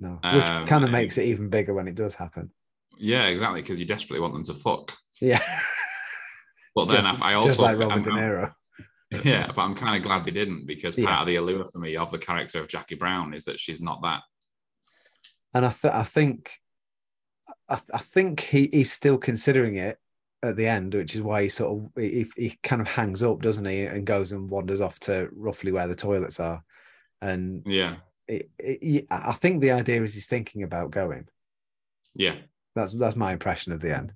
no. 0.00 0.18
Which 0.24 0.48
Um, 0.48 0.66
kind 0.66 0.82
of 0.82 0.90
makes 0.90 1.18
it 1.18 1.26
even 1.26 1.48
bigger 1.48 1.72
when 1.72 1.86
it 1.86 1.94
does 1.94 2.14
happen. 2.16 2.50
Yeah, 2.98 3.26
exactly, 3.28 3.60
because 3.62 3.78
you 3.78 3.84
desperately 3.86 4.20
want 4.20 4.34
them 4.34 4.42
to 4.44 4.54
fuck. 4.54 4.92
Yeah. 5.20 5.40
But 6.74 6.88
then 6.88 7.02
just, 7.02 7.22
I, 7.22 7.34
also, 7.34 7.62
like 7.62 7.78
Robert 7.78 7.92
I'm- 7.92 8.02
De 8.02 8.10
Niro. 8.10 8.54
yeah, 9.24 9.46
but 9.48 9.58
I'm 9.62 9.74
kind 9.74 9.96
of 9.96 10.02
glad 10.02 10.24
they 10.24 10.30
didn't 10.32 10.66
because 10.66 10.94
part 10.96 11.08
Yeah. 11.08 11.20
of 11.20 11.26
the 11.26 11.36
allure 11.36 11.66
for 11.66 11.78
me 11.78 11.96
of 11.96 12.10
the 12.12 12.18
character 12.18 12.60
of 12.60 12.68
Jackie 12.68 12.94
Brown 12.96 13.32
is 13.34 13.44
that 13.44 13.58
she's 13.60 13.80
not 13.80 14.00
that. 14.02 14.22
And 15.54 15.64
I, 15.66 15.70
th- 15.72 15.92
I 15.94 16.04
think, 16.04 16.52
I, 17.68 17.74
th- 17.76 17.90
I 17.92 17.98
think 17.98 18.40
he, 18.40 18.68
he's 18.72 18.92
still 18.92 19.18
considering 19.18 19.74
it 19.76 19.98
at 20.42 20.56
the 20.56 20.66
end, 20.66 20.94
which 20.94 21.14
is 21.14 21.22
why 21.22 21.42
he 21.42 21.48
sort 21.48 21.78
of 21.78 21.90
he, 22.02 22.26
he 22.36 22.58
kind 22.62 22.80
of 22.80 22.88
hangs 22.88 23.22
up, 23.22 23.42
doesn't 23.42 23.64
he, 23.66 23.82
and 23.84 24.06
goes 24.06 24.32
and 24.32 24.48
wanders 24.50 24.80
off 24.80 24.98
to 25.00 25.28
roughly 25.32 25.72
where 25.72 25.86
the 25.88 25.94
toilets 25.94 26.40
are. 26.40 26.62
And 27.20 27.62
Yeah, 27.66 27.96
it, 28.26 28.50
it, 28.58 29.06
I 29.10 29.32
think 29.32 29.60
the 29.60 29.72
idea 29.72 30.02
is 30.02 30.14
he's 30.14 30.26
thinking 30.26 30.62
about 30.62 30.90
going. 30.90 31.28
yeah, 32.14 32.36
That's 32.74 32.92
that's 32.94 33.16
my 33.16 33.32
impression 33.32 33.72
of 33.72 33.80
the 33.80 33.94
end. 33.96 34.12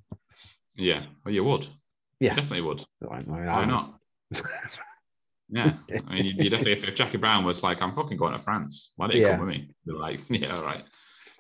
yeah. 0.77 1.05
Well, 1.25 1.35
you 1.35 1.45
would. 1.45 1.67
Yeah. 2.21 2.35
Definitely 2.35 2.63
would. 2.63 2.85
I 3.11 3.19
mean, 3.19 3.47
Why 3.47 3.65
not? 3.67 4.01
Yeah, 5.51 5.75
I 6.09 6.15
mean, 6.15 6.25
you, 6.25 6.33
you 6.39 6.51
definitely. 6.51 6.73
If, 6.73 6.85
if 6.89 6.95
Jackie 6.95 7.19
Brown 7.19 7.45
was 7.45 7.63
like, 7.63 7.83
"I'm 7.83 7.95
fucking 7.95 8.17
going 8.17 8.33
to 8.33 8.39
France," 8.39 8.93
why 8.97 9.07
don't 9.07 9.17
you 9.17 9.23
Yeah. 9.23 9.37
come 9.37 9.47
with 9.47 9.57
me? 9.57 9.69
You're 9.85 9.99
like, 9.99 10.21
"Yeah, 10.31 10.57
all 10.57 10.65
right." 10.65 10.83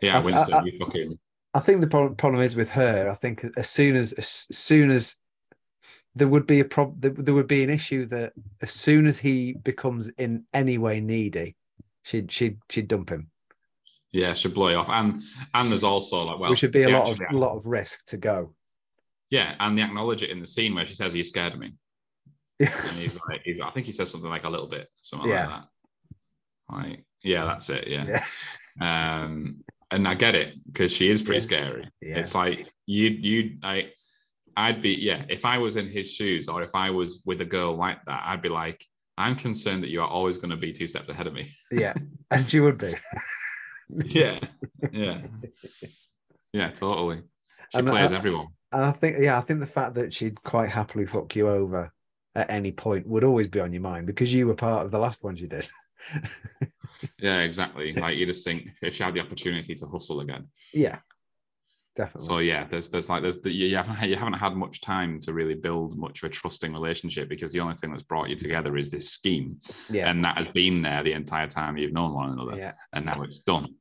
Yeah, 0.02 0.18
I- 0.18 0.20
Winston, 0.20 0.54
I- 0.54 0.58
I- 0.58 0.64
you 0.64 0.78
fucking 0.78 1.18
I 1.54 1.60
think 1.60 1.80
the 1.80 1.86
pro- 1.86 2.14
problem 2.14 2.42
is 2.42 2.56
with 2.56 2.70
her. 2.70 3.08
I 3.10 3.14
think 3.14 3.44
as 3.56 3.70
soon 3.70 3.94
as 3.96 4.12
as 4.14 4.26
soon 4.50 4.90
as 4.90 5.16
there 6.16 6.28
would 6.28 6.46
be 6.46 6.60
a 6.60 6.64
prob 6.64 7.00
there, 7.00 7.10
there 7.12 7.34
would 7.34 7.46
be 7.46 7.62
an 7.64 7.70
issue 7.70 8.06
that 8.06 8.32
as 8.60 8.70
soon 8.72 9.06
as 9.06 9.18
he 9.18 9.52
becomes 9.52 10.08
in 10.18 10.44
any 10.52 10.78
way 10.78 11.00
needy, 11.00 11.56
she'd 12.02 12.30
she'd 12.32 12.58
she'd 12.70 12.88
dump 12.88 13.10
him. 13.10 13.30
Yeah, 14.12 14.34
should 14.34 14.54
blow 14.54 14.68
you 14.68 14.76
off. 14.76 14.88
And 14.88 15.20
and 15.54 15.68
there's 15.68 15.84
also 15.84 16.22
like 16.24 16.38
well, 16.38 16.50
Which 16.50 16.62
would 16.62 16.72
be 16.72 16.82
a 16.84 16.88
lot 16.88 17.10
of 17.10 17.20
lot 17.32 17.56
of 17.56 17.66
risk 17.66 18.04
to 18.06 18.16
go. 18.16 18.54
yeah, 19.30 19.54
and 19.60 19.76
they 19.78 19.82
acknowledge 19.82 20.22
it 20.22 20.30
in 20.30 20.40
the 20.40 20.46
scene 20.46 20.74
where 20.74 20.86
she 20.86 20.94
says, 20.94 21.14
"Are 21.14 21.18
you 21.18 21.24
scared 21.24 21.52
of 21.54 21.58
me?" 21.58 21.72
Yeah. 22.60 22.72
And 22.88 22.96
he's 22.96 23.18
like, 23.28 23.40
he's, 23.44 23.60
I 23.60 23.70
think 23.70 23.84
he 23.86 23.90
says 23.90 24.10
something 24.12 24.30
like 24.30 24.44
a 24.44 24.48
little 24.48 24.68
bit, 24.68 24.88
something 24.96 25.28
Yeah. 25.28 25.40
like 25.40 25.48
that. 25.50 25.64
Like, 26.90 27.04
yeah, 27.24 27.44
that's 27.44 27.68
it. 27.70 27.88
Yeah. 27.88 28.22
Yeah. 28.80 29.24
Um, 29.24 29.64
and 29.90 30.06
I 30.08 30.14
get 30.14 30.34
it 30.34 30.54
because 30.66 30.92
she 30.92 31.10
is 31.10 31.22
pretty 31.22 31.38
Yeah. 31.38 31.46
scary. 31.46 31.90
Yeah. 32.00 32.18
It's 32.18 32.34
like 32.34 32.68
you, 32.86 33.08
you, 33.08 33.58
like, 33.62 33.94
I'd 34.56 34.80
be, 34.82 34.90
yeah. 34.90 35.24
If 35.28 35.44
I 35.44 35.58
was 35.58 35.76
in 35.76 35.88
his 35.88 36.12
shoes, 36.12 36.48
or 36.48 36.62
if 36.62 36.74
I 36.74 36.90
was 36.90 37.22
with 37.26 37.40
a 37.40 37.44
girl 37.44 37.74
like 37.76 37.98
that, 38.06 38.22
I'd 38.26 38.42
be 38.42 38.48
like, 38.48 38.84
I'm 39.18 39.34
concerned 39.36 39.82
that 39.82 39.90
you 39.90 40.00
are 40.02 40.08
always 40.08 40.38
going 40.38 40.50
to 40.50 40.56
be 40.56 40.72
two 40.72 40.86
steps 40.86 41.08
ahead 41.08 41.26
of 41.26 41.34
me. 41.34 41.52
Yeah. 41.70 41.94
And 42.30 42.48
she 42.48 42.60
would 42.60 42.78
be. 42.78 42.94
yeah, 44.06 44.38
yeah, 44.92 45.20
yeah, 46.52 46.70
totally. 46.70 47.22
She 47.70 47.78
And 47.78 47.86
plays 47.88 48.12
I- 48.12 48.16
everyone. 48.16 48.48
And 48.72 48.84
I 48.86 48.90
think, 48.92 49.18
yeah, 49.20 49.38
I 49.38 49.40
think 49.40 49.60
the 49.60 49.66
fact 49.66 49.94
that 49.94 50.12
she'd 50.12 50.42
quite 50.42 50.68
happily 50.70 51.06
fuck 51.06 51.36
you 51.36 51.48
over 51.48 51.92
at 52.34 52.50
any 52.50 52.72
point 52.72 53.06
would 53.06 53.22
always 53.22 53.46
be 53.46 53.60
on 53.60 53.72
your 53.72 53.82
mind 53.82 54.06
because 54.08 54.34
you 54.34 54.48
were 54.48 54.54
part 54.54 54.84
of 54.84 54.90
the 54.90 54.98
last 54.98 55.22
one 55.22 55.36
she 55.36 55.46
did. 55.46 55.68
Yeah, 57.18 57.40
exactly. 57.40 57.92
Like 57.92 58.16
you 58.16 58.26
just 58.26 58.44
think 58.46 58.68
if 58.82 58.94
she 58.94 59.02
had 59.02 59.14
the 59.14 59.20
opportunity 59.20 59.74
to 59.74 59.86
hustle 59.86 60.20
again. 60.20 60.46
yeah, 60.72 60.98
definitely. 61.96 62.26
So 62.26 62.38
yeah, 62.38 62.66
there's 62.70 62.88
there's 62.88 63.10
like 63.10 63.22
there's 63.22 63.38
you 63.44 63.66
you 63.66 63.76
haven't 63.76 64.08
you 64.08 64.16
haven't 64.16 64.38
had 64.38 64.54
much 64.54 64.80
time 64.80 65.20
to 65.20 65.32
really 65.32 65.54
build 65.54 65.98
much 65.98 66.22
of 66.22 66.30
a 66.30 66.32
trusting 66.32 66.72
relationship 66.72 67.28
because 67.28 67.52
the 67.52 67.60
only 67.60 67.76
thing 67.76 67.90
that's 67.90 68.02
brought 68.02 68.28
you 68.30 68.36
together 68.36 68.76
is 68.76 68.90
this 68.90 69.10
scheme, 69.10 69.56
yeah, 69.90 70.08
and 70.10 70.24
that 70.24 70.38
has 70.38 70.48
been 70.48 70.82
there 70.82 71.02
the 71.02 71.12
entire 71.12 71.46
time 71.46 71.76
you've 71.76 71.92
known 71.92 72.14
one 72.14 72.30
another, 72.32 72.56
yeah, 72.56 72.72
and 72.92 73.04
now 73.06 73.22
it's 73.22 73.38
done. 73.38 73.74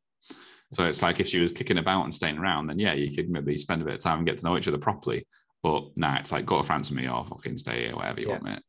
So 0.71 0.85
it's 0.85 1.01
like 1.01 1.19
if 1.19 1.27
she 1.27 1.39
was 1.39 1.51
kicking 1.51 1.77
about 1.77 2.03
and 2.03 2.13
staying 2.13 2.37
around, 2.39 2.67
then 2.67 2.79
yeah, 2.79 2.93
you 2.93 3.15
could 3.15 3.29
maybe 3.29 3.55
spend 3.55 3.81
a 3.81 3.85
bit 3.85 3.95
of 3.95 3.99
time 4.01 4.19
and 4.19 4.27
get 4.27 4.37
to 4.39 4.45
know 4.45 4.57
each 4.57 4.67
other 4.67 4.77
properly. 4.79 5.25
But 5.61 5.85
nah, 5.95 6.17
it's 6.17 6.31
like 6.31 6.45
go 6.45 6.57
to 6.57 6.63
France 6.63 6.89
with 6.89 6.97
me 6.97 7.07
or 7.07 7.25
fucking 7.25 7.57
stay 7.57 7.85
here, 7.85 7.95
whatever 7.95 8.19
you 8.19 8.27
Yeah. 8.27 8.33
want, 8.33 8.43
mate. 8.43 8.63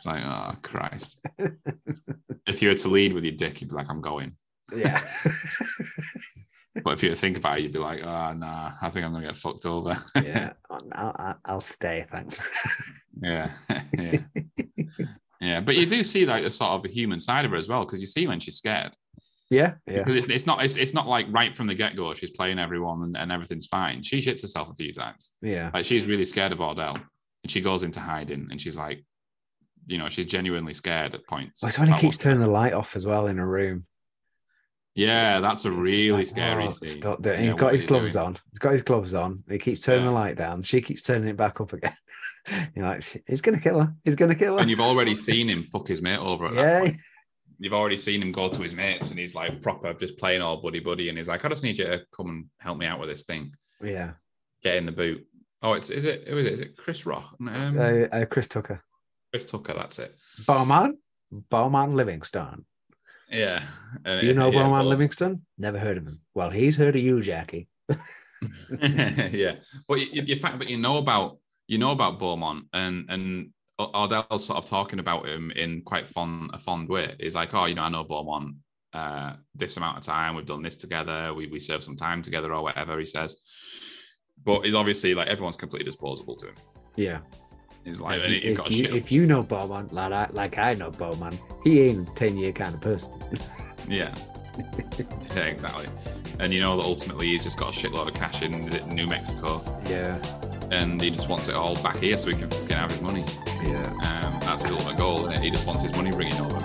It's 0.00 0.06
like, 0.06 0.24
oh 0.24 0.54
Christ. 0.62 1.18
if 2.46 2.62
you 2.62 2.70
were 2.70 2.74
to 2.74 2.88
lead 2.88 3.12
with 3.12 3.22
your 3.22 3.34
dick, 3.34 3.60
you'd 3.60 3.68
be 3.68 3.76
like, 3.76 3.90
I'm 3.90 4.00
going. 4.00 4.34
yeah. 4.74 5.02
But 6.84 6.92
if 6.94 7.02
you 7.02 7.12
think 7.16 7.36
about 7.36 7.58
it, 7.58 7.62
you'd 7.62 7.72
be 7.72 7.80
like, 7.80 8.00
oh 8.02 8.32
nah, 8.32 8.72
I 8.80 8.90
think 8.90 9.04
I'm 9.04 9.12
gonna 9.12 9.26
get 9.26 9.36
fucked 9.36 9.66
over. 9.66 9.98
yeah, 10.14 10.52
oh, 10.70 10.78
I'll, 10.92 11.16
I'll, 11.18 11.34
I'll 11.44 11.60
stay. 11.60 12.06
Thanks. 12.10 12.48
Yeah, 13.20 13.50
yeah, 13.98 14.18
yeah. 15.40 15.60
But 15.60 15.74
you 15.76 15.84
do 15.84 16.02
see 16.04 16.24
like 16.24 16.44
the 16.44 16.50
sort 16.50 16.70
of 16.70 16.84
a 16.84 16.88
human 16.88 17.18
side 17.18 17.44
of 17.44 17.50
her 17.50 17.56
as 17.56 17.68
well, 17.68 17.84
because 17.84 17.98
you 18.00 18.06
see 18.06 18.28
when 18.28 18.38
she's 18.38 18.56
scared. 18.56 18.94
Yeah, 19.50 19.74
yeah, 19.88 19.98
Because 19.98 20.14
it's, 20.14 20.28
it's 20.28 20.46
not 20.46 20.64
it's, 20.64 20.76
it's 20.76 20.94
not 20.94 21.08
like 21.08 21.26
right 21.30 21.54
from 21.56 21.66
the 21.66 21.74
get 21.74 21.96
go 21.96 22.14
she's 22.14 22.30
playing 22.30 22.60
everyone 22.60 23.02
and, 23.02 23.16
and 23.16 23.32
everything's 23.32 23.66
fine. 23.66 24.04
She 24.04 24.18
shits 24.18 24.42
herself 24.42 24.70
a 24.70 24.74
few 24.74 24.92
times. 24.92 25.32
yeah, 25.42 25.72
Like 25.74 25.84
she's 25.84 26.06
really 26.06 26.24
scared 26.24 26.52
of 26.52 26.60
Ordell, 26.60 26.94
and 27.42 27.50
she 27.50 27.60
goes 27.60 27.82
into 27.82 27.98
hiding, 27.98 28.46
and 28.52 28.60
she's 28.60 28.76
like, 28.76 29.04
you 29.86 29.98
know, 29.98 30.08
she's 30.08 30.26
genuinely 30.26 30.74
scared 30.74 31.14
at 31.14 31.26
points. 31.26 31.62
Well, 31.62 31.68
it's 31.68 31.78
when 31.78 31.88
he 31.88 31.98
keeps 31.98 32.16
turning 32.18 32.38
there. 32.38 32.46
the 32.48 32.52
light 32.52 32.72
off 32.72 32.96
as 32.96 33.06
well 33.06 33.26
in 33.26 33.38
a 33.38 33.46
room. 33.46 33.86
Yeah, 34.94 35.40
that's 35.40 35.64
a 35.64 35.70
really 35.70 36.10
like, 36.10 36.26
scary 36.26 36.64
"Oh, 36.66 36.70
scene. 36.70 36.88
Stop 36.88 37.22
doing. 37.22 37.36
it." 37.40 37.44
Yeah, 37.44 37.50
He's 37.52 37.60
got 37.60 37.72
his 37.72 37.82
gloves 37.82 38.12
doing? 38.14 38.26
on. 38.26 38.36
He's 38.50 38.58
got 38.58 38.72
his 38.72 38.82
gloves 38.82 39.14
on. 39.14 39.44
He 39.48 39.58
keeps 39.58 39.82
turning 39.82 40.04
the 40.06 40.10
light 40.10 40.36
down. 40.36 40.62
She 40.62 40.80
keeps 40.80 41.02
turning 41.02 41.28
it 41.28 41.36
back 41.36 41.60
up 41.60 41.72
again. 41.72 41.96
You're 42.74 42.86
like, 42.86 43.22
he's 43.26 43.40
gonna 43.40 43.60
kill 43.60 43.80
her. 43.80 43.94
He's 44.04 44.16
gonna 44.16 44.34
kill 44.34 44.54
her. 44.56 44.60
And 44.60 44.68
you've 44.70 44.80
already 44.80 45.14
seen 45.28 45.48
him 45.48 45.62
fuck 45.64 45.86
his 45.88 46.02
mate 46.02 46.18
over 46.18 46.52
yeah. 46.52 46.90
You've 47.62 47.74
already 47.74 47.98
seen 47.98 48.22
him 48.22 48.32
go 48.32 48.48
to 48.48 48.62
his 48.62 48.74
mates, 48.74 49.10
and 49.10 49.18
he's 49.18 49.34
like 49.34 49.60
proper 49.62 49.92
just 49.94 50.16
playing 50.18 50.40
all 50.42 50.60
buddy 50.62 50.80
buddy, 50.80 51.08
and 51.10 51.18
he's 51.18 51.28
like, 51.28 51.44
I 51.44 51.48
just 51.50 51.62
need 51.62 51.78
you 51.78 51.84
to 51.84 52.02
come 52.10 52.28
and 52.30 52.46
help 52.58 52.78
me 52.78 52.86
out 52.86 52.98
with 52.98 53.10
this 53.10 53.22
thing. 53.24 53.52
yeah. 53.82 54.12
get 54.62 54.76
in 54.76 54.86
the 54.86 54.92
boot. 54.92 55.24
Oh, 55.62 55.74
it's 55.74 55.90
is 55.90 56.06
it 56.06 56.26
who 56.26 56.38
is 56.38 56.46
it? 56.46 56.52
Is 56.54 56.60
it 56.62 56.76
Chris 56.76 57.04
Rock? 57.06 57.36
Um, 57.38 57.78
Uh, 57.78 58.06
uh, 58.16 58.24
Chris 58.24 58.48
Tucker, 58.48 58.82
Chris 59.30 59.44
Tucker. 59.44 59.74
That's 59.74 59.98
it. 59.98 60.16
Beaumont, 60.46 60.96
Beaumont 61.30 61.94
Livingston. 61.94 62.64
Yeah. 63.30 63.62
And 64.04 64.26
You 64.26 64.34
know 64.34 64.46
yeah, 64.46 64.62
Beaumont 64.62 64.84
well, 64.84 64.90
Livingston? 64.90 65.46
Never 65.58 65.78
heard 65.78 65.96
of 65.96 66.06
him. 66.06 66.20
Well, 66.34 66.50
he's 66.50 66.76
heard 66.76 66.96
of 66.96 67.02
you, 67.02 67.22
Jackie. 67.22 67.68
yeah, 68.80 69.56
but 69.86 69.98
the 70.12 70.38
fact 70.40 70.58
that 70.60 70.68
you 70.68 70.78
know 70.78 70.96
about 70.96 71.38
you 71.66 71.76
know 71.76 71.90
about 71.90 72.18
Beaumont 72.18 72.66
and 72.72 73.04
and 73.10 73.50
Ordell's 73.78 74.44
sort 74.44 74.58
of 74.58 74.64
talking 74.64 74.98
about 74.98 75.28
him 75.28 75.50
in 75.52 75.82
quite 75.82 76.08
fond 76.08 76.50
a 76.54 76.58
fond 76.58 76.88
way. 76.88 77.14
He's 77.20 77.34
like, 77.34 77.54
oh, 77.54 77.66
you 77.66 77.74
know, 77.74 77.82
I 77.82 77.88
know 77.88 78.04
Beaumont 78.04 78.56
uh, 78.92 79.34
this 79.54 79.76
amount 79.76 79.98
of 79.98 80.02
time. 80.02 80.34
We've 80.34 80.46
done 80.46 80.62
this 80.62 80.76
together. 80.76 81.32
We 81.34 81.46
we 81.48 81.58
served 81.58 81.82
some 81.82 81.96
time 81.96 82.22
together 82.22 82.54
or 82.54 82.62
whatever. 82.62 82.98
He 82.98 83.04
says, 83.04 83.36
but 84.44 84.64
he's 84.64 84.74
obviously 84.74 85.14
like 85.14 85.28
everyone's 85.28 85.56
completely 85.56 85.86
disposable 85.86 86.36
to 86.36 86.48
him. 86.48 86.54
Yeah. 86.96 87.18
He's 87.84 88.00
like, 88.00 88.18
if, 88.18 88.24
and 88.24 88.34
you, 88.34 88.54
got 88.54 88.66
if, 88.70 88.76
you, 88.76 88.94
if 88.94 89.12
you 89.12 89.26
know 89.26 89.42
Beaumont, 89.42 89.92
like 89.92 90.12
I, 90.12 90.28
like 90.32 90.58
I 90.58 90.74
know 90.74 90.90
Beaumont, 90.90 91.38
he 91.64 91.80
ain't 91.80 92.08
a 92.08 92.14
10 92.14 92.36
year 92.36 92.52
kind 92.52 92.74
of 92.74 92.80
person. 92.80 93.12
Yeah. 93.88 94.14
yeah, 95.34 95.46
exactly. 95.46 95.86
And 96.38 96.52
you 96.52 96.60
know 96.60 96.76
that 96.76 96.84
ultimately 96.84 97.26
he's 97.26 97.42
just 97.42 97.58
got 97.58 97.74
a 97.74 97.76
shitload 97.76 98.06
of 98.06 98.14
cash 98.14 98.42
in 98.42 98.60
New 98.94 99.08
Mexico 99.08 99.60
yeah. 99.88 100.16
and 100.70 101.00
he 101.00 101.10
just 101.10 101.28
wants 101.28 101.48
it 101.48 101.56
all 101.56 101.74
back 101.82 101.96
here 101.96 102.16
so 102.16 102.28
he 102.30 102.36
can 102.36 102.48
fucking 102.48 102.76
have 102.76 102.90
his 102.90 103.00
money. 103.00 103.24
Yeah. 103.64 103.82
Um, 104.04 104.38
that's 104.40 104.62
his 104.62 104.72
ultimate 104.72 104.96
goal, 104.96 105.26
and 105.26 105.42
He 105.42 105.50
just 105.50 105.66
wants 105.66 105.82
his 105.82 105.94
money 105.96 106.12
bringing 106.12 106.40
over 106.40 106.56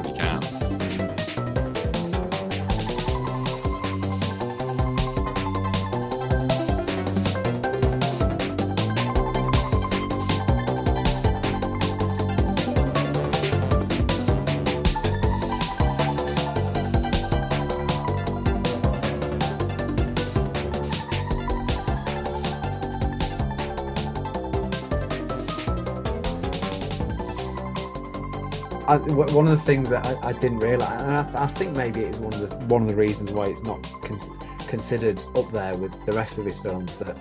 I, 28.95 29.33
one 29.33 29.45
of 29.45 29.51
the 29.51 29.57
things 29.57 29.89
that 29.89 30.05
I, 30.05 30.29
I 30.29 30.31
didn't 30.33 30.59
realize, 30.59 31.01
and 31.01 31.11
I, 31.11 31.43
I 31.43 31.47
think 31.47 31.75
maybe 31.75 32.01
it's 32.01 32.17
one 32.17 32.33
of 32.33 32.49
the 32.49 32.55
one 32.73 32.83
of 32.83 32.87
the 32.87 32.95
reasons 32.95 33.31
why 33.31 33.45
it's 33.45 33.63
not 33.63 33.81
cons- 34.03 34.29
considered 34.67 35.19
up 35.35 35.51
there 35.51 35.75
with 35.77 35.93
the 36.05 36.13
rest 36.13 36.37
of 36.37 36.45
his 36.45 36.59
films, 36.59 36.97
that 36.97 37.17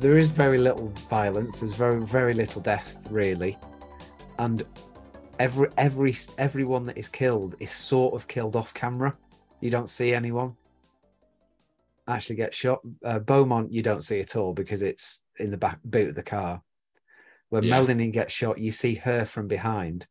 there 0.00 0.16
is 0.18 0.28
very 0.28 0.58
little 0.58 0.88
violence. 1.10 1.60
There's 1.60 1.72
very 1.72 2.00
very 2.04 2.34
little 2.34 2.60
death, 2.60 3.06
really, 3.10 3.58
and 4.38 4.62
every 5.38 5.68
every 5.78 6.14
everyone 6.38 6.84
that 6.86 6.98
is 6.98 7.08
killed 7.08 7.54
is 7.60 7.70
sort 7.70 8.14
of 8.14 8.28
killed 8.28 8.56
off 8.56 8.74
camera. 8.74 9.16
You 9.60 9.70
don't 9.70 9.90
see 9.90 10.12
anyone 10.12 10.56
actually 12.08 12.36
get 12.36 12.54
shot. 12.54 12.80
Uh, 13.04 13.18
Beaumont, 13.18 13.72
you 13.72 13.82
don't 13.82 14.04
see 14.04 14.20
at 14.20 14.36
all 14.36 14.52
because 14.52 14.82
it's 14.82 15.22
in 15.38 15.50
the 15.50 15.56
back 15.56 15.78
boot 15.84 16.10
of 16.10 16.14
the 16.14 16.22
car. 16.22 16.62
When 17.48 17.64
Yeah. 17.64 17.70
Melanie 17.70 18.10
gets 18.10 18.32
shot, 18.32 18.58
you 18.58 18.70
see 18.70 18.96
her 18.96 19.24
from 19.24 19.48
behind 19.48 20.06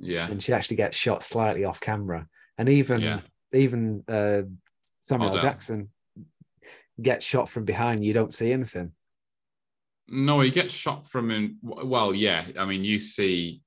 Yeah. 0.00 0.28
and 0.28 0.42
she 0.42 0.52
actually 0.52 0.76
gets 0.76 0.96
shot 0.96 1.24
slightly 1.24 1.64
off 1.64 1.80
camera. 1.80 2.26
And 2.56 2.68
even 2.68 3.00
Yeah. 3.00 3.20
even 3.52 4.04
uh, 4.08 4.42
Samuel. 5.00 5.30
Ordell. 5.30 5.40
Jackson 5.42 5.88
gets 7.00 7.24
shot 7.24 7.48
from 7.48 7.64
behind. 7.64 8.04
You 8.04 8.12
don't 8.12 8.34
see 8.34 8.52
anything. 8.52 8.92
No, 10.08 10.40
he 10.40 10.50
gets 10.50 10.74
shot 10.74 11.06
from 11.06 11.30
in. 11.30 11.58
Well, 11.62 12.14
yeah. 12.14 12.44
I 12.58 12.64
mean, 12.64 12.84
you 12.84 12.98
see, 12.98 13.62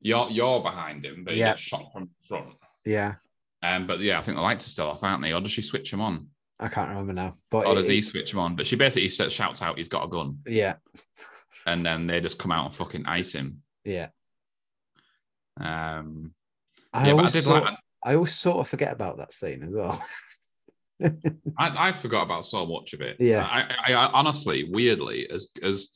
you're 0.00 0.28
you're 0.30 0.60
behind 0.62 1.04
him, 1.04 1.24
but 1.24 1.34
he 1.34 1.40
Yeah. 1.40 1.50
gets 1.52 1.62
shot 1.62 1.92
from 1.92 2.10
front. 2.28 2.54
Yeah, 2.84 3.14
Um, 3.62 3.86
but 3.86 4.00
yeah, 4.00 4.18
I 4.18 4.22
think 4.22 4.36
the 4.36 4.42
lights 4.42 4.66
are 4.66 4.70
still 4.70 4.86
off, 4.88 5.02
aren't 5.02 5.22
they? 5.22 5.32
Or 5.32 5.40
does 5.40 5.50
she 5.52 5.62
switch 5.62 5.90
them 5.90 6.00
on? 6.00 6.28
I 6.60 6.68
can't 6.68 6.88
remember 6.88 7.12
now. 7.12 7.34
But 7.50 7.66
Or 7.66 7.72
it- 7.72 7.76
does 7.76 7.88
he 7.88 8.00
switch 8.00 8.30
them 8.30 8.40
on? 8.40 8.54
But 8.56 8.66
she 8.66 8.76
basically 8.76 9.08
shouts 9.08 9.60
out, 9.62 9.76
"He's 9.76 9.88
got 9.88 10.04
a 10.04 10.08
gun," 10.08 10.38
yeah, 10.46 10.76
and 11.66 11.84
then 11.84 12.06
they 12.06 12.20
just 12.20 12.38
come 12.38 12.52
out 12.52 12.66
and 12.66 12.74
fucking 12.74 13.06
ice 13.06 13.32
him. 13.32 13.62
yeah. 13.84 14.08
Um, 15.60 16.32
I 16.92 17.04
yeah, 17.04 17.08
I 17.08 17.10
always 17.12 17.32
did 17.32 17.44
sort, 17.44 17.64
like. 17.64 17.78
I 18.04 18.14
always 18.14 18.34
sort 18.34 18.58
of 18.58 18.68
forget 18.68 18.92
about 18.92 19.18
that 19.18 19.32
scene 19.32 19.62
as 19.62 19.70
well. 19.70 20.02
I, 21.58 21.88
I 21.88 21.92
forgot 21.92 22.22
about 22.22 22.46
so 22.46 22.64
much 22.66 22.92
of 22.94 23.00
it. 23.00 23.16
Yeah. 23.20 23.44
I, 23.44 23.92
I, 23.92 23.92
I 23.94 24.10
honestly, 24.12 24.64
weirdly, 24.70 25.28
as 25.30 25.48
as 25.62 25.88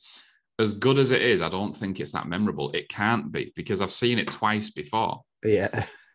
as 0.59 0.73
good 0.73 0.99
as 0.99 1.11
it 1.11 1.21
is, 1.21 1.41
I 1.41 1.49
don't 1.49 1.75
think 1.75 1.99
it's 1.99 2.11
that 2.11 2.27
memorable. 2.27 2.71
It 2.71 2.89
can't 2.89 3.31
be 3.31 3.51
because 3.55 3.81
I've 3.81 3.91
seen 3.91 4.19
it 4.19 4.29
twice 4.29 4.69
before, 4.69 5.21
yeah, 5.43 5.69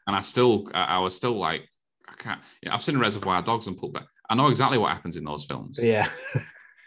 and 0.06 0.14
I 0.16 0.20
still, 0.20 0.68
I, 0.72 0.84
I 0.84 0.98
was 0.98 1.16
still 1.16 1.36
like, 1.36 1.62
I 2.08 2.12
can't. 2.16 2.40
You 2.62 2.68
know, 2.68 2.74
I've 2.74 2.82
seen 2.82 2.98
Reservoir 2.98 3.42
Dogs 3.42 3.66
and 3.66 3.76
Pulp. 3.76 3.98
I 4.28 4.34
know 4.34 4.48
exactly 4.48 4.78
what 4.78 4.92
happens 4.92 5.16
in 5.16 5.24
those 5.24 5.44
films. 5.44 5.80
yeah, 5.82 6.08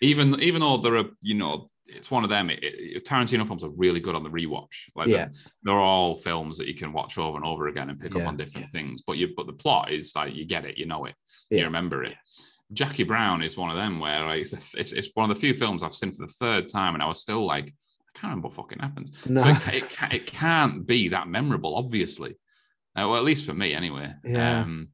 Even 0.02 0.40
even 0.42 0.62
though 0.62 0.78
there 0.78 0.98
are, 0.98 1.10
you 1.22 1.36
know, 1.36 1.70
it's 1.96 2.12
one 2.12 2.24
of 2.24 2.30
them. 2.30 2.50
It, 2.50 2.60
it, 2.62 3.06
Tarantino 3.06 3.46
films 3.46 3.64
are 3.64 3.70
really 3.70 4.00
good 4.00 4.16
on 4.16 4.24
the 4.24 4.30
rewatch. 4.30 4.90
Like 4.96 5.08
Yeah. 5.08 5.26
they're, 5.26 5.32
they're 5.64 5.80
all 5.80 6.16
films 6.16 6.58
that 6.58 6.68
you 6.68 6.76
can 6.76 6.94
watch 6.94 7.18
over 7.18 7.38
and 7.38 7.46
over 7.46 7.68
again 7.68 7.90
and 7.90 8.00
pick 8.00 8.16
up 8.16 8.26
on 8.28 8.38
different 8.38 8.70
things. 8.70 9.02
But 9.06 9.18
you 9.18 9.30
but 9.36 9.48
the 9.48 9.54
plot 9.54 9.92
is 9.92 10.14
like 10.16 10.34
you 10.36 10.46
get 10.46 10.66
it, 10.66 10.78
you 10.78 10.86
know 10.86 11.06
it, 11.06 11.16
Yeah. 11.50 11.60
you 11.60 11.64
remember 11.66 12.04
it. 12.04 12.16
Jackie 12.74 13.04
Brown 13.04 13.42
is 13.42 13.58
one 13.58 13.72
of 13.72 13.76
them 13.78 14.00
where 14.00 14.26
like, 14.26 14.42
it's, 14.42 14.76
it's 14.76 14.94
it's 14.94 15.10
one 15.16 15.30
of 15.30 15.36
the 15.36 15.40
few 15.42 15.54
films 15.54 15.82
I've 15.84 15.96
seen 15.96 16.12
for 16.14 16.26
the 16.28 16.34
third 16.34 16.68
time, 16.68 16.94
and 16.94 17.02
I 17.02 17.08
was 17.08 17.20
still 17.20 17.44
like, 17.46 17.66
I 17.68 18.20
can't 18.20 18.32
remember 18.32 18.48
what 18.50 18.56
fucking 18.56 18.80
happens. 18.80 19.26
No. 19.28 19.42
So 19.42 19.50
it, 19.50 19.68
it, 19.74 19.84
it 20.12 20.26
can't 20.28 20.86
be 20.86 21.08
that 21.10 21.28
memorable, 21.28 21.76
obviously. 21.76 22.32
Uh, 22.96 23.08
well, 23.08 23.18
at 23.18 23.24
least 23.24 23.46
for 23.46 23.54
me, 23.54 23.74
anyway. 23.74 24.12
Yeah. 24.24 24.62
Um, 24.62 24.90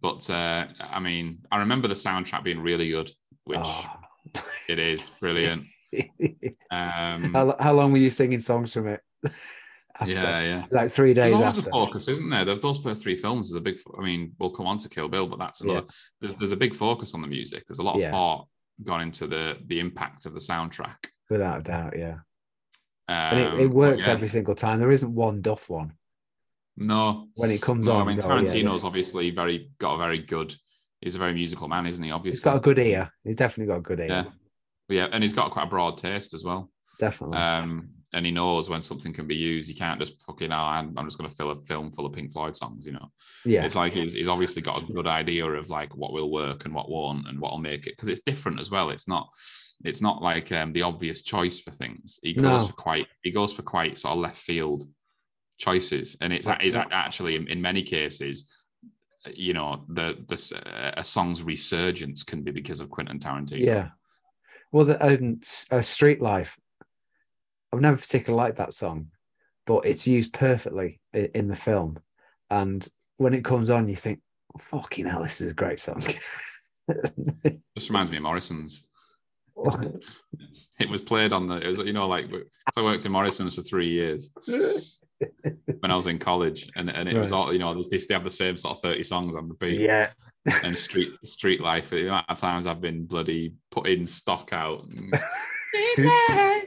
but 0.00 0.28
uh, 0.30 0.66
I 0.80 1.00
mean, 1.00 1.40
I 1.50 1.56
remember 1.58 1.88
the 1.88 1.94
soundtrack 1.94 2.44
being 2.44 2.60
really 2.60 2.90
good, 2.90 3.10
which 3.44 3.58
Oh. 3.60 3.86
it 4.68 4.78
is 4.78 5.02
brilliant. 5.20 5.64
Um, 6.70 7.32
how, 7.32 7.56
how 7.58 7.72
long 7.72 7.92
were 7.92 7.98
you 7.98 8.10
singing 8.10 8.40
songs 8.40 8.72
from 8.74 8.88
it? 8.88 9.00
After? 10.00 10.12
yeah, 10.12 10.40
yeah. 10.42 10.66
Like 10.70 10.92
three 10.92 11.12
days 11.14 11.30
There's 11.32 11.40
always 11.42 11.58
after. 11.58 11.70
a 11.70 11.72
focus, 11.72 12.06
isn't 12.08 12.28
there? 12.30 12.44
Those- 12.44 12.78
first 12.78 13.02
three 13.02 13.16
films 13.16 13.48
is 13.48 13.56
a 13.56 13.60
big. 13.60 13.80
I 13.98 14.02
mean, 14.02 14.32
we'll 14.38 14.50
come 14.50 14.66
on 14.66 14.78
to 14.78 14.88
Kill 14.88 15.08
Bill, 15.08 15.26
but 15.26 15.38
that's 15.40 15.60
another. 15.62 15.86
There's, 16.20 16.34
there's 16.36 16.52
a 16.52 16.56
big 16.56 16.74
focus 16.76 17.14
on 17.14 17.20
the 17.22 17.26
music. 17.26 17.66
There's 17.66 17.80
a 17.80 17.82
lot 17.82 17.96
of 17.96 18.02
Yeah. 18.02 18.12
thought 18.12 18.46
gone 18.84 19.00
into 19.00 19.26
the 19.26 19.56
the 19.66 19.80
impact 19.80 20.24
of 20.26 20.34
the 20.34 20.40
soundtrack. 20.40 21.06
Without 21.30 21.60
a 21.60 21.62
doubt, 21.62 21.98
yeah. 21.98 22.18
Um, 23.08 23.38
And 23.38 23.40
it, 23.40 23.60
it 23.62 23.66
works 23.70 24.06
yeah. 24.06 24.12
every 24.12 24.28
single 24.28 24.54
time. 24.54 24.78
There 24.78 24.92
isn't 24.92 25.12
one 25.12 25.40
duff 25.40 25.68
one. 25.68 25.94
No, 26.76 27.26
When 27.34 27.50
it 27.50 27.60
comes 27.60 27.88
no. 27.88 27.96
on, 27.96 28.02
I 28.02 28.04
mean, 28.04 28.20
oh, 28.22 28.36
yeah, 28.36 28.42
yeah. 28.42 28.50
Tarantino's 28.52 28.84
obviously 28.84 29.30
very 29.30 29.70
got 29.78 29.94
a 29.94 29.98
very 29.98 30.18
good. 30.18 30.54
He's 31.00 31.16
a 31.16 31.18
very 31.18 31.34
musical 31.34 31.66
man, 31.66 31.86
isn't 31.86 32.04
he? 32.04 32.12
Obviously, 32.12 32.36
He's 32.36 32.44
got 32.44 32.56
a 32.56 32.60
good 32.60 32.78
ear. 32.78 33.10
He's 33.24 33.34
definitely 33.36 33.72
got 33.72 33.78
a 33.78 33.82
good 33.82 33.98
ear. 34.00 34.26
Yeah, 34.88 35.08
and 35.12 35.22
he's 35.22 35.32
got 35.32 35.50
quite 35.50 35.64
a 35.64 35.70
broad 35.70 35.98
taste 35.98 36.34
as 36.34 36.44
well. 36.44 36.70
Definitely. 36.98 37.38
Um, 37.38 37.90
and 38.14 38.24
he 38.24 38.32
knows 38.32 38.70
when 38.70 38.80
something 38.80 39.12
can 39.12 39.26
be 39.26 39.36
used. 39.36 39.68
He 39.68 39.74
can't 39.74 40.00
just 40.00 40.20
fucking, 40.22 40.50
oh, 40.50 40.56
I'm, 40.56 40.98
I'm 40.98 41.04
just 41.04 41.18
going 41.18 41.28
to 41.28 41.36
fill 41.36 41.50
a 41.50 41.60
film 41.64 41.92
full 41.92 42.06
of 42.06 42.12
Pink 42.14 42.32
Floyd 42.32 42.56
songs, 42.56 42.86
you 42.86 42.92
know. 42.92 43.10
yeah. 43.44 43.64
It's 43.64 43.76
like 43.76 43.92
he's, 43.92 44.14
he's 44.14 44.28
obviously 44.28 44.62
got 44.62 44.82
a 44.82 44.92
good 44.92 45.06
idea 45.06 45.44
of 45.44 45.68
like 45.68 45.94
what 45.94 46.12
will 46.14 46.30
work 46.30 46.64
and 46.64 46.74
what 46.74 46.88
won't 46.90 47.28
and 47.28 47.38
what 47.38 47.52
will 47.52 47.58
make 47.58 47.86
it 47.86 47.92
because 47.96 48.08
it's 48.08 48.22
different 48.22 48.60
as 48.60 48.70
well. 48.70 48.88
It's 48.90 49.06
not 49.08 49.28
it's 49.84 50.00
not 50.02 50.22
like 50.22 50.50
um, 50.52 50.72
the 50.72 50.82
obvious 50.82 51.22
choice 51.22 51.60
for 51.60 51.70
things. 51.70 52.18
He 52.22 52.32
goes 52.32 52.62
No. 52.62 52.66
for 52.68 52.72
quite 52.72 53.06
he 53.22 53.30
goes 53.30 53.52
for 53.52 53.62
quite 53.62 53.98
sort 53.98 54.14
of 54.14 54.20
left 54.20 54.38
field 54.38 54.84
choices, 55.58 56.16
and 56.20 56.32
it's 56.32 56.48
is 56.62 56.74
actually 56.74 57.36
in, 57.36 57.46
in 57.48 57.60
many 57.60 57.82
cases, 57.82 58.50
you 59.32 59.52
know, 59.52 59.84
the 59.90 60.16
the 60.28 60.92
a 60.96 61.04
song's 61.04 61.42
resurgence 61.42 62.22
can 62.24 62.42
be 62.42 62.50
because 62.50 62.80
of 62.80 62.90
Quentin 62.90 63.18
Tarantino. 63.18 63.58
Yeah. 63.58 63.88
Well, 64.72 64.84
the 64.86 65.04
um, 65.04 65.40
uh, 65.70 65.80
Street 65.80 66.20
Life, 66.20 66.58
I've 67.72 67.80
never 67.80 67.96
particularly 67.96 68.44
liked 68.44 68.58
that 68.58 68.72
song, 68.72 69.08
but 69.66 69.86
it's 69.86 70.06
used 70.06 70.32
perfectly 70.32 71.00
i- 71.14 71.30
in 71.34 71.48
the 71.48 71.56
film. 71.56 71.98
And 72.50 72.86
when 73.16 73.34
it 73.34 73.44
comes 73.44 73.70
on, 73.70 73.88
you 73.88 73.96
think, 73.96 74.20
fucking 74.60 75.06
hell, 75.06 75.22
this 75.22 75.40
is 75.40 75.52
a 75.52 75.54
great 75.54 75.80
song. 75.80 76.02
this 76.86 77.88
reminds 77.90 78.10
me 78.10 78.16
of 78.18 78.22
Morrison's. 78.22 78.86
It 80.80 80.88
was 80.88 81.00
played 81.00 81.32
on 81.32 81.48
the. 81.48 81.56
It 81.56 81.66
was 81.66 81.78
you 81.78 81.92
know 81.92 82.06
like 82.06 82.26
so 82.30 82.82
I 82.82 82.84
worked 82.84 83.04
in 83.04 83.10
Morrison's 83.10 83.56
for 83.56 83.62
three 83.62 83.88
years. 83.88 84.32
when 84.46 85.90
I 85.90 85.96
was 85.96 86.06
in 86.06 86.20
college, 86.20 86.70
and, 86.76 86.88
and 86.88 87.08
it 87.08 87.18
was 87.18 87.32
all 87.32 87.52
you 87.52 87.58
know. 87.58 87.74
They 87.74 87.96
used 87.96 88.06
to 88.06 88.14
have 88.14 88.22
the 88.22 88.30
same 88.30 88.56
sort 88.56 88.76
of 88.76 88.82
thirty 88.82 89.02
songs 89.02 89.34
on 89.34 89.48
repeat. 89.48 89.80
yeah. 89.80 90.10
And 90.62 90.76
street 90.76 91.08
street 91.24 91.60
life. 91.60 91.90
The 91.90 92.06
amount 92.06 92.26
of 92.28 92.36
times 92.36 92.68
I've 92.68 92.80
been 92.80 93.06
bloody 93.06 93.54
putting 93.82 94.06
stock 94.06 94.52
out. 94.52 94.88
Street 95.68 96.06
life, 96.06 96.64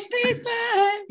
street 0.00 0.44
life, 0.44 1.02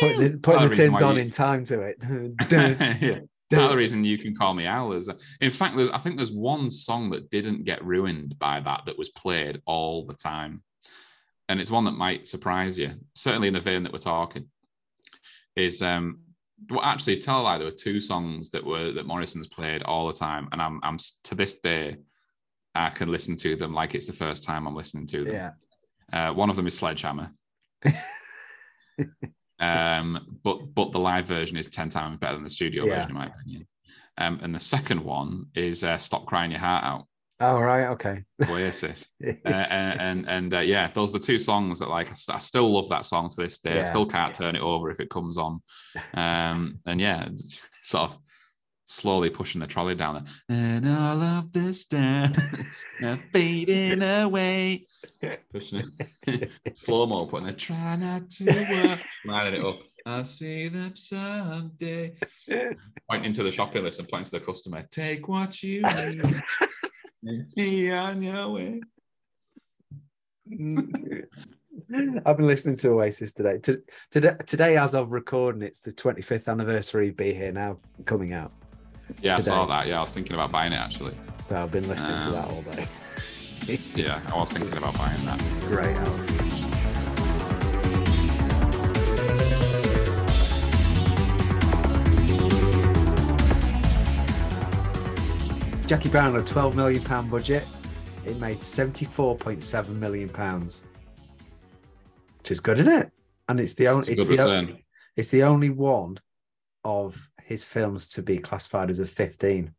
Putting 0.00 0.18
the, 0.20 0.38
putting 0.42 0.60
the 0.60 0.62
of 0.62 0.62
the 0.62 0.68
reason 0.68 0.90
tins 0.90 1.02
on 1.02 1.14
you- 1.16 1.22
in 1.22 1.30
time 1.30 1.64
to 1.64 1.80
it. 1.82 1.98
Dun, 2.48 2.76
yeah. 2.78 2.96
dun. 2.98 3.28
Part 3.50 3.62
of 3.64 3.70
the 3.70 3.76
reason 3.76 4.04
you 4.04 4.18
can 4.18 4.34
call 4.34 4.52
me 4.52 4.66
Al 4.66 4.92
is, 4.92 5.08
in 5.40 5.50
fact, 5.52 5.76
there's, 5.76 5.88
I 5.90 5.98
think 5.98 6.16
there's 6.16 6.32
one 6.32 6.70
song 6.70 7.10
that 7.10 7.30
didn't 7.30 7.64
get 7.64 7.84
ruined 7.84 8.36
by 8.38 8.60
that 8.60 8.82
that 8.86 8.98
was 8.98 9.10
played 9.10 9.62
all 9.64 10.04
the 10.04 10.14
time, 10.14 10.62
and 11.48 11.60
it's 11.60 11.70
one 11.70 11.84
that 11.84 11.92
might 11.92 12.26
surprise 12.26 12.76
you. 12.78 12.92
Certainly 13.14 13.48
in 13.48 13.54
the 13.54 13.60
vein 13.60 13.84
that 13.84 13.92
we're 13.92 13.98
talking, 14.00 14.48
is 15.54 15.82
um, 15.82 16.18
well, 16.70 16.82
actually, 16.82 17.18
tell 17.18 17.40
a 17.40 17.42
lie. 17.42 17.58
There 17.58 17.66
were 17.66 17.70
two 17.72 18.00
songs 18.00 18.50
that 18.50 18.64
were 18.64 18.92
that 18.92 19.06
Morrison's 19.06 19.46
played 19.46 19.82
all 19.82 20.06
the 20.06 20.12
time, 20.12 20.48
and 20.52 20.60
I'm 20.60 20.80
I'm 20.82 20.98
to 21.24 21.34
this 21.34 21.56
day, 21.56 21.96
I 22.74 22.90
can 22.90 23.08
listen 23.08 23.36
to 23.36 23.56
them 23.56 23.72
like 23.74 23.94
it's 23.94 24.06
the 24.06 24.12
first 24.12 24.42
time 24.42 24.66
I'm 24.66 24.74
listening 24.76 25.06
to 25.08 25.24
them. 25.24 25.34
yeah. 25.34 25.50
Uh, 26.12 26.32
one 26.32 26.50
of 26.50 26.56
them 26.56 26.66
is 26.66 26.78
Sledgehammer. 26.78 27.30
um, 29.60 30.38
but 30.42 30.74
but 30.74 30.92
the 30.92 30.98
live 30.98 31.26
version 31.26 31.56
is 31.56 31.68
ten 31.68 31.88
times 31.88 32.18
better 32.18 32.34
than 32.34 32.44
the 32.44 32.50
studio 32.50 32.84
Yeah. 32.86 32.96
version, 32.96 33.10
in 33.10 33.16
my 33.16 33.26
opinion. 33.26 33.66
Um, 34.18 34.40
and 34.42 34.54
the 34.54 34.60
second 34.60 35.02
one 35.02 35.46
is 35.54 35.84
uh, 35.84 35.98
"Stop 35.98 36.26
Crying 36.26 36.50
Your 36.50 36.60
Heart 36.60 36.84
Out" 36.84 37.06
Oh, 37.38 37.60
right. 37.60 37.86
Okay. 37.88 38.24
Oasis. 38.48 39.08
uh, 39.26 39.48
and 39.48 40.00
and, 40.00 40.28
and 40.28 40.54
uh, 40.54 40.60
yeah, 40.60 40.90
those 40.94 41.14
are 41.14 41.18
the 41.18 41.24
two 41.24 41.38
songs 41.38 41.78
that 41.80 41.90
like 41.90 42.10
I, 42.10 42.14
st- 42.14 42.36
I 42.36 42.38
still 42.38 42.72
love 42.72 42.88
that 42.88 43.04
song 43.04 43.28
to 43.30 43.36
this 43.42 43.58
day. 43.58 43.80
I 43.80 43.84
still 43.84 44.06
can't 44.06 44.34
turn 44.34 44.56
it 44.56 44.62
over 44.62 44.90
if 44.90 45.00
it 45.00 45.10
comes 45.10 45.36
on. 45.36 45.60
Um, 46.14 46.78
and 46.86 47.00
yeah, 47.00 47.28
sort 47.82 48.10
of 48.10 48.18
slowly 48.86 49.28
pushing 49.28 49.60
the 49.60 49.66
trolley 49.66 49.94
down. 49.94 50.24
there. 50.48 50.56
And 50.58 50.88
all 50.88 51.22
of 51.22 51.52
this 51.52 51.84
time 51.84 52.32
fading 53.32 54.00
away. 54.02 54.86
Pushing 55.52 55.90
it 56.26 56.50
slow 56.76 57.04
mo, 57.04 57.26
putting 57.26 57.48
it. 57.48 57.58
Try 57.58 57.96
not 57.96 58.30
to 58.30 58.44
work, 58.46 59.02
lining 59.26 59.60
it 59.60 59.66
up. 59.66 59.80
I'll 60.06 60.24
see 60.24 60.68
them 60.68 60.94
someday. 60.94 62.14
Pointing 63.10 63.32
to 63.32 63.42
the 63.42 63.50
shopping 63.50 63.82
list 63.82 63.98
and 63.98 64.08
pointing 64.08 64.26
to 64.26 64.38
the 64.38 64.40
customer. 64.40 64.86
Take 64.90 65.26
what 65.28 65.62
you 65.62 65.82
need. 65.82 66.42
And 67.26 67.54
be 67.54 67.92
on 67.92 68.22
your 68.22 68.48
way. 68.50 68.80
I've 72.24 72.36
been 72.36 72.46
listening 72.46 72.76
to 72.78 72.90
Oasis 72.90 73.32
today. 73.32 73.58
To, 73.58 73.82
today, 74.10 74.34
today, 74.46 74.76
as 74.76 74.94
of 74.94 75.12
recording, 75.12 75.62
it's 75.62 75.80
the 75.80 75.92
25th 75.92 76.48
anniversary 76.48 77.08
of 77.08 77.16
Be 77.16 77.34
Here 77.34 77.52
Now 77.52 77.78
coming 78.04 78.32
out. 78.32 78.52
Yeah, 79.22 79.36
I 79.36 79.40
saw 79.40 79.66
that. 79.66 79.86
Yeah, 79.86 79.98
I 79.98 80.00
was 80.02 80.14
thinking 80.14 80.34
about 80.34 80.50
buying 80.50 80.72
it 80.72 80.76
actually. 80.76 81.16
So 81.42 81.56
I've 81.56 81.70
been 81.70 81.88
listening 81.88 82.20
to 82.22 82.26
Um, 82.28 82.32
that 82.32 82.48
all 82.48 82.62
day. 82.62 82.88
Yeah, 83.96 84.20
I 84.32 84.38
was 84.38 84.52
thinking 84.52 84.76
about 84.76 84.96
buying 84.96 85.24
that. 85.24 85.40
Great 85.62 85.96
album. 85.96 86.35
Jackie 95.86 96.08
Brown 96.08 96.32
had 96.32 96.42
a 96.42 96.44
12 96.44 96.74
million 96.74 97.02
pound 97.02 97.30
budget. 97.30 97.64
It 98.24 98.38
made 98.38 98.58
74.7 98.58 99.88
million 99.90 100.28
pounds, 100.28 100.82
which 102.38 102.50
is 102.50 102.58
good, 102.60 102.80
isn't 102.80 102.92
it? 102.92 103.12
And 103.48 103.60
it's 103.60 103.74
the 103.74 103.86
only 103.88 104.12
it's 104.12 104.24
good 104.24 104.38
the, 104.40 104.78
it's 105.16 105.28
the 105.28 105.44
only 105.44 105.70
one 105.70 106.18
of 106.84 107.30
his 107.44 107.62
films 107.62 108.08
to 108.08 108.22
be 108.22 108.38
classified 108.38 108.90
as 108.90 108.98
a 108.98 109.06
15. 109.06 109.72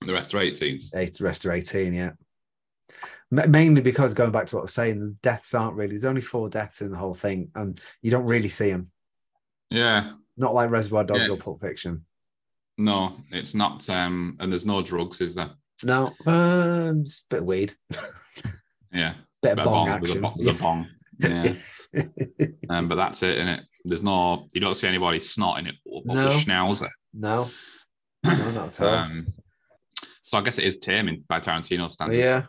The 0.00 0.12
rest 0.12 0.34
are 0.34 0.38
18s. 0.38 0.94
Eight, 0.96 1.14
the 1.16 1.24
rest 1.24 1.46
are 1.46 1.52
18, 1.52 1.94
yeah. 1.94 2.10
Ma- 3.30 3.46
Mainly 3.46 3.80
because 3.80 4.14
going 4.14 4.32
back 4.32 4.46
to 4.46 4.56
what 4.56 4.62
I 4.62 4.62
was 4.62 4.74
saying, 4.74 4.98
the 5.00 5.16
deaths 5.22 5.54
aren't 5.54 5.76
really, 5.76 5.90
there's 5.90 6.04
only 6.04 6.20
four 6.20 6.48
deaths 6.48 6.80
in 6.80 6.90
the 6.90 6.96
whole 6.96 7.14
thing, 7.14 7.50
and 7.54 7.80
you 8.02 8.10
don't 8.10 8.24
really 8.26 8.48
see 8.48 8.70
them. 8.70 8.90
Yeah, 9.70 10.14
Not 10.36 10.54
like 10.54 10.70
Reservoir 10.70 11.04
Dogs 11.04 11.28
Yeah. 11.28 11.34
or 11.34 11.36
Pulp 11.36 11.60
Fiction. 11.60 12.04
No, 12.78 13.16
it's 13.30 13.54
not. 13.54 13.88
Um, 13.90 14.36
and 14.40 14.50
there's 14.50 14.66
no 14.66 14.80
drugs, 14.82 15.20
is 15.20 15.34
there? 15.34 15.50
No, 15.84 16.06
uh, 16.26 16.92
just 17.04 17.22
a 17.24 17.26
bit 17.30 17.38
of 17.40 17.44
weed, 17.46 17.74
Yeah, 18.92 19.14
bit 19.42 19.52
of 19.52 19.56
Bit 19.56 19.58
of 19.58 19.64
bong, 19.64 19.86
bong, 19.88 20.00
there's 20.00 20.16
a. 20.16 20.32
There's 20.36 20.56
a 20.56 20.60
bong. 20.60 20.86
Yeah, 21.20 21.52
um, 22.70 22.88
but 22.88 22.94
that's 22.96 23.22
it, 23.22 23.38
innit? 23.38 23.62
There's 23.84 24.02
no. 24.02 24.46
You 24.54 24.60
don't 24.60 24.74
see 24.74 24.86
anybody 24.88 25.20
snorting 25.20 25.66
it 25.66 25.74
up 25.96 26.04
No. 26.04 26.14
the 26.14 26.30
schnauzer. 26.30 26.88
no, 27.12 27.48
no, 28.24 28.50
not 28.52 28.68
at 28.68 28.80
all. 28.80 28.94
Um, 28.94 29.26
so 30.22 30.38
I 30.38 30.42
guess 30.42 30.58
it 30.58 30.64
is 30.64 30.78
taming 30.78 31.24
by 31.28 31.40
Tarantino 31.40 31.90
standards. 31.90 32.18
yeah, 32.18 32.42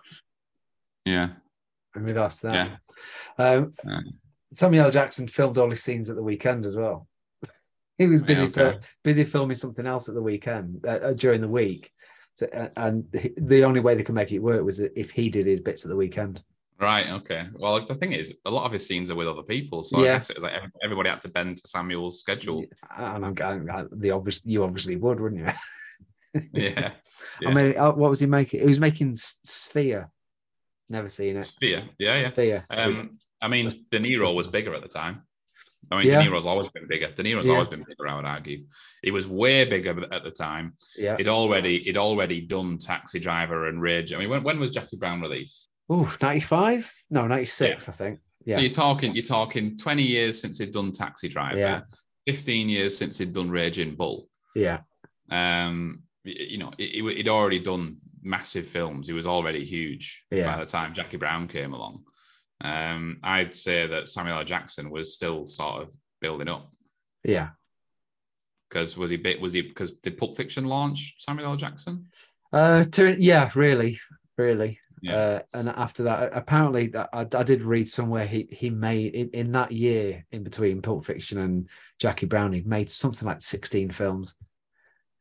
yeah, 1.05 1.29
in 1.95 2.03
regards 2.03 2.37
to 2.39 2.47
that. 2.47 2.53
Yeah. 3.37 3.45
Um, 3.45 3.73
Yeah. 3.85 3.99
Samuel 4.55 4.85
L. 4.85 4.91
Jackson 4.91 5.27
filmed 5.27 5.59
all 5.59 5.69
his 5.69 5.83
scenes 5.83 6.09
at 6.09 6.15
the 6.15 6.23
weekend 6.23 6.65
as 6.65 6.75
well. 6.75 7.07
He 7.99 8.07
was 8.07 8.21
busy 8.23 8.43
Yeah, 8.45 8.63
okay. 8.63 8.79
busy 9.03 9.23
filming 9.25 9.55
something 9.55 9.85
else 9.85 10.09
at 10.09 10.15
the 10.15 10.21
weekend 10.23 10.83
uh, 10.87 10.89
uh, 11.09 11.13
during 11.13 11.41
the 11.41 11.47
week, 11.49 11.91
so, 12.33 12.47
uh, 12.47 12.69
and 12.77 13.05
he- 13.13 13.33
the 13.37 13.63
only 13.65 13.81
way 13.81 13.93
they 13.93 14.01
could 14.03 14.15
make 14.15 14.31
it 14.31 14.39
work 14.39 14.63
was 14.65 14.77
that 14.77 14.91
if 14.99 15.11
he 15.11 15.29
did 15.29 15.45
his 15.45 15.59
bits 15.59 15.85
at 15.85 15.89
the 15.89 15.95
weekend. 15.95 16.41
Right. 16.79 17.09
Okay. 17.09 17.45
Well, 17.59 17.85
the 17.85 17.93
thing 17.93 18.13
is, 18.13 18.37
a 18.45 18.49
lot 18.49 18.65
of 18.65 18.71
his 18.71 18.87
scenes 18.87 19.11
are 19.11 19.15
with 19.15 19.27
other 19.27 19.43
people, 19.43 19.83
so 19.83 19.99
I 19.99 20.03
Yeah. 20.05 20.13
guess 20.15 20.29
it 20.29 20.37
was 20.37 20.43
like 20.43 20.53
everybody 20.81 21.09
had 21.09 21.21
to 21.23 21.27
bend 21.27 21.57
to 21.57 21.67
Samuel's 21.67 22.21
schedule. 22.21 22.63
And 22.97 23.25
I'm 23.25 23.33
going, 23.33 23.67
the 23.91 24.11
obvious, 24.11 24.45
you 24.45 24.63
obviously 24.63 24.95
would, 24.95 25.19
wouldn't 25.19 25.41
you? 25.45 26.41
Yeah. 26.53 26.93
Yeah. 27.41 27.49
I 27.49 27.53
mean, 27.53 27.77
uh, 27.77 27.91
what 27.91 28.09
was 28.09 28.19
he 28.21 28.27
making? 28.27 28.61
He 28.61 28.65
was 28.67 28.79
making 28.79 29.15
Sphere. 29.15 30.09
Never 30.87 31.09
seen 31.09 31.35
it. 31.37 31.43
Sphere. 31.43 31.83
Yeah, 31.97 32.17
yeah. 32.21 32.29
Sphere. 32.31 32.65
Um, 32.69 33.17
I 33.41 33.47
mean, 33.49 33.69
De 33.91 33.99
Niro 33.99 34.33
was 34.35 34.47
bigger 34.47 34.73
at 34.73 34.81
the 34.81 34.87
time. 34.87 35.23
I 35.91 35.97
mean, 35.97 36.07
Yeah. 36.07 36.23
De 36.23 36.29
Niro's 36.29 36.45
always 36.45 36.69
been 36.69 36.87
bigger. 36.87 37.11
De 37.11 37.23
Niro's 37.23 37.47
Yeah. 37.47 37.53
always 37.53 37.67
been 37.69 37.83
bigger. 37.87 38.07
I 38.07 38.15
would 38.15 38.25
argue. 38.25 38.65
He 39.01 39.11
was 39.11 39.27
way 39.27 39.65
bigger 39.65 40.05
at 40.13 40.23
the 40.23 40.31
time. 40.31 40.73
yeah. 40.97 41.17
He'd 41.17 41.27
already 41.27 41.79
he'd 41.83 41.97
already 41.97 42.41
done 42.41 42.77
Taxi 42.77 43.19
Driver 43.19 43.67
and 43.69 43.81
Rage. 43.81 44.13
I 44.13 44.17
mean, 44.17 44.29
when, 44.29 44.43
when 44.43 44.59
was 44.59 44.71
Jackie 44.71 44.97
Brown 44.97 45.19
released? 45.21 45.69
Ooh, 45.91 46.07
95? 46.21 46.93
No, 47.09 47.25
96, 47.27 47.89
I 47.89 47.91
think. 47.93 48.19
Yeah. 48.45 48.55
So 48.55 48.61
you're 48.61 48.69
talking 48.71 49.15
you're 49.15 49.23
talking 49.23 49.77
20 49.77 50.03
years 50.03 50.39
since 50.39 50.59
he'd 50.59 50.71
done 50.71 50.91
Taxi 50.91 51.27
Driver. 51.27 51.57
Yeah. 51.59 51.81
15 52.27 52.69
years 52.69 52.95
since 52.95 53.17
he'd 53.17 53.33
done 53.33 53.49
Raging 53.49 53.95
Bull. 53.95 54.29
yeah. 54.55 54.81
Um, 55.31 56.03
you 56.23 56.57
know, 56.57 56.71
he- 56.77 57.01
he'd 57.15 57.27
already 57.29 57.59
done 57.59 57.97
massive 58.21 58.67
films. 58.67 59.07
He 59.07 59.13
was 59.13 59.25
already 59.27 59.63
huge 59.65 60.23
Yeah. 60.31 60.53
by 60.53 60.59
the 60.59 60.65
time 60.65 60.93
Jackie 60.93 61.17
Brown 61.17 61.47
came 61.47 61.73
along. 61.73 62.03
Um, 62.61 63.19
I'd 63.23 63.55
say 63.55 63.87
that 63.87 64.07
Samuel 64.07 64.39
L. 64.39 64.43
Jackson 64.45 64.89
was 64.89 65.13
still 65.13 65.45
sort 65.45 65.81
of 65.81 65.95
building 66.21 66.49
up 66.49 66.71
Yeah. 67.23 67.49
because 68.69 68.97
was 68.97 69.11
he 69.11 69.17
bit 69.17 69.39
was 69.39 69.53
he 69.53 69.61
because 69.61 69.91
did 69.91 70.17
Pulp 70.17 70.35
Fiction 70.37 70.65
launch 70.65 71.15
Samuel 71.17 71.51
L. 71.51 71.55
Jackson? 71.57 72.07
Uh, 72.51 72.83
to, 72.83 73.15
yeah, 73.21 73.49
really, 73.55 73.99
really. 74.37 74.79
Yeah. 75.01 75.15
Uh, 75.15 75.39
and 75.53 75.69
after 75.69 76.03
that, 76.03 76.31
apparently, 76.33 76.87
that 76.87 77.09
I, 77.13 77.21
I 77.21 77.43
did 77.43 77.61
read 77.61 77.87
somewhere 77.87 78.27
he 78.27 78.47
he 78.51 78.69
made 78.69 79.13
in, 79.15 79.29
in 79.29 79.51
that 79.53 79.71
year 79.71 80.25
in 80.31 80.43
between 80.43 80.81
Pulp 80.81 81.05
Fiction 81.05 81.37
and 81.37 81.69
Jackie 81.99 82.25
Brown, 82.25 82.51
he 82.51 82.61
made 82.61 82.89
something 82.89 83.25
like 83.25 83.41
sixteen 83.41 83.89
films. 83.89 84.35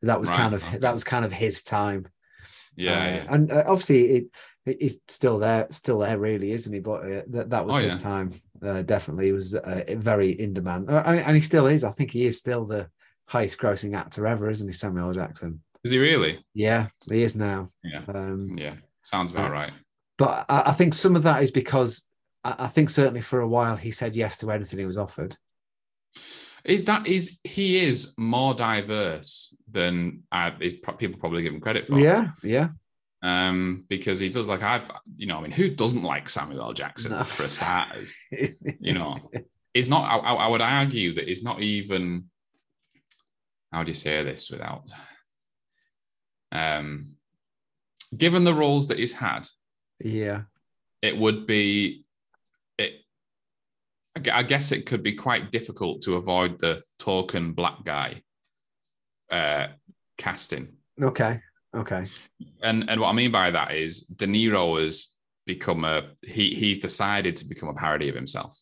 That 0.01 0.19
was 0.19 0.29
Right, 0.29 0.37
kind 0.37 0.53
of 0.55 0.63
okay. 0.65 0.77
that 0.79 0.91
was 0.93 1.05
kind 1.05 1.23
of 1.23 1.31
his 1.31 1.63
time. 1.63 2.07
Yeah, 2.75 2.91
Uh, 2.91 3.05
yeah. 3.05 3.25
and 3.29 3.51
uh, 3.51 3.63
obviously 3.67 4.01
it 4.09 4.23
he's 4.65 4.99
still 5.07 5.39
there, 5.39 5.67
still 5.71 5.99
there, 5.99 6.17
really, 6.19 6.51
isn't 6.51 6.73
he? 6.73 6.79
But 6.79 7.03
uh, 7.03 7.21
that 7.29 7.49
that 7.49 7.65
was 7.65 7.75
Oh, 7.77 7.79
his 7.83 7.95
yeah. 7.95 8.01
time. 8.01 8.31
Uh, 8.61 8.81
definitely, 8.81 9.27
he 9.27 9.31
was 9.31 9.55
uh, 9.55 9.83
very 9.97 10.31
in 10.39 10.53
demand, 10.53 10.89
uh, 10.89 11.03
and 11.05 11.35
he 11.35 11.41
still 11.41 11.67
is. 11.67 11.83
I 11.83 11.91
think 11.91 12.11
he 12.11 12.25
is 12.25 12.37
still 12.37 12.65
the 12.65 12.89
highest 13.27 13.57
grossing 13.57 13.95
actor 13.95 14.27
ever, 14.27 14.49
isn't 14.49 14.67
he, 14.67 14.73
Samuel 14.73 15.13
Jackson? 15.13 15.61
Is 15.83 15.91
he 15.91 15.97
really? 15.97 16.43
Yeah, 16.53 16.87
he 17.09 17.21
is 17.23 17.35
now. 17.35 17.71
Yeah, 17.83 18.01
Um, 18.13 18.55
yeah. 18.57 18.75
Sounds 19.03 19.31
about 19.31 19.49
Uh, 19.51 19.53
right. 19.53 19.73
but 20.17 20.45
I, 20.49 20.63
I 20.67 20.73
think 20.73 20.93
some 20.93 21.15
of 21.15 21.23
that 21.23 21.41
is 21.41 21.51
because 21.51 22.05
I, 22.43 22.55
I 22.59 22.67
think 22.67 22.89
certainly 22.89 23.21
for 23.21 23.39
a 23.39 23.47
while 23.47 23.75
he 23.77 23.91
said 23.91 24.15
yes 24.15 24.37
to 24.37 24.51
anything 24.51 24.77
he 24.79 24.85
was 24.85 24.97
offered. 24.97 25.37
Is 26.65 26.83
that 26.85 27.07
is 27.07 27.39
he 27.45 27.77
is 27.79 28.13
more 28.17 28.53
diverse 28.53 29.55
than 29.71 30.23
I, 30.31 30.53
is, 30.59 30.73
pro- 30.73 30.95
people 30.95 31.17
probably 31.19 31.41
give 31.43 31.53
him 31.53 31.61
credit 31.61 31.87
for? 31.87 31.97
Yeah, 31.97 32.31
yeah, 32.43 32.69
um, 33.21 33.83
because 33.89 34.19
he 34.19 34.29
does 34.29 34.47
like 34.47 34.63
I've 34.63 34.89
you 35.15 35.27
know 35.27 35.37
I 35.37 35.41
mean 35.41 35.51
who 35.51 35.69
doesn't 35.69 36.03
like 36.03 36.29
Samuel 36.29 36.61
L. 36.61 36.73
Jackson 36.73 37.11
No. 37.11 37.23
for 37.23 37.47
starters? 37.47 38.17
You 38.79 38.93
know, 38.93 39.17
it's 39.73 39.87
not. 39.89 40.03
I, 40.09 40.33
I 40.33 40.47
would 40.47 40.61
argue 40.61 41.13
that 41.15 41.29
it's 41.29 41.43
not 41.43 41.61
even. 41.61 42.29
How 43.71 43.83
do 43.83 43.89
you 43.89 43.93
say 43.93 44.23
this 44.23 44.49
without? 44.49 44.83
Um, 46.51 47.11
given 48.17 48.43
the 48.43 48.53
roles 48.53 48.87
that 48.87 48.97
he's 48.99 49.13
had, 49.13 49.47
yeah, 49.99 50.43
it 51.01 51.15
would 51.17 51.45
be 51.45 52.03
it. 52.77 52.93
I 54.15 54.39
I 54.39 54.43
guess 54.43 54.71
it 54.71 54.85
could 54.85 55.03
be 55.03 55.13
quite 55.13 55.51
difficult 55.51 56.01
to 56.03 56.15
avoid 56.15 56.59
the 56.59 56.81
token 56.97 57.53
black 57.53 57.83
guy 57.85 58.23
uh, 59.31 59.67
casting. 60.17 60.69
okay, 61.01 61.41
okay, 61.75 62.05
and 62.61 62.89
and 62.89 62.99
what 62.99 63.09
I 63.09 63.13
mean 63.13 63.31
by 63.31 63.51
that 63.51 63.75
is 63.75 64.01
De 64.01 64.25
Niro 64.25 64.83
has 64.83 65.07
become 65.45 65.83
a 65.83 66.11
he 66.21 66.53
he's 66.53 66.77
decided 66.77 67.35
to 67.37 67.45
become 67.45 67.69
a 67.69 67.73
parody 67.73 68.09
of 68.09 68.15
himself 68.15 68.55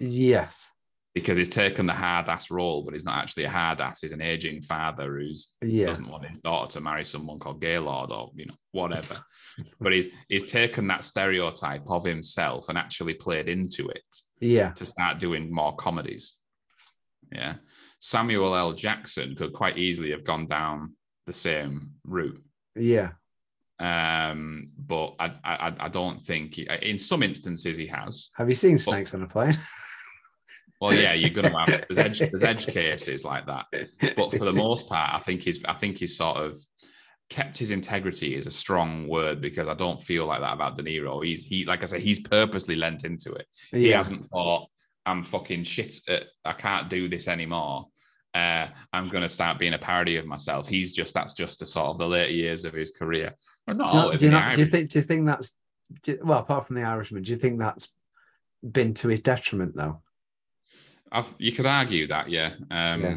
yes, 0.00 0.70
because 1.14 1.36
he's 1.36 1.48
taken 1.48 1.86
the 1.86 1.92
hard 1.92 2.28
ass 2.28 2.50
role, 2.50 2.82
but 2.82 2.94
he's 2.94 3.04
not 3.04 3.18
actually 3.18 3.44
a 3.44 3.50
hard 3.50 3.80
ass. 3.80 4.00
He's 4.00 4.12
an 4.12 4.22
aging 4.22 4.62
father 4.62 5.18
who's 5.18 5.54
yeah, 5.62 5.84
doesn't 5.84 6.08
want 6.08 6.26
his 6.26 6.38
daughter 6.38 6.72
to 6.72 6.80
marry 6.80 7.04
someone 7.04 7.38
called 7.38 7.60
Gaylord 7.60 8.10
or 8.10 8.30
you 8.34 8.46
know 8.46 8.54
whatever. 8.72 9.22
but 9.80 9.92
he's 9.92 10.08
he's 10.28 10.50
taken 10.50 10.86
that 10.88 11.04
stereotype 11.04 11.82
of 11.86 12.04
himself 12.04 12.68
and 12.68 12.78
actually 12.78 13.14
played 13.14 13.48
into 13.48 13.88
it 13.88 14.16
yeah, 14.40 14.70
to 14.70 14.86
start 14.86 15.18
doing 15.18 15.52
more 15.52 15.76
comedies. 15.76 16.36
Yeah, 17.30 17.54
Samuel 17.98 18.54
L. 18.54 18.72
Jackson 18.72 19.34
could 19.36 19.52
quite 19.52 19.78
easily 19.78 20.10
have 20.10 20.24
gone 20.24 20.46
down 20.46 20.94
the 21.26 21.32
same 21.32 21.92
route. 22.04 22.42
yeah, 22.76 23.10
um, 23.78 24.70
but 24.78 25.14
I, 25.18 25.32
I, 25.44 25.74
I 25.80 25.88
don't 25.88 26.22
think 26.22 26.54
he, 26.54 26.68
in 26.82 26.98
some 26.98 27.22
instances 27.22 27.76
he 27.76 27.86
has. 27.86 28.30
Have 28.36 28.48
you 28.48 28.54
seen 28.54 28.78
Snakes 28.78 29.14
on 29.14 29.22
a 29.22 29.26
Plane? 29.26 29.56
Well, 30.80 30.94
yeah, 30.94 31.12
you're 31.14 31.30
gonna 31.30 31.56
have 31.56 31.84
there's 31.88 31.98
edge 31.98 32.18
there's 32.18 32.42
edge 32.42 32.66
cases 32.66 33.24
like 33.24 33.46
that, 33.46 33.66
but 34.16 34.32
for 34.32 34.44
the 34.44 34.52
most 34.52 34.88
part, 34.88 35.14
I 35.14 35.20
think 35.20 35.42
he's 35.42 35.64
I 35.64 35.74
think 35.74 35.98
he's 35.98 36.16
sort 36.16 36.38
of 36.38 36.56
kept 37.30 37.56
his 37.56 37.70
integrity 37.70 38.34
is 38.34 38.48
a 38.48 38.50
strong 38.50 39.06
word 39.06 39.40
because 39.40 39.68
I 39.68 39.74
don't 39.74 40.00
feel 40.00 40.26
like 40.26 40.40
that 40.40 40.54
about 40.54 40.74
De 40.74 40.82
Niro. 40.82 41.24
He's 41.24 41.44
he 41.44 41.64
like 41.64 41.84
I 41.84 41.86
say 41.86 42.00
he's 42.00 42.18
purposely 42.18 42.74
lent 42.74 43.04
into 43.04 43.32
it. 43.32 43.46
He 43.70 43.90
hasn't 43.90 44.24
thought 44.24 44.68
I'm 45.06 45.22
fucking 45.22 45.62
shit. 45.62 45.94
At, 46.08 46.24
I 46.44 46.52
can't 46.52 46.90
do 46.90 47.08
this 47.08 47.28
anymore. 47.28 47.86
Uh, 48.34 48.66
I'm 48.92 49.04
going 49.08 49.22
to 49.22 49.28
start 49.28 49.58
being 49.58 49.74
a 49.74 49.78
parody 49.78 50.16
of 50.16 50.24
myself. 50.26 50.66
He's 50.66 50.92
just 50.92 51.12
that's 51.14 51.34
just 51.34 51.60
the 51.60 51.66
sort 51.66 51.88
of 51.88 51.98
the 51.98 52.06
later 52.08 52.32
years 52.32 52.64
of 52.64 52.72
his 52.72 52.90
career. 52.90 53.34
Or 53.66 53.74
not 53.74 53.90
do 53.90 53.96
you, 53.96 54.02
know- 54.02 54.16
do 54.18 54.24
you 54.26 54.30
not- 54.30 54.54
do 54.54 54.60
you 54.62 54.66
think? 54.66 54.90
Do 54.90 54.98
you 54.98 55.04
think 55.04 55.26
that's 55.26 55.56
well, 56.22 56.38
apart 56.38 56.66
from 56.66 56.76
the 56.76 56.82
Irishman, 56.84 57.22
do 57.22 57.30
you 57.32 57.36
think 57.38 57.58
that's 57.58 57.92
been 58.62 58.94
to 58.94 59.08
his 59.08 59.20
detriment 59.20 59.76
though? 59.76 60.00
I've, 61.10 61.34
you 61.38 61.52
could 61.52 61.66
argue 61.66 62.06
that, 62.06 62.30
yeah. 62.30 62.52
Um, 62.70 63.02
Yeah. 63.02 63.16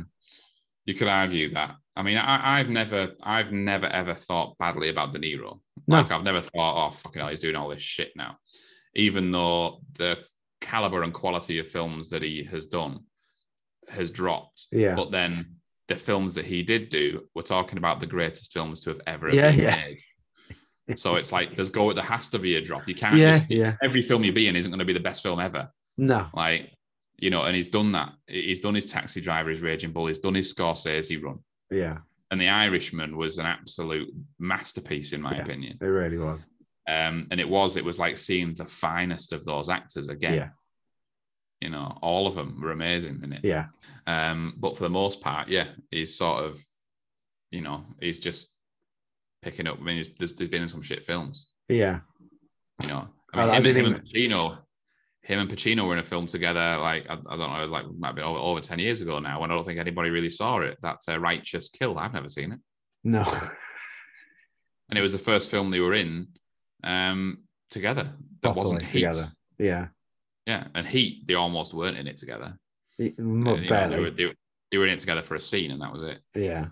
You 0.86 0.94
could 0.94 1.08
argue 1.08 1.50
that. 1.52 1.76
I 1.96 2.04
mean, 2.04 2.18
I, 2.18 2.60
I've 2.60 2.70
never, 2.70 3.14
I've 3.24 3.52
never 3.54 3.88
ever 3.88 4.14
thought 4.14 4.58
badly 4.60 4.90
about 4.90 5.14
De 5.14 5.20
Niro. 5.20 5.60
No. 5.88 6.02
Like, 6.02 6.12
I've 6.12 6.24
never 6.24 6.42
thought, 6.42 6.88
oh, 6.88 6.92
fucking 6.92 7.22
hell, 7.22 7.30
he's 7.30 7.40
doing 7.40 7.56
all 7.56 7.70
this 7.70 7.82
shit 7.82 8.12
now. 8.18 8.38
Even 8.96 9.32
though 9.32 9.80
the 9.98 10.18
caliber 10.62 11.04
and 11.04 11.14
quality 11.14 11.58
of 11.60 11.68
films 11.70 12.10
that 12.10 12.22
he 12.22 12.44
has 12.44 12.66
done 12.68 13.00
has 13.90 14.12
dropped, 14.12 14.66
Yeah, 14.72 14.96
but 14.96 15.12
then 15.12 15.56
the 15.88 15.96
films 15.96 16.34
that 16.36 16.46
he 16.46 16.64
did 16.64 16.90
do, 16.90 17.22
we're 17.36 17.42
talking 17.44 17.78
about 17.78 18.00
the 18.00 18.08
greatest 18.08 18.52
films 18.54 18.82
to 18.82 18.90
have 18.90 19.02
ever 19.08 19.30
Yeah, 19.34 19.52
been 19.52 19.60
yeah. 19.60 19.76
made. 19.76 20.98
So 20.98 21.16
it's 21.16 21.32
like 21.32 21.56
there's 21.56 21.70
go, 21.70 21.92
there 21.94 22.04
has 22.04 22.30
to 22.30 22.40
be 22.40 22.56
a 22.56 22.62
drop. 22.62 22.88
You 22.88 22.96
can't 22.96 23.18
yeah, 23.18 23.40
just 23.40 23.50
yeah. 23.50 23.76
every 23.84 24.02
film 24.04 24.24
you 24.24 24.32
be 24.32 24.48
in 24.48 24.56
isn't 24.56 24.70
going 24.72 24.80
to 24.80 24.86
be 24.86 24.94
the 24.94 25.00
best 25.00 25.24
film 25.24 25.40
ever. 25.40 25.70
No, 25.98 26.28
Like, 26.34 26.72
you 27.18 27.30
know, 27.30 27.44
and 27.44 27.56
he's 27.56 27.70
done 27.70 27.92
that. 27.94 28.12
He's 28.28 28.60
done 28.60 28.76
his 28.76 28.86
Taxi 28.86 29.22
Driver, 29.22 29.50
his 29.50 29.62
Raging 29.62 29.92
Bull, 29.94 30.08
he's 30.08 30.20
done 30.20 30.36
his 30.36 30.54
Scorsese 30.54 31.22
run. 31.24 31.40
yeah, 31.72 31.98
And 32.30 32.40
The 32.42 32.50
Irishman 32.50 33.16
was 33.18 33.38
an 33.38 33.46
absolute 33.46 34.10
masterpiece, 34.40 35.14
in 35.14 35.22
my 35.22 35.36
Yeah. 35.36 35.42
opinion. 35.42 35.78
it 35.82 35.86
really 35.86 36.18
was. 36.18 36.48
Um, 36.88 37.28
and 37.32 37.40
it 37.40 37.50
was, 37.50 37.78
it 37.78 37.86
was 37.86 37.98
like 37.98 38.18
seeing 38.18 38.54
the 38.54 38.66
finest 38.66 39.34
of 39.34 39.44
those 39.46 39.70
actors 39.70 40.10
again. 40.10 40.34
Yeah, 40.36 40.50
You 41.66 41.72
know, 41.72 41.98
all 42.04 42.28
of 42.28 42.36
them 42.36 42.62
were 42.62 42.70
amazing 42.70 43.22
in 43.24 43.34
it. 43.34 43.44
yeah, 43.44 43.66
Um, 44.06 44.54
but 44.58 44.78
for 44.78 44.84
the 44.84 44.90
most 44.90 45.20
part, 45.20 45.48
yeah, 45.48 45.70
he's 45.90 46.16
sort 46.16 46.44
of, 46.44 46.64
you 47.50 47.62
know, 47.62 47.84
he's 48.00 48.20
just 48.20 48.56
picking 49.42 49.66
up. 49.66 49.80
I 49.82 49.84
mean, 49.84 49.98
he's, 49.98 50.10
there's, 50.20 50.34
there's 50.34 50.52
been 50.52 50.62
in 50.62 50.70
some 50.70 50.84
shit 50.84 51.04
films, 51.04 51.48
yeah. 51.68 52.02
you 52.84 52.88
know. 52.90 53.08
I 53.34 53.38
mean, 53.38 53.50
I 53.50 53.72
him, 53.72 53.94
and 53.94 54.04
Pacino, 54.04 54.60
him 55.24 55.40
and 55.40 55.50
Pacino 55.50 55.88
were 55.88 55.94
in 55.94 56.04
a 56.04 56.06
film 56.06 56.28
together. 56.28 56.78
Like 56.78 57.10
I, 57.10 57.14
I 57.14 57.36
don't 57.36 57.52
know, 57.52 57.66
like 57.66 57.86
might 57.98 58.16
be 58.16 58.22
over, 58.22 58.38
over 58.38 58.60
ten 58.60 58.78
years 58.78 59.02
ago 59.02 59.18
now. 59.18 59.42
When 59.42 59.50
I 59.50 59.56
don't 59.56 59.66
think 59.66 59.80
anybody 59.80 60.12
really 60.12 60.30
saw 60.30 60.60
it. 60.60 60.78
That's 60.84 61.08
a 61.08 61.20
Righteous 61.20 61.70
Kill. 61.70 61.98
I've 61.98 62.14
never 62.14 62.30
seen 62.30 62.52
it, 62.52 62.60
No, 63.04 63.24
and 64.90 65.00
it 65.00 65.02
was 65.02 65.14
the 65.14 65.18
first 65.18 65.50
film 65.50 65.72
they 65.72 65.80
were 65.80 65.96
in 65.96 66.28
um, 66.84 67.40
together. 67.72 68.12
That 68.44 68.56
wasn't 68.56 68.84
Heat. 68.84 68.92
together. 68.92 69.32
yeah. 69.58 69.88
Yeah, 70.46 70.68
and 70.76 70.86
Heat, 70.88 71.26
they 71.28 71.34
almost 71.34 71.74
weren't 71.74 71.98
in 71.98 72.08
it 72.08 72.18
together. 72.18 72.58
It- 73.00 73.16
Uh, 73.20 73.24
Not 73.24 73.62
know, 73.62 73.68
barely. 73.68 73.96
they, 73.96 74.02
were, 74.02 74.12
they, 74.12 74.26
were- 74.26 74.36
they 74.72 74.78
were 74.78 74.86
in 74.88 74.94
it 74.94 75.00
together 75.00 75.22
for 75.24 75.36
a 75.36 75.40
scene, 75.40 75.72
and 75.72 75.82
that 75.82 75.92
was 75.92 76.04
it. 76.04 76.20
yeah, 76.36 76.68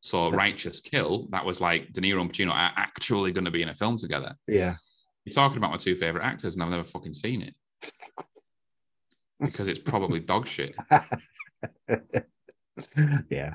So 0.00 0.30
Righteous 0.30 0.80
Kill, 0.80 1.26
that 1.30 1.44
was 1.44 1.60
like 1.60 1.92
De 1.92 2.00
Niro 2.00 2.20
and 2.22 2.32
Pacino 2.32 2.50
are 2.50 2.72
actually 2.76 3.32
going 3.32 3.44
to 3.44 3.50
be 3.50 3.62
in 3.62 3.68
a 3.68 3.74
film 3.74 3.96
together. 3.98 4.34
yeah, 4.48 4.76
You're 5.24 5.32
talking 5.34 5.58
about 5.58 5.70
my 5.70 5.76
two 5.76 5.96
favorite 5.96 6.24
actors, 6.24 6.54
and 6.54 6.62
I've 6.62 6.70
never 6.70 6.84
fucking 6.84 7.12
seen 7.12 7.42
it 7.42 7.54
because 9.40 9.68
it's 9.68 9.78
probably 9.78 10.20
dog 10.20 10.46
shit. 10.46 10.74
yeah, 13.30 13.54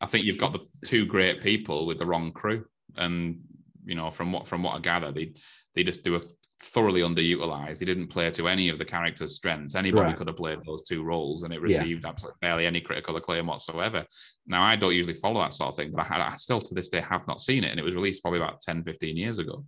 I 0.00 0.06
think 0.06 0.24
you've 0.24 0.38
got 0.40 0.52
the 0.52 0.66
two 0.84 1.06
great 1.06 1.42
people 1.42 1.86
with 1.86 1.98
the 1.98 2.06
wrong 2.06 2.32
crew, 2.32 2.64
and 2.96 3.40
you 3.84 3.94
know 3.94 4.10
from 4.10 4.32
what 4.32 4.48
from 4.48 4.62
what 4.62 4.76
I 4.76 4.80
gather, 4.80 5.12
they 5.12 5.32
they 5.74 5.84
just 5.84 6.02
do 6.02 6.16
a 6.16 6.20
thoroughly 6.62 7.00
underutilized. 7.00 7.80
He 7.80 7.84
didn't 7.84 8.06
play 8.06 8.30
to 8.30 8.46
any 8.48 8.68
of 8.68 8.78
the 8.78 8.84
characters' 8.84 9.34
strengths. 9.34 9.74
Anybody 9.74 10.06
Right. 10.06 10.16
could 10.16 10.28
have 10.28 10.36
played 10.36 10.60
those 10.64 10.82
two 10.82 11.02
roles, 11.02 11.42
and 11.42 11.52
it 11.52 11.56
Yeah. 11.56 11.62
received 11.78 12.04
absolutely 12.04 12.38
barely 12.40 12.66
any 12.66 12.80
critical 12.80 13.16
acclaim 13.16 13.46
whatsoever. 13.46 14.06
Now 14.46 14.62
I 14.62 14.76
don't 14.76 14.94
usually 14.94 15.14
follow 15.14 15.40
that 15.42 15.52
sort 15.54 15.70
of 15.70 15.76
thing, 15.76 15.90
but 15.90 16.02
I, 16.02 16.04
had, 16.04 16.20
I 16.20 16.36
still 16.36 16.60
to 16.60 16.74
this 16.74 16.88
day 16.88 17.00
have 17.00 17.26
not 17.26 17.40
seen 17.40 17.64
it, 17.64 17.70
and 17.70 17.80
it 17.80 17.82
was 17.82 17.94
released 17.96 18.22
probably 18.22 18.40
about 18.40 18.60
10, 18.62 18.82
15 18.84 19.16
years 19.16 19.38
ago. 19.38 19.64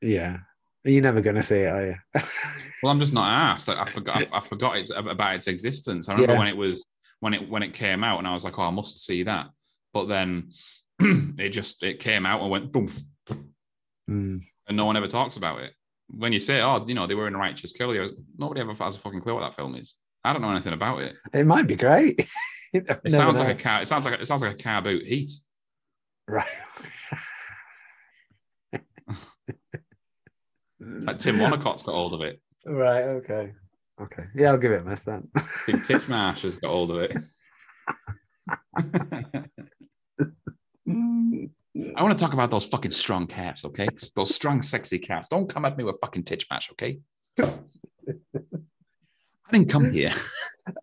yeah. 0.00 0.38
You're 0.84 1.02
never 1.02 1.20
going 1.20 1.36
to 1.36 1.42
see 1.42 1.56
it, 1.56 1.66
are 1.66 1.86
you? 1.86 1.96
Well, 2.82 2.92
I'm 2.92 3.00
just 3.00 3.12
not 3.12 3.28
asked. 3.28 3.68
I, 3.68 3.82
I 3.82 3.84
forgot. 3.90 4.16
I, 4.32 4.36
I 4.38 4.40
forgot 4.40 4.76
it's 4.78 4.92
about 4.94 5.34
its 5.34 5.48
existence. 5.48 6.08
I 6.08 6.12
remember 6.12 6.34
Yeah. 6.34 6.38
when 6.38 6.46
it 6.48 6.56
was 6.56 6.86
when 7.18 7.34
it 7.34 7.48
when 7.50 7.64
it 7.64 7.74
came 7.74 8.04
out, 8.04 8.18
and 8.20 8.28
I 8.28 8.32
was 8.32 8.44
like, 8.44 8.56
"Oh, 8.56 8.62
I 8.62 8.70
must 8.70 9.04
see 9.04 9.24
that." 9.24 9.48
But 9.92 10.04
then 10.06 10.52
it 11.00 11.48
just 11.48 11.82
it 11.82 11.98
came 11.98 12.24
out 12.24 12.40
and 12.40 12.50
went 12.50 12.70
boom, 12.70 12.88
Mm. 14.08 14.42
and 14.68 14.76
no 14.76 14.84
one 14.86 14.96
ever 14.96 15.08
talks 15.08 15.36
about 15.36 15.60
it. 15.60 15.72
When 16.10 16.32
you 16.32 16.38
say, 16.38 16.60
"Oh, 16.60 16.84
you 16.86 16.94
know, 16.94 17.06
they 17.06 17.14
were 17.14 17.28
in 17.28 17.34
a 17.34 17.38
Righteous 17.38 17.72
Kill," 17.72 17.94
you 17.94 18.06
nobody 18.38 18.60
ever 18.60 18.74
has 18.74 18.96
a 18.96 18.98
fucking 18.98 19.20
clue 19.20 19.34
what 19.34 19.40
that 19.40 19.54
film 19.54 19.74
is. 19.74 19.94
I 20.24 20.32
don't 20.32 20.42
know 20.42 20.50
anything 20.50 20.72
about 20.72 21.02
it. 21.02 21.16
It 21.32 21.46
might 21.46 21.66
be 21.66 21.76
great. 21.76 22.26
It 22.70 23.14
sounds 23.14 23.40
like 23.40 23.58
a 23.58 23.62
car. 23.62 23.80
It 23.80 23.88
sounds 23.88 24.04
like 24.04 24.18
a, 24.18 24.20
it 24.20 24.26
sounds 24.26 24.42
like 24.42 24.52
a 24.52 24.62
car 24.62 24.82
boot 24.82 25.06
heat. 25.06 25.30
right. 26.28 26.44
Like 30.78 31.18
Tim 31.18 31.38
Wonnacott's 31.40 31.82
got 31.82 31.94
hold 31.94 32.12
of 32.12 32.20
it. 32.20 32.42
Right. 32.66 33.04
Okay. 33.04 33.52
Okay. 34.00 34.24
Yeah, 34.34 34.50
I'll 34.50 34.58
give 34.58 34.72
it 34.72 34.82
a 34.82 34.84
miss 34.84 35.00
then. 35.02 35.28
Big 35.66 35.76
Titchmarsh 35.76 36.40
has 36.40 36.56
got 36.56 36.68
hold 36.68 36.90
of 36.90 36.98
it. 36.98 37.16
Mm. 40.88 41.50
I 41.96 42.02
want 42.02 42.18
to 42.18 42.22
talk 42.24 42.32
about 42.34 42.50
those 42.50 42.66
fucking 42.66 42.90
strong 42.90 43.26
calves, 43.26 43.64
okay? 43.64 43.86
Those 44.16 44.34
strong, 44.34 44.62
sexy 44.62 44.98
calves. 44.98 45.28
Don't 45.28 45.48
come 45.48 45.64
at 45.64 45.76
me 45.76 45.84
with 45.84 45.98
fucking 46.00 46.24
Titchmarsh, 46.24 46.72
okay? 46.72 46.98
I 47.38 47.52
didn't 49.52 49.68
come 49.70 49.90
here. 49.92 50.10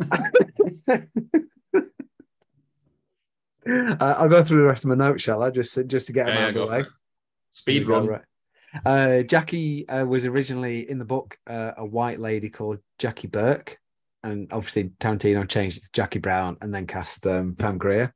I'll 3.68 4.30
go 4.30 4.44
through 4.44 4.62
the 4.62 4.68
rest 4.68 4.84
of 4.84 4.90
my 4.90 4.96
notes, 4.96 5.24
shall 5.24 5.42
I? 5.44 5.50
Just 5.50 5.78
just 5.88 6.08
to 6.08 6.14
get 6.14 6.28
them 6.28 6.36
Yeah, 6.36 6.44
out 6.44 6.50
of 6.50 6.56
the 6.56 6.66
way. 6.68 6.84
Speed 7.52 7.88
run. 7.88 8.08
right. 8.08 8.22
Uh, 8.86 9.24
Jackie 9.24 9.88
uh, 9.88 10.06
was 10.06 10.26
originally 10.26 10.90
in 10.90 11.00
the 11.00 11.06
book 11.06 11.38
uh, 11.48 11.72
a 11.78 11.86
white 11.86 12.20
lady 12.20 12.50
called 12.50 12.80
Jackie 13.00 13.28
Burke, 13.28 13.78
and 14.24 14.52
obviously 14.52 14.92
Tarantino 15.00 15.48
changed 15.48 15.78
it 15.78 15.84
to 15.86 15.90
Jackie 15.94 16.20
Brown 16.20 16.58
and 16.62 16.74
then 16.74 16.86
cast 16.86 17.26
um, 17.26 17.56
Pam 17.56 17.78
Grier. 17.78 18.14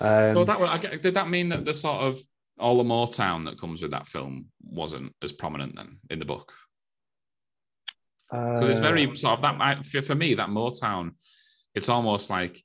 Um, 0.00 0.32
so 0.34 0.44
that 0.44 0.58
would- 0.60 0.68
I 0.68 0.78
get- 0.78 1.02
did 1.02 1.14
that 1.14 1.28
mean 1.28 1.48
that 1.50 1.64
the 1.64 1.74
sort 1.74 2.02
of 2.02 2.20
all 2.58 2.76
the 2.76 2.84
Motown 2.84 3.44
that 3.46 3.58
comes 3.58 3.82
with 3.82 3.90
that 3.90 4.06
film 4.08 4.46
wasn't 4.62 5.12
as 5.22 5.32
prominent 5.32 5.74
then 5.76 5.98
in 6.10 6.18
the 6.18 6.24
book? 6.24 6.52
Because 8.30 8.68
it's 8.68 8.78
uh, 8.78 8.82
very 8.82 9.14
sort 9.16 9.38
of 9.38 9.42
that 9.42 9.86
for, 9.86 10.02
for 10.02 10.14
me 10.14 10.34
that 10.34 10.48
Motown, 10.48 11.12
it's 11.74 11.88
almost 11.88 12.30
like 12.30 12.62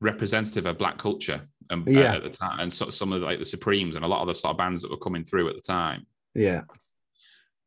representative 0.00 0.66
of 0.66 0.78
black 0.78 0.98
culture 0.98 1.46
and 1.68 1.86
uh, 1.86 1.90
Yeah. 1.90 2.18
the 2.18 2.30
time, 2.30 2.60
and 2.60 2.72
so, 2.72 2.90
some 2.90 3.12
of 3.12 3.20
like 3.22 3.38
the 3.38 3.44
Supremes 3.44 3.96
and 3.96 4.04
a 4.04 4.08
lot 4.08 4.22
of 4.22 4.28
the 4.28 4.34
sort 4.34 4.52
of 4.52 4.58
bands 4.58 4.82
that 4.82 4.90
were 4.90 4.96
coming 4.96 5.24
through 5.24 5.48
at 5.48 5.56
the 5.56 5.62
time. 5.62 6.06
yeah. 6.34 6.62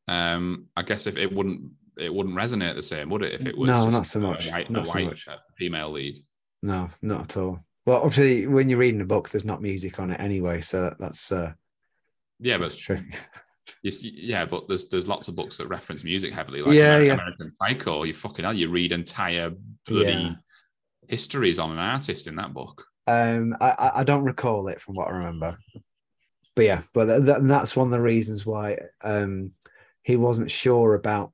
Um, 0.09 0.65
I 0.75 0.81
guess 0.81 1.07
if 1.07 1.15
it 1.15 1.31
wouldn't 1.31 1.61
it 1.97 2.13
wouldn't 2.13 2.35
resonate 2.35 2.75
the 2.75 2.81
same, 2.81 3.09
would 3.09 3.21
it? 3.23 3.33
If 3.39 3.45
it 3.45 3.57
was 3.57 3.69
No, 3.69 3.87
not 3.89 4.05
so 4.05 4.19
a 4.19 4.23
much. 4.23 4.49
white, 4.51 4.69
Not 4.69 4.83
a 4.83 4.85
so 4.85 4.93
white 4.95 5.05
much. 5.05 5.27
female 5.55 5.91
lead. 5.91 6.17
No, 6.61 6.89
not 7.01 7.21
at 7.21 7.37
all. 7.37 7.63
Well, 7.85 8.01
obviously, 8.01 8.47
when 8.47 8.69
you're 8.69 8.79
reading 8.79 9.01
a 9.01 9.05
book, 9.05 9.29
there's 9.29 9.45
not 9.45 9.61
music 9.61 9.99
on 9.99 10.11
it 10.11 10.19
anyway, 10.19 10.61
so 10.61 10.95
that's 10.99 11.31
uh, 11.31 11.53
Yeah, 12.39 12.57
that's 12.57 12.75
but 12.75 12.81
true. 12.81 13.01
you 13.81 13.91
see- 13.91 14.13
yeah, 14.17 14.45
but 14.45 14.67
there's 14.67 14.87
there's 14.89 15.07
lots 15.07 15.27
of 15.27 15.35
books 15.35 15.57
that 15.57 15.67
reference 15.67 16.03
music 16.03 16.31
heavily, 16.33 16.61
like 16.61 16.75
Yeah, 16.75 16.95
American, 16.95 17.05
yeah. 17.07 17.13
American 17.13 17.49
Psycho. 17.49 18.03
You 18.03 18.13
fucking 18.13 18.45
hell, 18.45 18.53
you 18.53 18.69
read 18.69 18.91
entire 18.93 19.51
bloody 19.85 20.11
Yeah. 20.11 20.35
histories 21.07 21.59
on 21.59 21.71
an 21.71 21.77
artist 21.79 22.27
in 22.27 22.35
that 22.37 22.53
book. 22.53 22.85
Um, 23.05 23.55
I, 23.59 23.71
I 23.71 23.99
I 23.99 24.03
don't 24.05 24.23
recall 24.23 24.69
it 24.69 24.79
from 24.79 24.95
what 24.95 25.09
I 25.09 25.11
remember, 25.17 25.57
but 26.55 26.63
yeah, 26.63 26.81
but 26.93 27.05
th- 27.07 27.25
th- 27.25 27.37
that's 27.41 27.75
one 27.75 27.87
of 27.87 27.91
the 27.91 27.99
reasons 28.01 28.45
why 28.45 28.77
um 29.01 29.51
he 30.03 30.15
wasn't 30.15 30.49
sure 30.51 30.93
about 30.95 31.33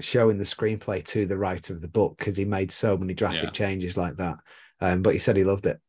showing 0.00 0.38
the 0.38 0.44
screenplay 0.44 1.04
to 1.06 1.26
the 1.26 1.36
writer 1.36 1.72
of 1.72 1.80
the 1.80 1.88
book 1.88 2.16
because 2.18 2.36
he 2.36 2.44
made 2.44 2.70
so 2.70 2.96
many 2.96 3.12
drastic 3.14 3.44
Yeah. 3.46 3.50
changes 3.50 3.96
like 3.96 4.16
that. 4.18 4.36
Um, 4.84 5.02
but 5.02 5.12
he 5.14 5.18
said 5.18 5.36
he 5.36 5.44
loved 5.44 5.66
it. 5.66 5.80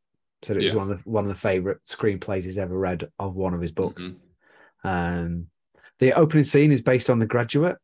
Said 0.43 0.57
it 0.57 0.63
was 0.63 0.75
one 0.75 0.91
of 0.91 1.03
the 1.03 1.09
one 1.09 1.25
of 1.25 1.29
the 1.29 1.39
favorite 1.39 1.79
screenplays 1.87 2.43
he's 2.43 2.57
ever 2.57 2.77
read 2.77 3.09
of 3.19 3.35
one 3.35 3.53
of 3.53 3.61
his 3.61 3.71
books. 3.71 4.01
Mhm. 4.01 4.15
Um, 4.83 5.47
the 5.99 6.13
opening 6.13 6.43
scene 6.43 6.71
is 6.71 6.81
based 6.81 7.09
on 7.09 7.19
The 7.19 7.25
Graduate. 7.25 7.77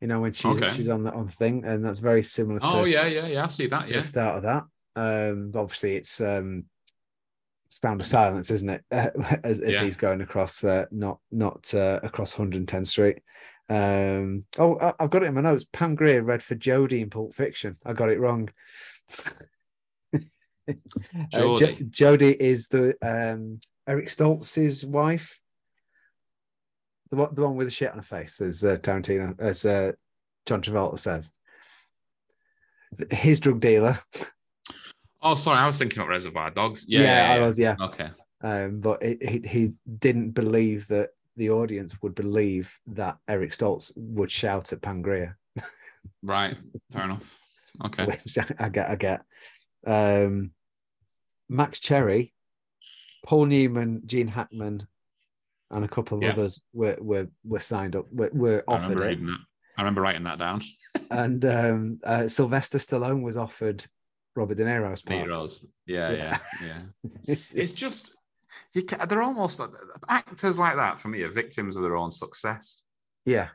You 0.00 0.08
know 0.08 0.20
when 0.20 0.32
she's 0.32 0.56
Okay. 0.56 0.68
she's 0.68 0.88
on 0.88 1.02
the 1.04 1.12
on 1.12 1.26
the 1.26 1.32
thing, 1.32 1.64
and 1.64 1.84
that's 1.84 1.98
very 2.00 2.22
similar 2.22 2.60
to 2.60 2.66
Oh 2.66 2.84
yeah, 2.84 3.06
yeah, 3.06 3.26
yeah. 3.26 3.44
I 3.44 3.48
see 3.48 3.66
that. 3.66 3.88
the 3.88 3.94
Yeah, 3.94 4.00
start 4.00 4.38
of 4.38 4.42
that. 4.44 4.64
Um, 4.96 5.52
obviously, 5.54 5.96
it's 5.96 6.20
um, 6.20 6.64
Sound 7.70 8.00
of 8.00 8.06
Silence, 8.06 8.50
isn't 8.50 8.70
it? 8.70 8.84
as 8.90 9.60
as 9.60 9.74
Yeah. 9.74 9.84
he's 9.84 9.96
going 9.96 10.20
across, 10.22 10.62
uh, 10.64 10.86
not 10.90 11.20
not 11.30 11.72
uh, 11.74 12.00
across 12.02 12.34
110th 12.34 12.86
Street. 12.88 13.18
Um, 13.68 14.44
oh, 14.58 14.78
I- 14.78 14.94
I've 15.00 15.10
got 15.10 15.22
it 15.22 15.26
in 15.26 15.34
my 15.34 15.40
notes. 15.40 15.64
Pam 15.72 15.94
Grier 15.94 16.22
read 16.22 16.42
for 16.42 16.54
Jodie 16.54 17.00
in 17.00 17.10
Pulp 17.10 17.34
Fiction. 17.34 17.76
I 17.84 17.92
got 17.92 18.10
it 18.10 18.20
wrong. 18.20 18.50
Uh, 20.68 20.72
Jo- 21.30 21.56
Jodie. 21.56 21.90
Jodie 21.90 22.36
is 22.36 22.68
the 22.68 22.94
um, 23.02 23.60
Eric 23.86 24.06
Stoltz's 24.08 24.84
wife. 24.84 25.40
The 27.10 27.16
one, 27.16 27.34
the 27.34 27.42
one 27.42 27.56
with 27.56 27.66
the 27.66 27.70
shit 27.70 27.90
on 27.90 27.98
her 27.98 28.02
face, 28.02 28.40
as 28.40 28.64
uh, 28.64 28.76
Tarantino, 28.76 29.38
as 29.38 29.64
uh, 29.66 29.92
John 30.46 30.62
Travolta 30.62 30.98
says. 30.98 31.30
His 33.10 33.40
drug 33.40 33.60
dealer. 33.60 33.98
Oh, 35.22 35.34
sorry, 35.34 35.58
I 35.58 35.66
was 35.66 35.78
thinking 35.78 36.02
of 36.02 36.08
Reservoir 36.08 36.50
Dogs. 36.50 36.86
Yeah, 36.88 37.00
yeah, 37.00 37.32
I 37.32 37.36
yeah. 37.36 37.44
was, 37.44 37.58
yeah. 37.58 37.76
Okay. 37.80 38.08
Um, 38.42 38.80
but 38.80 39.02
it, 39.02 39.22
he 39.26 39.48
he 39.48 39.72
didn't 39.98 40.30
believe 40.32 40.86
that 40.88 41.10
the 41.36 41.50
audience 41.50 41.96
would 42.02 42.14
believe 42.14 42.78
that 42.88 43.16
Eric 43.26 43.52
Stoltz 43.52 43.90
would 43.96 44.30
shout 44.30 44.72
at 44.72 44.82
Pam 44.82 45.02
Grier, 45.02 45.36
Right. 46.22 46.56
Fair 46.92 47.04
enough. 47.04 47.38
Okay. 47.86 48.04
which 48.04 48.38
I, 48.38 48.44
I 48.58 48.68
get. 48.68 48.90
I 48.90 48.94
get. 48.96 49.22
Um, 49.86 50.52
Max 51.48 51.78
Cherry, 51.78 52.32
Paul 53.24 53.46
Newman, 53.46 54.02
Gene 54.06 54.28
Hackman, 54.28 54.86
and 55.70 55.84
a 55.84 55.88
couple 55.88 56.18
of 56.18 56.22
Yeah. 56.24 56.32
others 56.32 56.60
were 56.72 56.96
were 57.00 57.28
were 57.44 57.58
signed 57.58 57.96
up. 57.96 58.06
Were, 58.12 58.30
were 58.32 58.64
I 58.68 58.74
remember 58.76 59.04
it, 59.04 59.08
reading 59.08 59.26
that. 59.26 59.40
I 59.76 59.82
remember 59.82 60.02
writing 60.02 60.24
that 60.24 60.38
down. 60.38 60.62
and 61.10 61.44
um, 61.44 61.98
uh, 62.04 62.28
Sylvester 62.28 62.78
Stallone 62.78 63.22
was 63.22 63.36
offered 63.36 63.84
Robert 64.36 64.56
De 64.56 64.64
Niro's 64.64 65.02
part. 65.02 65.20
Peter 65.20 65.30
Rose. 65.30 65.66
Yeah, 65.86 66.10
Yeah. 66.10 66.38
yeah, 66.62 66.82
yeah. 67.24 67.34
it's 67.52 67.72
just 67.72 68.14
you 68.72 68.82
ca 68.82 69.04
they're 69.06 69.22
almost 69.22 69.60
actors 70.08 70.58
like 70.58 70.76
that 70.76 71.00
for 71.00 71.08
me 71.08 71.22
are 71.22 71.28
victims 71.28 71.76
of 71.76 71.82
their 71.82 71.96
own 71.96 72.10
success 72.10 72.82
yeah, 73.24 73.48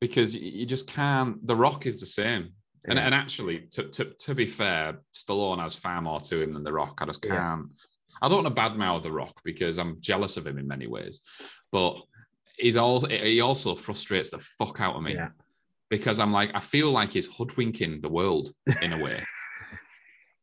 because 0.00 0.34
you, 0.36 0.64
just 0.66 0.86
can't. 0.86 1.44
The 1.46 1.56
Rock 1.56 1.84
is 1.86 1.98
the 2.00 2.06
same, 2.06 2.52
Yeah. 2.86 2.98
and 2.98 3.14
actually, 3.14 3.60
to, 3.72 3.84
to 3.84 4.04
to 4.04 4.34
be 4.34 4.46
fair, 4.46 4.98
Stallone 5.14 5.60
has 5.60 5.74
far 5.74 6.02
more 6.02 6.20
to 6.20 6.42
him 6.42 6.52
than 6.52 6.64
The 6.64 6.72
Rock. 6.72 6.98
I 7.00 7.06
just 7.06 7.22
can't. 7.22 7.68
I 8.20 8.28
don't 8.28 8.44
want 8.44 8.54
to 8.54 8.62
badmouth 8.62 9.02
The 9.02 9.12
Rock 9.12 9.40
because 9.44 9.78
I'm 9.78 10.00
jealous 10.00 10.36
of 10.36 10.46
him 10.46 10.58
in 10.58 10.66
many 10.66 10.86
ways, 10.86 11.20
but 11.72 12.00
he's 12.56 12.76
all 12.76 13.04
he 13.06 13.40
also 13.40 13.74
frustrates 13.74 14.30
the 14.30 14.38
fuck 14.38 14.80
out 14.80 14.96
of 14.96 15.02
me 15.02 15.14
yeah, 15.14 15.30
because 15.90 16.20
I'm 16.20 16.32
like 16.32 16.50
I 16.54 16.60
feel 16.60 16.90
like 16.90 17.10
he's 17.10 17.26
hoodwinking 17.26 18.00
the 18.00 18.08
world 18.08 18.50
in 18.82 18.92
a 18.92 19.02
way. 19.02 19.22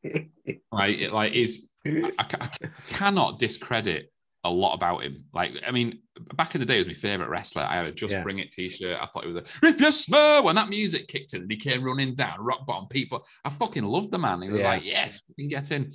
like 0.71 1.11
like 1.11 1.33
is 1.33 1.69
I, 1.85 2.23
ca- 2.23 2.49
I 2.61 2.67
cannot 2.89 3.39
discredit 3.39 4.11
a 4.43 4.49
lot 4.49 4.73
about 4.73 5.03
him. 5.03 5.25
Like, 5.33 5.51
I 5.67 5.71
mean, 5.71 5.99
back 6.35 6.55
in 6.55 6.59
the 6.61 6.65
day, 6.65 6.73
he 6.73 6.77
was 6.79 6.87
my 6.87 6.93
favorite 6.93 7.29
wrestler. 7.29 7.61
I 7.63 7.75
had 7.75 7.85
a 7.85 7.91
Just 7.91 8.13
Yeah. 8.13 8.23
Bring 8.23 8.39
It 8.39 8.51
t-shirt. 8.51 8.97
I 8.99 9.05
thought 9.05 9.23
it 9.23 9.27
was 9.27 9.35
a 9.37 9.43
if 9.67 9.79
you 9.79 9.91
smell 9.91 10.43
when 10.43 10.55
that 10.55 10.69
music 10.69 11.07
kicked 11.07 11.33
in 11.33 11.43
and 11.43 11.51
he 11.51 11.57
came 11.57 11.83
running 11.83 12.15
down, 12.15 12.39
rock 12.39 12.65
bottom 12.65 12.87
people. 12.87 13.25
I 13.45 13.49
fucking 13.49 13.83
loved 13.83 14.11
the 14.11 14.17
man. 14.17 14.41
He 14.41 14.49
was 14.49 14.63
Yeah. 14.63 14.69
like, 14.69 14.85
yes, 14.85 15.21
we 15.29 15.43
can 15.43 15.47
get 15.47 15.71
in. 15.71 15.91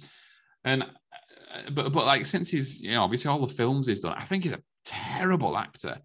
And 0.64 0.82
uh, 0.84 1.70
but 1.72 1.92
but 1.92 2.07
like 2.07 2.24
since 2.26 2.51
he's 2.51 2.80
you 2.80 2.92
know 2.92 3.03
obviously 3.03 3.30
all 3.30 3.44
the 3.44 3.53
films 3.53 3.86
he's 3.88 4.01
done, 4.01 4.14
I 4.16 4.24
think 4.24 4.44
he's 4.44 4.53
a 4.53 4.62
terrible 4.84 5.57
actor. 5.57 5.99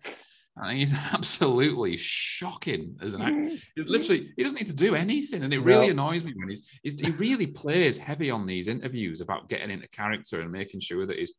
I 0.61 0.69
think 0.69 0.79
he's 0.79 0.93
absolutely 1.13 1.97
shocking 1.97 2.95
as 3.01 3.13
an 3.13 3.21
actor. 3.21 3.33
Mm-hmm. 3.33 3.49
He's 3.49 3.63
mm-hmm. 3.85 3.91
literally, 3.91 4.31
he 4.37 4.43
doesn't 4.43 4.59
need 4.59 4.67
to 4.67 4.73
do 4.73 4.93
anything, 4.93 5.43
and 5.43 5.53
it 5.53 5.59
really 5.59 5.87
No. 5.87 5.91
annoys 5.91 6.23
me 6.23 6.33
when 6.35 6.49
he's, 6.49 6.79
he's 6.83 6.99
he 6.99 7.09
really 7.11 7.47
plays 7.47 7.97
heavy 7.97 8.29
on 8.29 8.45
these 8.45 8.67
interviews 8.67 9.21
about 9.21 9.49
getting 9.49 9.71
into 9.71 9.87
character 9.89 10.41
and 10.41 10.51
making 10.51 10.79
sure 10.79 11.05
that 11.07 11.17
he's 11.17 11.33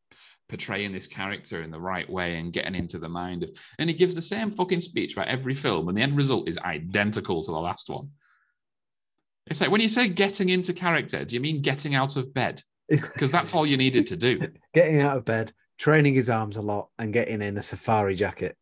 portraying 0.48 0.92
this 0.92 1.06
character 1.06 1.62
in 1.62 1.70
the 1.70 1.80
right 1.80 2.08
way 2.10 2.36
and 2.36 2.52
getting 2.52 2.74
into 2.74 2.98
the 2.98 3.08
mind 3.08 3.44
of. 3.44 3.50
And 3.78 3.88
he 3.88 3.94
gives 3.94 4.14
the 4.16 4.22
same 4.22 4.50
fucking 4.50 4.80
speech 4.80 5.12
about 5.12 5.28
every 5.28 5.54
film, 5.54 5.88
and 5.88 5.96
the 5.96 6.02
end 6.02 6.16
result 6.16 6.48
is 6.48 6.58
identical 6.58 7.44
to 7.44 7.50
the 7.52 7.60
last 7.60 7.88
one. 7.88 8.10
It's 9.46 9.60
like 9.60 9.70
when 9.70 9.80
you 9.80 9.88
say 9.88 10.08
getting 10.08 10.48
into 10.48 10.72
character, 10.72 11.24
do 11.24 11.36
you 11.36 11.40
mean 11.40 11.62
getting 11.62 11.94
out 11.94 12.16
of 12.16 12.34
bed? 12.34 12.62
Because 12.90 13.32
that's 13.32 13.54
all 13.54 13.64
you 13.64 13.78
needed 13.78 14.06
to 14.08 14.16
do. 14.16 14.48
getting 14.74 15.00
out 15.00 15.16
of 15.16 15.24
bed, 15.24 15.54
training 15.78 16.14
his 16.14 16.28
arms 16.28 16.58
a 16.58 16.62
lot, 16.62 16.88
and 16.98 17.12
getting 17.12 17.40
in 17.40 17.56
a 17.56 17.62
safari 17.62 18.14
jacket. 18.14 18.56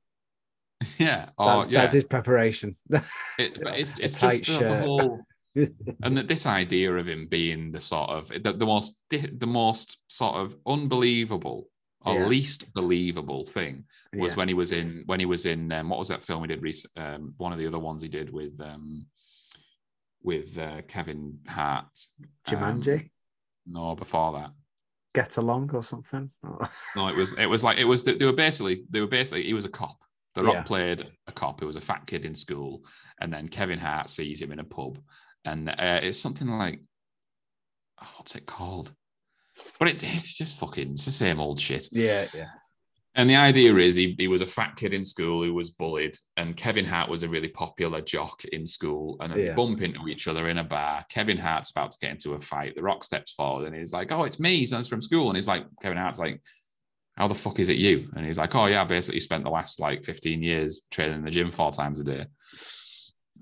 Yeah. 0.99 1.29
Or, 1.39 1.47
That's, 1.59 1.71
yeah. 1.71 1.81
that's 1.81 1.93
his 1.93 2.05
preparation. 2.05 2.77
It, 3.39 3.59
it's 3.63 3.99
A 3.99 4.05
it's 4.05 4.19
tight 4.21 4.43
just 4.43 4.61
the, 4.61 4.67
the 4.69 4.77
whole 4.79 5.21
and 6.05 6.17
that 6.17 6.29
this 6.29 6.47
idea 6.47 6.93
of 6.95 7.09
him 7.09 7.27
being 7.27 7.73
the 7.73 7.81
sort 7.81 8.11
of 8.11 8.29
the, 8.29 8.53
the 8.53 8.67
most 8.67 9.01
the 9.11 9.47
most 9.47 9.99
sort 10.09 10.37
of 10.37 10.57
unbelievable 10.67 11.69
or 12.03 12.15
Yeah. 12.15 12.27
least 12.27 12.73
believable 12.73 13.45
thing 13.45 13.85
was 14.15 14.33
Yeah. 14.33 14.37
when 14.37 14.49
he 14.49 14.55
was 14.55 14.73
in 14.73 15.03
when 15.07 15.21
he 15.21 15.27
was 15.27 15.47
in 15.47 15.73
um, 15.73 15.89
what 15.89 15.99
was 15.99 16.09
that 16.09 16.23
film 16.23 16.43
he 16.43 16.49
did 16.49 16.63
recent 16.63 16.93
um, 16.97 17.35
one 17.39 17.53
of 17.53 17.59
the 17.59 17.67
other 17.67 17.79
ones 17.79 18.01
he 18.03 18.09
did 18.09 18.31
with 18.33 18.59
um 18.61 19.07
with 20.23 20.57
uh, 20.59 20.83
Kevin 20.87 21.39
Hart 21.49 21.87
Um, 22.21 22.29
Jumanji, 22.47 23.11
no 23.67 23.95
before 23.97 24.33
that 24.39 24.51
Get 25.15 25.37
Along 25.39 25.69
or 25.75 25.83
something. 25.83 26.31
no 26.97 27.09
it 27.09 27.17
was 27.17 27.33
it 27.39 27.47
was 27.47 27.65
like 27.65 27.79
it 27.79 27.85
was 27.85 28.05
they 28.05 28.25
were 28.25 28.33
basically 28.33 28.85
they 28.91 29.01
were 29.01 29.07
basically 29.19 29.43
he 29.45 29.55
was 29.55 29.65
a 29.65 29.71
cop 29.71 29.97
the 30.35 30.43
rock 30.45 30.55
Yeah. 30.55 30.63
played 30.63 31.07
a 31.27 31.33
cop 31.33 31.61
who 31.61 31.67
was 31.67 31.77
a 31.77 31.81
fat 31.81 32.07
kid 32.07 32.25
in 32.25 32.35
school 32.35 32.85
and 33.21 33.33
then 33.33 33.49
Kevin 33.49 33.79
Hart 33.79 34.11
sees 34.11 34.41
him 34.41 34.53
in 34.53 34.61
a 34.61 34.65
pub 34.65 34.99
and 35.45 35.69
uh, 35.71 36.01
it's 36.03 36.19
something 36.19 36.49
like 36.49 36.81
oh, 38.03 38.09
what's 38.17 38.35
it 38.35 38.47
called 38.47 38.95
but 39.79 39.89
it's 39.89 40.03
it's 40.03 40.33
just 40.35 40.57
fucking 40.59 40.93
it's 40.93 41.05
the 41.05 41.13
same 41.13 41.41
old 41.41 41.59
shit 41.61 41.89
yeah, 41.93 42.27
yeah, 42.35 42.49
And 43.17 43.29
the 43.29 43.35
idea 43.37 43.75
is 43.77 43.97
he, 43.97 44.15
he 44.19 44.29
was 44.29 44.41
a 44.41 44.47
fat 44.47 44.77
kid 44.77 44.95
in 44.95 45.03
school 45.05 45.43
who 45.43 45.53
was 45.53 45.71
bullied, 45.71 46.17
and 46.37 46.57
Kevin 46.57 46.85
Hart 46.85 47.11
was 47.11 47.25
a 47.25 47.29
really 47.29 47.49
popular 47.49 48.01
jock 48.01 48.45
in 48.53 48.65
school. 48.65 49.17
And 49.21 49.33
then 49.33 49.39
they 49.45 49.53
bump 49.53 49.83
into 49.83 50.07
each 50.09 50.29
other 50.29 50.49
in 50.49 50.59
a 50.59 50.65
bar. 50.65 51.05
Kevin 51.11 51.37
Hart's 51.37 51.73
about 51.73 51.91
to 51.91 51.99
get 52.01 52.13
into 52.13 52.35
a 52.35 52.41
fight. 52.41 52.77
The 52.77 52.83
Rock 52.83 53.03
steps 53.03 53.33
forward 53.33 53.67
and 53.67 53.75
he's 53.77 53.93
like, 53.93 54.13
Oh, 54.13 54.23
it's 54.25 54.39
me. 54.39 54.65
Son's 54.65 54.87
from 54.89 55.01
school. 55.01 55.29
And 55.29 55.37
he's 55.37 55.49
like, 55.49 55.65
Kevin 55.83 55.99
Hart's 55.99 56.21
like, 56.21 56.41
How 57.17 57.29
the 57.29 57.35
fuck 57.35 57.59
is 57.59 57.69
it 57.69 57.77
you? 57.77 58.09
And 58.17 58.25
he's 58.25 58.39
like, 58.39 58.55
Oh, 58.55 58.67
yeah, 58.67 58.83
I 58.83 58.85
basically 58.85 59.21
spent 59.21 59.45
the 59.45 59.51
last 59.51 59.81
like 59.81 60.05
15 60.05 60.43
years 60.43 60.87
training 60.91 61.19
in 61.19 61.25
the 61.25 61.31
gym 61.31 61.51
four 61.51 61.71
times 61.71 62.01
a 62.01 62.05
day. 62.05 62.27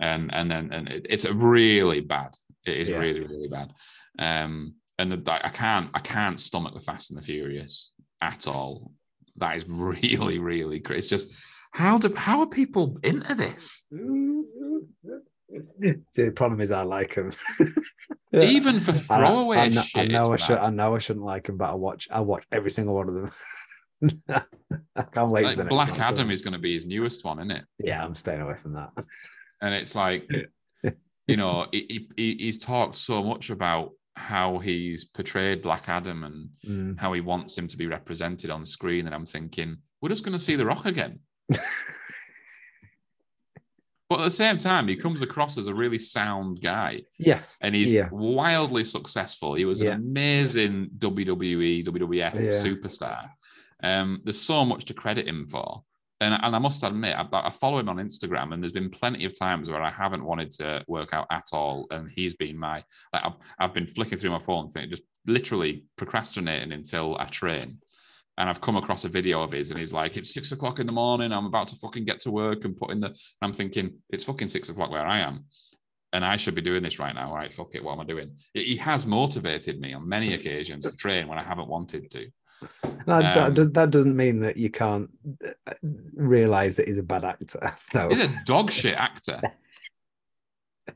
And 0.01 0.33
and 0.35 0.51
then 0.51 0.73
and 0.73 0.89
it, 0.89 1.07
it's 1.09 1.25
a 1.25 1.33
really 1.35 2.01
bad. 2.01 2.35
It 2.67 2.77
is 2.79 2.91
Yeah. 2.91 2.99
really, 2.99 3.21
really 3.21 3.49
bad. 3.49 3.73
Um, 4.19 4.75
and 4.99 5.13
the, 5.13 5.33
I 5.45 5.49
can't 5.51 5.91
I 5.95 6.01
can't 6.01 6.41
stomach 6.41 6.75
the 6.75 6.81
Fast 6.81 7.11
and 7.11 7.19
the 7.19 7.23
Furious 7.25 7.93
at 8.21 8.49
all 8.49 8.91
that 9.37 9.57
is 9.57 9.69
really, 9.69 10.39
really 10.39 10.81
crazy. 10.81 10.99
It's 10.99 11.07
just 11.09 11.33
how 11.73 11.99
do 11.99 12.13
how 12.15 12.41
are 12.41 12.47
people 12.47 12.99
into 13.05 13.35
this? 13.35 13.83
See, 13.93 15.95
the 16.25 16.33
problem 16.35 16.61
is 16.61 16.73
I 16.73 16.83
like 16.83 17.15
them. 17.15 17.31
Even 18.35 18.81
for 18.81 18.93
throwaway 18.93 19.59
I, 19.59 19.65
I 19.65 19.69
shit. 19.83 20.11
know 20.11 20.33
I 20.33 20.37
should. 20.37 20.59
I 20.59 20.71
know 20.71 20.95
I 20.95 20.99
shouldn't 20.99 21.25
like 21.25 21.47
them, 21.47 21.57
but 21.57 21.71
I 21.71 21.75
watch. 21.75 22.09
I 22.11 22.21
watch 22.21 22.45
every 22.53 22.71
single 22.71 22.95
one 22.95 23.09
of 23.09 23.15
them. 23.15 23.31
I 24.29 25.03
can't 25.13 25.31
wait. 25.31 25.45
Like 25.45 25.53
for 25.57 25.59
the 25.59 25.65
next 25.65 25.75
Black 25.75 25.91
one. 25.93 26.01
Adam 26.01 26.31
is 26.31 26.43
going 26.43 26.53
to 26.53 26.59
be 26.59 26.75
his 26.75 26.87
newest 26.87 27.25
one, 27.25 27.39
isn't 27.39 27.51
it? 27.51 27.65
Yeah, 27.79 28.05
I'm 28.05 28.15
staying 28.15 28.41
away 28.41 28.55
from 28.61 28.73
that. 28.75 28.91
And 29.63 29.75
it's 29.75 29.95
like, 29.95 30.31
you 31.27 31.37
know, 31.37 31.67
he, 31.73 32.09
he, 32.17 32.35
he's 32.39 32.59
talked 32.59 32.97
so 32.97 33.23
much 33.23 33.51
about 33.51 33.91
how 34.17 34.59
he's 34.59 35.05
portrayed 35.05 35.63
Black 35.63 35.89
Adam 35.89 36.25
and 36.25 36.49
Mm. 36.67 36.99
how 37.01 37.13
he 37.13 37.21
wants 37.21 37.57
him 37.57 37.69
to 37.69 37.77
be 37.77 37.87
represented 37.87 38.51
on 38.51 38.67
screen. 38.67 39.07
And 39.07 39.15
I'm 39.15 39.27
thinking, 39.27 39.77
we're 40.01 40.09
just 40.09 40.25
going 40.25 40.33
to 40.37 40.39
see 40.39 40.57
The 40.57 40.67
Rock 40.67 40.87
again. 40.87 41.19
but 41.49 41.61
at 44.21 44.25
the 44.25 44.31
same 44.31 44.59
time, 44.59 44.89
he 44.89 44.97
comes 44.97 45.23
across 45.23 45.59
as 45.59 45.67
a 45.67 45.75
really 45.75 45.99
sound 45.99 46.61
guy. 46.63 47.03
Yes. 47.19 47.57
and 47.61 47.75
he's 47.75 47.91
Yeah. 47.91 48.09
wildly 48.11 48.85
successful. 48.85 49.55
He 49.55 49.65
was 49.67 49.81
Yeah. 49.81 49.93
an 49.93 50.01
amazing 50.01 50.91
WWE, 50.99 51.83
WWF 51.85 52.35
Yeah. 52.35 52.41
superstar. 52.53 53.31
Um, 53.83 54.21
there's 54.25 54.41
so 54.41 54.65
much 54.65 54.85
to 54.87 54.95
credit 54.95 55.29
him 55.29 55.47
for. 55.47 55.83
And, 56.21 56.35
and 56.43 56.57
I 56.57 56.59
must 56.59 56.83
admit, 56.83 57.17
I, 57.17 57.27
I 57.33 57.51
follow 57.51 57.79
him 57.79 57.89
on 57.89 57.97
Instagram, 57.97 58.53
and 58.53 58.63
there's 58.63 58.73
been 58.73 58.91
plenty 58.91 59.25
of 59.25 59.39
times 59.39 59.71
where 59.71 59.83
I 59.83 59.91
haven't 59.91 60.25
wanted 60.25 60.51
to 60.53 60.85
work 60.89 61.15
out 61.15 61.29
at 61.31 61.47
all, 61.53 61.87
and 61.91 62.11
he's 62.11 62.35
been 62.35 62.59
my 62.59 62.83
like 63.13 63.25
I've 63.25 63.35
I've 63.61 63.75
been 63.75 63.87
flicking 63.87 64.19
through 64.19 64.31
my 64.31 64.41
phone, 64.41 64.69
thing, 64.69 64.91
just 64.91 65.05
literally 65.27 65.85
procrastinating 65.97 66.73
until 66.73 67.17
I 67.21 67.27
train, 67.27 67.79
and 68.37 68.49
I've 68.49 68.61
come 68.61 68.77
across 68.77 69.05
a 69.05 69.09
video 69.09 69.43
of 69.43 69.53
his, 69.53 69.71
and 69.71 69.79
he's 69.79 69.93
like, 69.93 70.17
"It's 70.17 70.35
six 70.35 70.51
o'clock 70.51 70.81
in 70.81 70.87
the 70.87 70.93
morning, 70.93 71.31
I'm 71.31 71.47
about 71.47 71.69
to 71.69 71.77
fucking 71.77 72.05
get 72.05 72.19
to 72.21 72.33
work 72.33 72.65
and 72.65 72.77
put 72.77 72.91
in 72.91 72.99
the," 72.99 73.09
and 73.09 73.17
I'm 73.43 73.53
thinking, 73.53 73.95
"It's 74.11 74.25
fucking 74.25 74.49
six 74.49 74.71
o'clock 74.71 74.91
where 74.91 75.07
I 75.07 75.21
am." 75.21 75.45
and 76.15 76.25
I 76.25 76.37
should 76.37 76.55
be 76.55 76.63
doing 76.63 76.83
this 76.83 76.99
right 76.99 77.15
now. 77.15 77.29
All 77.29 77.35
right, 77.35 77.53
fuck 77.53 77.75
it. 77.75 77.85
What 77.85 77.93
am 77.93 78.01
I 78.01 78.05
doing? 78.05 78.35
He 78.55 78.77
has 78.77 79.05
motivated 79.05 79.79
me 79.79 79.93
on 79.93 80.09
many 80.09 80.35
occasions 80.35 80.87
to 80.87 80.97
train 80.97 81.29
when 81.29 81.39
I 81.39 81.43
haven't 81.43 81.69
wanted 81.69 82.11
to. 82.13 82.31
That, 83.07 83.37
Um, 83.37 83.55
that, 83.55 83.75
that 83.75 83.91
doesn't 83.91 84.17
mean 84.17 84.41
that 84.41 84.57
you 84.57 84.71
can't 84.71 85.11
uh, 85.67 85.73
realize 86.15 86.77
that 86.77 86.89
he's 86.89 86.99
a 86.99 87.03
bad 87.03 87.25
actor. 87.25 87.73
No. 87.95 88.09
He's 88.09 88.25
a 88.25 88.43
dog 88.45 88.71
shit 88.71 88.97
actor. 88.97 89.41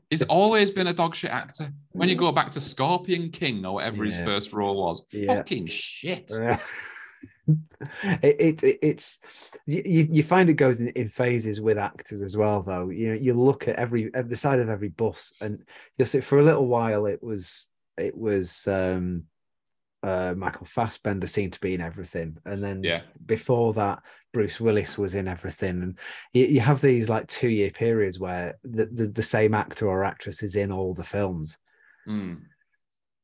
He's 0.09 0.23
always 0.39 0.71
been 0.71 0.87
a 0.87 0.93
dog 0.93 1.15
shit 1.15 1.31
actor. 1.31 1.71
When 1.91 2.09
you 2.09 2.15
go 2.15 2.31
back 2.31 2.51
to 2.51 2.61
Scorpion 2.61 3.29
King 3.29 3.65
or 3.65 3.75
whatever 3.75 4.03
his 4.03 4.19
first 4.19 4.53
role 4.53 4.77
was, 4.83 5.03
Yeah. 5.11 5.35
fucking 5.35 5.67
shit. 5.67 6.31
Yeah. 6.33 6.59
it, 8.03 8.63
it 8.63 8.79
it's 8.81 9.19
you, 9.65 10.07
you 10.09 10.23
find 10.23 10.49
it 10.49 10.53
goes 10.53 10.77
in, 10.77 10.87
in 10.89 11.09
phases 11.09 11.59
with 11.59 11.77
actors 11.77 12.21
as 12.21 12.37
well 12.37 12.63
though 12.63 12.87
you 12.89 13.09
know 13.09 13.13
you 13.13 13.33
look 13.33 13.67
at 13.67 13.75
every 13.75 14.09
at 14.13 14.29
the 14.29 14.35
side 14.35 14.59
of 14.59 14.69
every 14.69 14.87
bus 14.87 15.33
and 15.41 15.61
you'll 15.97 16.05
see 16.05 16.21
for 16.21 16.39
a 16.39 16.43
little 16.43 16.67
while 16.67 17.05
it 17.05 17.21
was 17.21 17.69
it 17.97 18.17
was 18.17 18.65
um 18.67 19.23
uh 20.03 20.33
michael 20.35 20.65
fassbender 20.65 21.25
seemed 21.27 21.53
to 21.53 21.61
be 21.61 21.73
in 21.73 21.81
everything 21.81 22.37
and 22.45 22.63
then 22.63 22.83
Yeah. 22.83 23.01
before 23.25 23.73
that 23.73 24.03
bruce 24.33 24.59
willis 24.59 24.97
was 24.97 25.15
in 25.15 25.27
everything 25.27 25.81
and 25.81 25.99
you, 26.33 26.45
you 26.45 26.59
have 26.59 26.81
these 26.81 27.09
like 27.09 27.27
two 27.27 27.49
year 27.49 27.71
periods 27.71 28.19
where 28.19 28.55
the, 28.63 28.85
the, 28.87 29.05
the 29.07 29.23
same 29.23 29.53
actor 29.53 29.87
or 29.87 30.03
actress 30.03 30.43
is 30.43 30.55
in 30.55 30.71
all 30.71 30.93
the 30.93 31.03
films 31.03 31.57
Mm. 32.07 32.41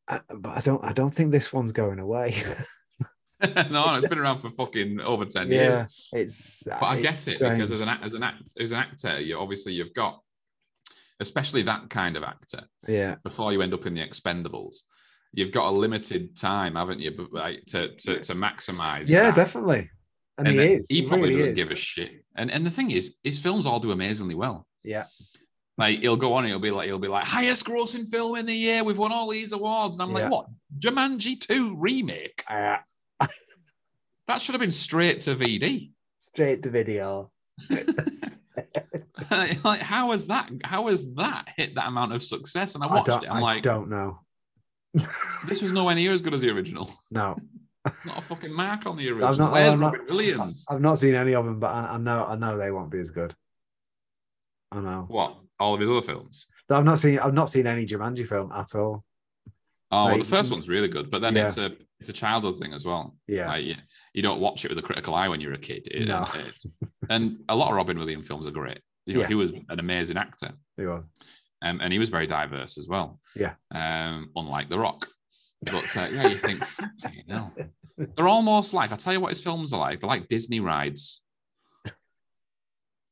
Uh, 0.07 0.19
but 0.35 0.57
i 0.57 0.61
don't 0.61 0.83
i 0.85 0.93
don't 0.93 1.09
think 1.09 1.31
this 1.31 1.51
one's 1.51 1.73
going 1.73 1.99
away 1.99 2.33
no, 3.69 3.95
it's 3.95 4.07
been 4.09 4.17
around 4.19 4.39
for 4.39 4.49
fucking 4.49 5.01
over 5.01 5.25
10 5.25 5.51
yeah 5.51 5.79
years. 5.79 6.09
it's 6.13 6.63
But 6.65 6.81
I 6.83 6.93
it's 6.95 7.01
get 7.01 7.15
it 7.27 7.35
strange. 7.35 7.55
because 7.57 7.71
as 7.71 7.81
an 7.81 7.89
act- 7.89 8.03
as 8.05 8.13
an 8.13 8.23
act 8.23 8.53
as 8.59 8.71
an 8.71 8.77
actor, 8.77 9.19
you 9.19 9.37
obviously 9.37 9.73
you've 9.73 9.93
got 9.93 10.21
especially 11.19 11.61
that 11.63 11.89
kind 11.89 12.15
of 12.17 12.23
actor 12.23 12.63
yeah 12.87 13.15
before 13.23 13.51
you 13.51 13.61
end 13.61 13.73
up 13.73 13.85
in 13.85 13.93
the 13.93 14.01
expendables. 14.07 14.77
You've 15.33 15.51
got 15.51 15.67
a 15.67 15.71
limited 15.71 16.35
time, 16.35 16.75
haven't 16.75 16.99
you, 16.99 17.11
but, 17.11 17.31
like, 17.31 17.63
to, 17.67 17.89
to 17.95 18.19
to 18.21 18.33
maximize. 18.33 19.09
Yeah, 19.09 19.25
that. 19.31 19.35
definitely. 19.35 19.89
And, 20.37 20.47
And 20.47 20.59
he 20.59 20.73
is. 20.73 20.87
He 20.89 21.01
probably 21.03 21.29
really 21.35 21.39
doesn't 21.39 21.51
is. 21.51 21.55
give 21.57 21.71
a 21.71 21.75
shit. 21.75 22.23
And 22.35 22.49
and 22.51 22.65
the 22.65 22.69
thing 22.71 22.91
is, 22.91 23.15
his 23.23 23.37
films 23.39 23.65
all 23.65 23.79
do 23.79 23.91
amazingly 23.91 24.35
well. 24.35 24.65
Yeah. 24.83 25.05
Like 25.77 25.99
he'll 25.99 26.17
go 26.17 26.33
on, 26.33 26.45
he'll 26.45 26.59
be 26.59 26.71
like, 26.71 26.87
he'll 26.87 26.99
be 26.99 27.07
like, 27.07 27.23
highest 27.25 27.65
grossing 27.65 28.07
film 28.07 28.37
in 28.37 28.45
the 28.45 28.53
year. 28.53 28.83
We've 28.83 28.97
won 28.97 29.11
all 29.11 29.29
these 29.29 29.51
awards, 29.53 29.97
and 29.97 30.03
I'm 30.09 30.15
Yeah. 30.15 30.23
like, 30.23 30.31
what? 30.31 30.47
Jumanji 30.79 31.39
two 31.39 31.75
remake? 31.77 32.43
Uh, 32.49 32.77
That 34.27 34.41
should 34.41 34.53
have 34.53 34.61
been 34.61 34.71
straight 34.71 35.21
to 35.21 35.35
VD. 35.35 35.91
straight 36.19 36.61
to 36.63 36.69
video. 36.69 37.31
like, 39.63 39.79
how 39.79 40.11
has 40.11 40.27
that? 40.27 40.49
How 40.63 40.87
has 40.87 41.13
that 41.15 41.49
hit 41.55 41.75
that 41.75 41.87
amount 41.87 42.13
of 42.13 42.23
success? 42.23 42.75
And 42.75 42.83
I 42.83 42.87
I 42.87 42.93
watched 42.93 43.07
don't, 43.07 43.23
it. 43.23 43.29
I'm 43.29 43.37
I 43.37 43.41
like, 43.41 43.63
don't 43.63 43.89
know. 43.89 44.19
This 45.47 45.61
was 45.61 45.71
nowhere 45.71 45.95
near 45.95 46.11
as 46.11 46.21
good 46.21 46.33
as 46.33 46.41
the 46.41 46.49
original. 46.49 46.89
No, 47.11 47.37
Not 48.05 48.17
a 48.17 48.21
fucking 48.21 48.53
mark 48.53 48.85
on 48.85 48.97
the 48.97 49.09
original. 49.09 49.37
not- 49.37 49.53
Where's 49.53 49.79
not- 49.79 49.93
Robin 49.97 50.05
Williams? 50.15 50.65
I've 50.69 50.81
not 50.81 50.99
seen 50.99 51.15
any 51.15 51.33
of 51.33 51.45
them, 51.45 51.59
but 51.59 51.67
I, 51.71 51.93
I 51.93 51.97
know 51.97 52.25
I 52.25 52.35
know 52.35 52.57
they 52.57 52.71
won't 52.71 52.91
be 52.91 52.99
as 52.99 53.09
good. 53.11 53.33
I 54.71 54.79
know. 54.79 55.05
What? 55.07 55.37
All 55.59 55.73
of 55.73 55.79
his 55.79 55.89
other 55.89 56.01
films? 56.01 56.45
I've 56.69 56.83
not 56.85 56.99
seen 56.99 57.19
I've 57.19 57.33
not 57.33 57.49
seen 57.49 57.65
any 57.67 57.85
Jumanji 57.85 58.27
film 58.27 58.51
at 58.51 58.75
all. 58.75 59.03
Oh, 59.91 60.05
well, 60.05 60.17
the 60.19 60.23
first 60.25 60.51
one's 60.51 60.69
really 60.69 60.87
good, 60.87 61.09
but 61.09 61.21
then 61.21 61.35
Yeah. 61.35 61.45
it's 61.45 61.57
a 61.57 61.71
it's 61.99 62.09
a 62.09 62.13
childhood 62.13 62.57
thing 62.57 62.73
as 62.73 62.85
well. 62.85 63.15
Yeah. 63.27 63.47
Like, 63.47 63.65
you, 63.65 63.75
you 64.13 64.21
don't 64.21 64.39
watch 64.39 64.63
it 64.63 64.69
with 64.69 64.77
a 64.77 64.81
critical 64.83 65.15
eye 65.15 65.27
when 65.27 65.41
you're 65.41 65.53
a 65.53 65.57
kid. 65.57 65.87
It- 65.91 66.07
No. 66.07 66.25
and 67.09 67.39
a 67.49 67.55
lot 67.55 67.69
of 67.71 67.75
Robin 67.75 67.97
Williams 67.97 68.27
films 68.27 68.45
are 68.47 68.51
great. 68.51 68.79
You 69.05 69.15
know, 69.15 69.21
Yeah. 69.21 69.27
he 69.27 69.35
was 69.35 69.51
an 69.51 69.79
amazing 69.79 70.15
actor, 70.17 70.51
They 70.77 70.85
were. 70.85 71.03
Um, 71.61 71.79
and 71.81 71.91
he 71.93 71.99
was 71.99 72.09
very 72.09 72.27
diverse 72.27 72.77
as 72.77 72.87
well. 72.87 73.19
Yeah. 73.35 73.53
Um, 73.71 74.29
unlike 74.35 74.69
The 74.69 74.79
Rock. 74.79 75.07
But 75.61 75.97
uh, 75.97 76.07
yeah, 76.11 76.27
you 76.29 76.37
think, 76.37 76.63
hell. 77.27 77.53
They're 77.97 78.27
almost 78.29 78.73
like, 78.73 78.91
I'll 78.91 78.97
tell 78.97 79.11
you 79.13 79.19
what 79.19 79.29
his 79.29 79.41
films 79.41 79.73
are 79.73 79.79
like. 79.79 79.99
They're 79.99 80.07
like 80.07 80.29
Disney 80.29 80.61
rides. 80.61 81.21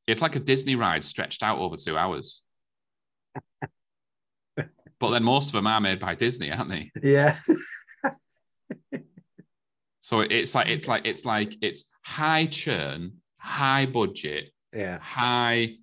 It's 0.07 0.21
like 0.21 0.37
a 0.37 0.39
Disney 0.39 0.75
ride 0.75 1.03
stretched 1.03 1.43
out 1.43 1.59
over 1.59 1.75
two 1.75 1.97
hours. 1.97 2.41
But 4.55 5.11
then 5.11 5.23
most 5.25 5.47
of 5.47 5.51
them 5.51 5.67
are 5.67 5.81
made 5.81 5.99
by 5.99 6.15
Disney, 6.15 6.51
aren't 6.51 6.69
they? 6.69 6.91
Yeah. 7.03 7.37
So 9.99 10.21
it's 10.21 10.55
like 10.55 10.67
it's 10.67 10.87
like 10.87 11.05
it's 11.05 11.25
like 11.25 11.53
it's 11.61 11.91
high 12.01 12.45
churn, 12.45 13.17
high 13.37 13.85
budget, 13.85 14.51
Yeah. 14.73 14.99
high 14.99 15.75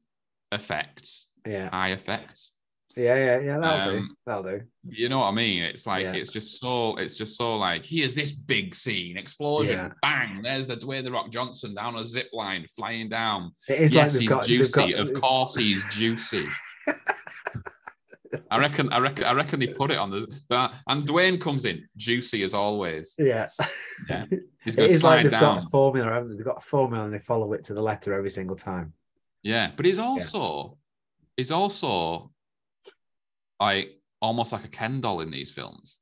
effects, 0.50 1.28
Yeah. 1.46 1.68
high 1.68 1.90
effects. 1.92 2.52
Yeah. 2.96 3.14
Yeah. 3.16 3.40
Yeah. 3.40 3.58
That'll 3.58 3.92
do. 3.92 3.98
Um, 3.98 4.16
That'll 4.26 4.42
do. 4.42 4.60
You 4.88 5.08
know 5.08 5.18
what 5.20 5.26
I 5.28 5.32
mean? 5.32 5.62
It's 5.64 5.86
like 5.86 6.02
Yeah. 6.04 6.12
it's 6.12 6.30
just 6.30 6.60
so 6.60 6.96
it's 6.96 7.16
just 7.16 7.36
so 7.36 7.56
like 7.56 7.84
here's 7.84 8.14
this 8.14 8.32
big 8.32 8.74
scene, 8.74 9.16
explosion, 9.16 9.76
Yeah. 9.76 9.92
bang! 10.02 10.42
There's 10.42 10.66
the 10.66 10.76
Dwayne 10.76 11.04
the 11.04 11.10
Rock 11.12 11.30
Johnson 11.30 11.74
down 11.74 11.96
a 11.96 12.04
zip 12.04 12.28
line, 12.32 12.66
flying 12.74 13.08
down. 13.08 13.52
It 13.68 13.80
is 13.80 13.94
like 13.94 14.04
yes, 14.04 14.12
they've 14.14 14.20
he's 14.22 14.28
got, 14.30 14.44
juicy. 14.46 14.72
got 14.72 14.92
of 14.94 15.12
course, 15.14 15.56
he's 15.56 15.82
juicy. 15.90 16.46
I 18.50 18.58
reckon, 18.58 18.92
I 18.92 18.98
reckon, 18.98 19.24
I 19.24 19.32
reckon 19.32 19.60
they 19.60 19.68
put 19.68 19.90
it 19.92 19.96
on 19.98 20.10
the 20.10 20.26
that, 20.50 20.74
and 20.88 21.06
Dwayne 21.06 21.40
comes 21.40 21.64
in 21.64 21.86
juicy 21.96 22.42
as 22.42 22.52
always. 22.52 23.14
Yeah. 23.18 23.48
Yeah. 24.08 24.26
He's 24.64 24.76
going 24.76 24.88
to 24.88 24.94
is 24.94 25.02
like 25.04 25.18
slide 25.18 25.22
they've 25.24 25.30
down. 25.30 25.56
got 25.56 25.64
a 25.64 25.68
formula, 25.68 26.10
haven't 26.10 26.30
they? 26.30 26.36
They've 26.36 26.44
got 26.46 26.56
a 26.56 26.60
formula 26.66 27.04
and 27.04 27.12
they 27.12 27.18
follow 27.18 27.52
it 27.52 27.64
to 27.64 27.74
the 27.74 27.82
letter 27.82 28.14
every 28.14 28.30
single 28.30 28.56
time. 28.56 28.94
Yeah, 29.42 29.70
but 29.76 29.84
he's 29.84 29.98
also 29.98 30.78
he's 31.36 31.50
also 31.50 32.30
like 33.64 34.00
almost 34.20 34.52
like 34.52 34.64
a 34.64 34.68
Ken 34.68 35.00
doll 35.00 35.20
in 35.20 35.30
these 35.30 35.50
films. 35.50 35.98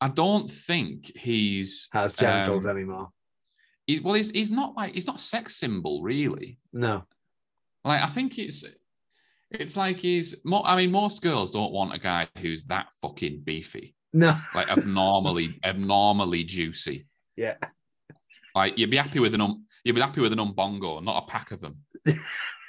I 0.00 0.08
don't 0.08 0.50
think 0.50 1.10
he's 1.16 1.88
Has 1.92 2.14
genitals 2.14 2.66
Um, 2.66 2.76
anymore. 2.76 3.08
he's 3.86 4.02
well 4.02 4.14
he's 4.14 4.30
he's 4.30 4.50
not 4.50 4.76
like 4.76 4.94
he's 4.94 5.06
not 5.06 5.16
a 5.16 5.22
sex 5.34 5.56
symbol 5.56 6.02
really. 6.02 6.58
No. 6.72 7.04
Like 7.84 8.02
I 8.02 8.06
think 8.06 8.38
it's 8.38 8.64
it's 9.50 9.76
like 9.76 9.96
he's 9.98 10.34
more. 10.44 10.62
I 10.66 10.76
mean 10.76 10.90
most 10.90 11.22
girls 11.22 11.50
don't 11.50 11.72
want 11.72 11.94
a 11.94 11.98
guy 11.98 12.28
who's 12.40 12.64
that 12.64 12.88
fucking 13.00 13.40
beefy, 13.44 13.94
No. 14.12 14.36
like 14.54 14.68
abnormally 14.68 15.58
abnormally 15.64 16.44
juicy. 16.44 17.06
Yeah. 17.36 17.54
Like 18.54 18.76
you'd 18.78 18.90
be 18.90 18.96
happy 18.98 19.18
with 19.20 19.32
an 19.34 19.40
um, 19.40 19.64
you'd 19.84 19.94
be 19.94 20.00
happy 20.02 20.20
with 20.20 20.32
an 20.34 20.40
umbongo, 20.40 21.02
not 21.02 21.22
a 21.24 21.26
pack 21.30 21.52
of 21.52 21.60
them. 21.60 21.76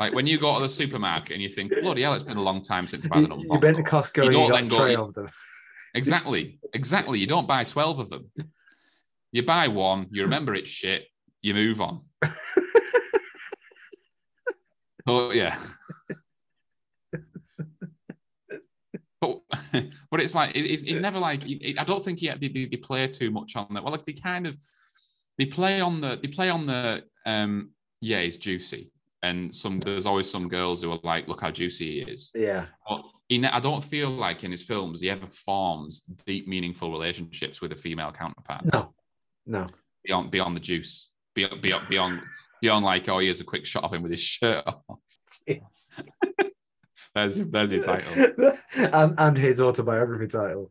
like 0.00 0.14
when 0.14 0.26
you 0.26 0.38
go 0.38 0.54
to 0.56 0.62
the 0.62 0.68
supermarket 0.68 1.32
and 1.32 1.42
you 1.42 1.48
think, 1.48 1.72
bloody 1.80 2.02
hell, 2.02 2.14
it's 2.14 2.22
been 2.24 2.36
a 2.36 2.42
long 2.42 2.60
time 2.60 2.86
since 2.86 3.06
I've 3.06 3.12
had 3.22 3.30
an 3.30 3.40
You, 3.40 3.48
umbongo. 3.48 3.52
you 3.54 3.58
been 3.60 3.76
to 3.76 3.82
Costco 3.82 4.16
You 4.16 4.22
and 4.24 4.32
you 4.32 4.38
don't 4.38 4.48
got 4.50 4.56
then 4.56 4.66
a 4.66 4.68
go- 4.68 4.78
tray 4.78 4.96
of 4.96 5.14
them. 5.14 5.28
Exactly, 5.94 6.58
exactly. 6.74 7.18
You 7.18 7.26
don't 7.26 7.48
buy 7.48 7.64
twelve 7.64 7.98
of 7.98 8.10
them. 8.10 8.30
You 9.32 9.42
buy 9.44 9.68
one, 9.68 10.06
you 10.10 10.22
remember 10.22 10.54
it's 10.54 10.68
shit, 10.68 11.06
you 11.40 11.54
move 11.54 11.80
on. 11.80 12.02
oh 15.06 15.30
yeah. 15.30 15.56
But, 19.20 19.40
but 20.10 20.20
it's 20.20 20.34
like 20.34 20.54
it's, 20.54 20.82
it's 20.82 21.00
never 21.00 21.18
like 21.18 21.42
I 21.78 21.84
don't 21.84 22.04
think 22.04 22.20
yet 22.20 22.40
they, 22.40 22.48
they, 22.48 22.66
they 22.66 22.76
play 22.76 23.08
too 23.08 23.30
much 23.30 23.56
on 23.56 23.66
that. 23.70 23.82
Well, 23.82 23.92
like 23.92 24.04
they 24.04 24.12
kind 24.12 24.46
of 24.46 24.56
they 25.38 25.46
play 25.46 25.80
on 25.80 26.00
the 26.00 26.18
they 26.20 26.28
play 26.28 26.50
on 26.50 26.66
the 26.66 27.02
um 27.24 27.70
yeah 28.00 28.18
it's 28.18 28.36
juicy 28.36 28.90
and 29.22 29.54
some 29.54 29.80
there's 29.80 30.06
always 30.06 30.30
some 30.30 30.48
girls 30.48 30.82
who 30.82 30.92
are 30.92 30.98
like 31.02 31.28
look 31.28 31.40
how 31.40 31.50
juicy 31.50 32.04
he 32.04 32.10
is. 32.10 32.30
Yeah. 32.34 32.66
But 32.88 33.02
he, 33.28 33.44
I 33.44 33.60
don't 33.60 33.84
feel 33.84 34.10
like 34.10 34.44
in 34.44 34.50
his 34.50 34.62
films 34.62 35.00
he 35.00 35.10
ever 35.10 35.26
forms 35.26 36.02
deep, 36.26 36.46
meaningful 36.46 36.92
relationships 36.92 37.60
with 37.60 37.72
a 37.72 37.76
female 37.76 38.12
counterpart 38.12 38.64
No. 38.72 38.94
No. 39.46 39.66
beyond 40.04 40.30
beyond 40.30 40.56
the 40.56 40.60
juice, 40.60 41.10
beyond 41.34 41.60
beyond 41.60 41.88
beyond, 41.88 42.20
beyond 42.60 42.84
like 42.84 43.08
oh 43.08 43.18
here's 43.18 43.40
a 43.40 43.44
quick 43.44 43.64
shot 43.66 43.84
of 43.84 43.92
him 43.92 44.02
with 44.02 44.12
his 44.12 44.22
shirt 44.22 44.64
off. 44.66 44.98
Yes. 45.46 45.90
There's 47.14 47.38
your, 47.38 47.46
there's 47.46 47.72
your 47.72 47.82
title. 47.82 48.58
and, 48.74 49.14
and 49.16 49.38
his 49.38 49.58
autobiography 49.58 50.26
title, 50.26 50.70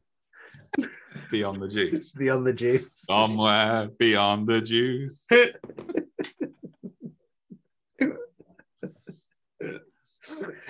Beyond 1.31 1.61
the 1.61 1.67
juice. 1.67 2.11
Beyond 2.17 2.45
the 2.45 2.53
Juice. 2.53 2.85
Somewhere 2.91 3.89
beyond 3.97 4.47
the 4.47 4.61
juice. 4.61 5.25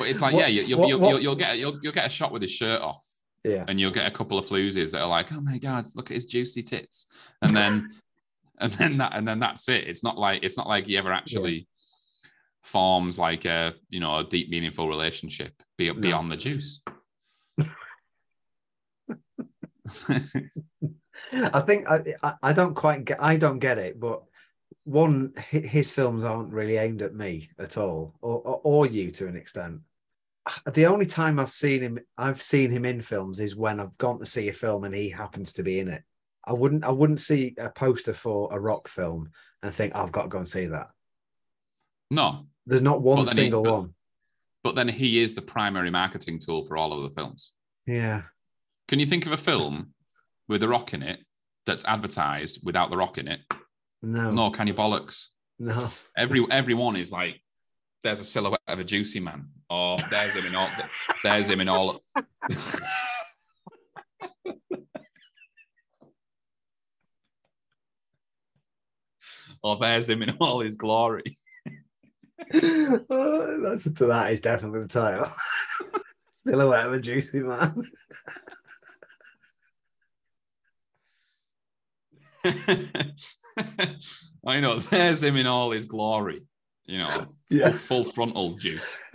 But 0.06 0.12
it's 0.12 0.22
like 0.22 0.34
What- 0.36 0.42
yeah, 0.42 0.48
you, 0.50 0.62
you'll, 0.68 0.80
what- 0.82 0.88
you'll, 0.90 1.20
you'll, 1.20 1.36
get 1.36 1.58
you'll, 1.58 1.80
you'll 1.82 1.92
get 1.92 2.06
a 2.06 2.10
shot 2.10 2.32
with 2.32 2.44
his 2.44 2.52
shirt 2.52 2.80
off. 2.80 3.04
Yeah. 3.44 3.64
and 3.68 3.80
you'll 3.80 3.90
get 3.92 4.06
a 4.08 4.12
couple 4.12 4.38
of 4.40 4.46
floozies 4.46 4.92
that 4.92 5.02
are 5.02 5.08
like, 5.08 5.32
"Oh 5.34 5.40
my 5.42 5.58
god, 5.60 5.86
look 5.96 6.10
at 6.12 6.16
his 6.16 6.26
juicy 6.26 6.62
tits," 6.64 7.06
and 7.44 7.56
then, 7.56 7.90
and 8.60 8.72
then 8.74 8.98
that, 8.98 9.12
and 9.16 9.28
then 9.28 9.40
that's 9.40 9.68
it. 9.70 9.88
It's 9.88 10.04
not 10.04 10.18
like 10.18 10.44
it's 10.44 10.58
not 10.58 10.68
like 10.68 10.86
he 10.88 10.98
ever 10.98 11.12
actually 11.12 11.68
forms 12.64 13.18
like 13.20 13.46
a 13.46 13.74
you 13.90 14.00
know 14.00 14.18
a 14.18 14.24
deep, 14.24 14.50
meaningful 14.50 14.88
relationship 14.88 15.54
be, 15.78 15.88
No. 15.92 16.00
beyond 16.02 16.32
the 16.32 16.38
juice. 16.38 16.82
I 21.32 21.62
think 21.62 21.90
I, 21.90 22.16
I 22.24 22.34
I 22.44 22.54
don't 22.54 22.74
quite 22.76 23.06
get 23.06 23.22
I 23.22 23.36
don't 23.38 23.60
get 23.60 23.78
it, 23.78 24.00
but 24.00 24.24
one 24.86 25.34
his 25.50 25.92
films 25.92 26.24
aren't 26.24 26.52
really 26.54 26.78
aimed 26.78 27.02
at 27.02 27.14
me 27.16 27.50
at 27.60 27.78
all, 27.78 28.16
or 28.22 28.40
or, 28.42 28.62
or 28.64 28.86
you 28.88 29.12
to 29.12 29.28
an 29.28 29.36
extent. 29.36 29.82
The 30.72 30.86
only 30.86 31.06
time 31.06 31.40
I've 31.40 31.50
seen 31.50 31.82
him 31.82 32.00
I've 32.18 32.42
seen 32.42 32.70
him 32.72 32.86
in 32.86 33.02
films 33.02 33.40
is 33.40 33.56
when 33.56 33.80
I've 33.80 33.98
gone 33.98 34.20
to 34.20 34.26
see 34.26 34.48
a 34.50 34.54
film 34.54 34.84
and 34.84 34.94
he 34.94 35.10
happens 35.10 35.54
to 35.54 35.64
be 35.64 35.80
in 35.80 35.88
it. 35.88 36.04
I 36.46 36.54
wouldn't 36.54 36.84
I 36.84 36.92
wouldn't 36.92 37.20
see 37.20 37.56
a 37.58 37.70
poster 37.70 38.14
for 38.14 38.50
a 38.52 38.60
rock 38.60 38.88
film 38.88 39.32
and 39.64 39.74
think 39.74 39.96
I've 39.96 40.12
got 40.12 40.24
to 40.24 40.30
go 40.30 40.38
and 40.38 40.48
see 40.48 40.68
that. 40.68 40.90
no, 42.12 42.46
There's 42.68 42.82
not 42.84 43.02
one 43.02 43.18
then 43.18 43.26
he- 43.28 43.34
single 43.34 43.64
but- 43.64 43.74
one. 43.74 43.94
but 44.64 44.76
then 44.76 44.88
he 44.88 45.20
is 45.20 45.34
the 45.34 45.42
primary 45.42 45.90
marketing 45.90 46.40
tool 46.40 46.66
for 46.66 46.78
all 46.78 46.94
of 46.94 47.04
the 47.04 47.10
films. 47.16 47.54
Yeah. 47.88 48.24
Can 48.88 49.00
you 49.00 49.06
think 49.08 49.26
of 49.26 49.32
a 49.32 49.38
film 49.38 49.94
with 50.48 50.62
the 50.62 50.68
rock 50.68 50.94
in 50.94 51.02
it 51.02 51.20
that's 51.66 51.86
advertised 51.86 52.60
without 52.64 52.92
the 52.92 52.98
rock 52.98 53.18
in 53.18 53.28
it? 53.28 53.40
No. 54.04 54.30
No, 54.30 54.52
can 54.52 54.68
you 54.68 54.76
bollocks? 54.76 55.28
No. 55.58 55.90
Every 56.16 56.46
everyone 56.52 56.96
is 56.96 57.12
like, 57.12 57.42
there's 58.04 58.20
a 58.20 58.26
silhouette 58.26 58.60
of 58.68 58.78
a 58.80 58.84
juicy 58.84 59.20
man, 59.20 59.48
or 59.70 59.98
there's 60.10 60.36
him 60.36 60.46
in 60.46 60.56
all, 60.56 60.70
there's 61.24 61.50
him 61.50 61.62
in 61.62 61.68
all. 61.68 62.04
or 69.66 69.76
oh, 69.76 69.80
there's 69.80 70.10
him 70.10 70.22
in 70.22 70.30
all 70.40 70.60
his 70.60 70.76
glory. 70.76 71.24
Oh, 72.54 73.60
that's 73.64 73.84
to 73.86 74.06
that 74.06 74.32
is 74.32 74.40
definitely 74.40 74.82
the 74.82 74.88
title. 74.88 75.32
Silhouette 76.32 76.86
of 76.86 76.94
a 76.94 77.00
juicy 77.00 77.40
man. 77.40 77.84
I 84.46 84.60
know, 84.60 84.78
there's 84.78 85.24
him 85.24 85.38
in 85.38 85.48
all 85.48 85.72
his 85.72 85.86
glory. 85.86 86.44
You 86.86 87.00
know, 87.00 87.28
Yeah. 87.50 87.74
full 87.74 88.04
frontal 88.04 88.56
juice. 88.56 89.00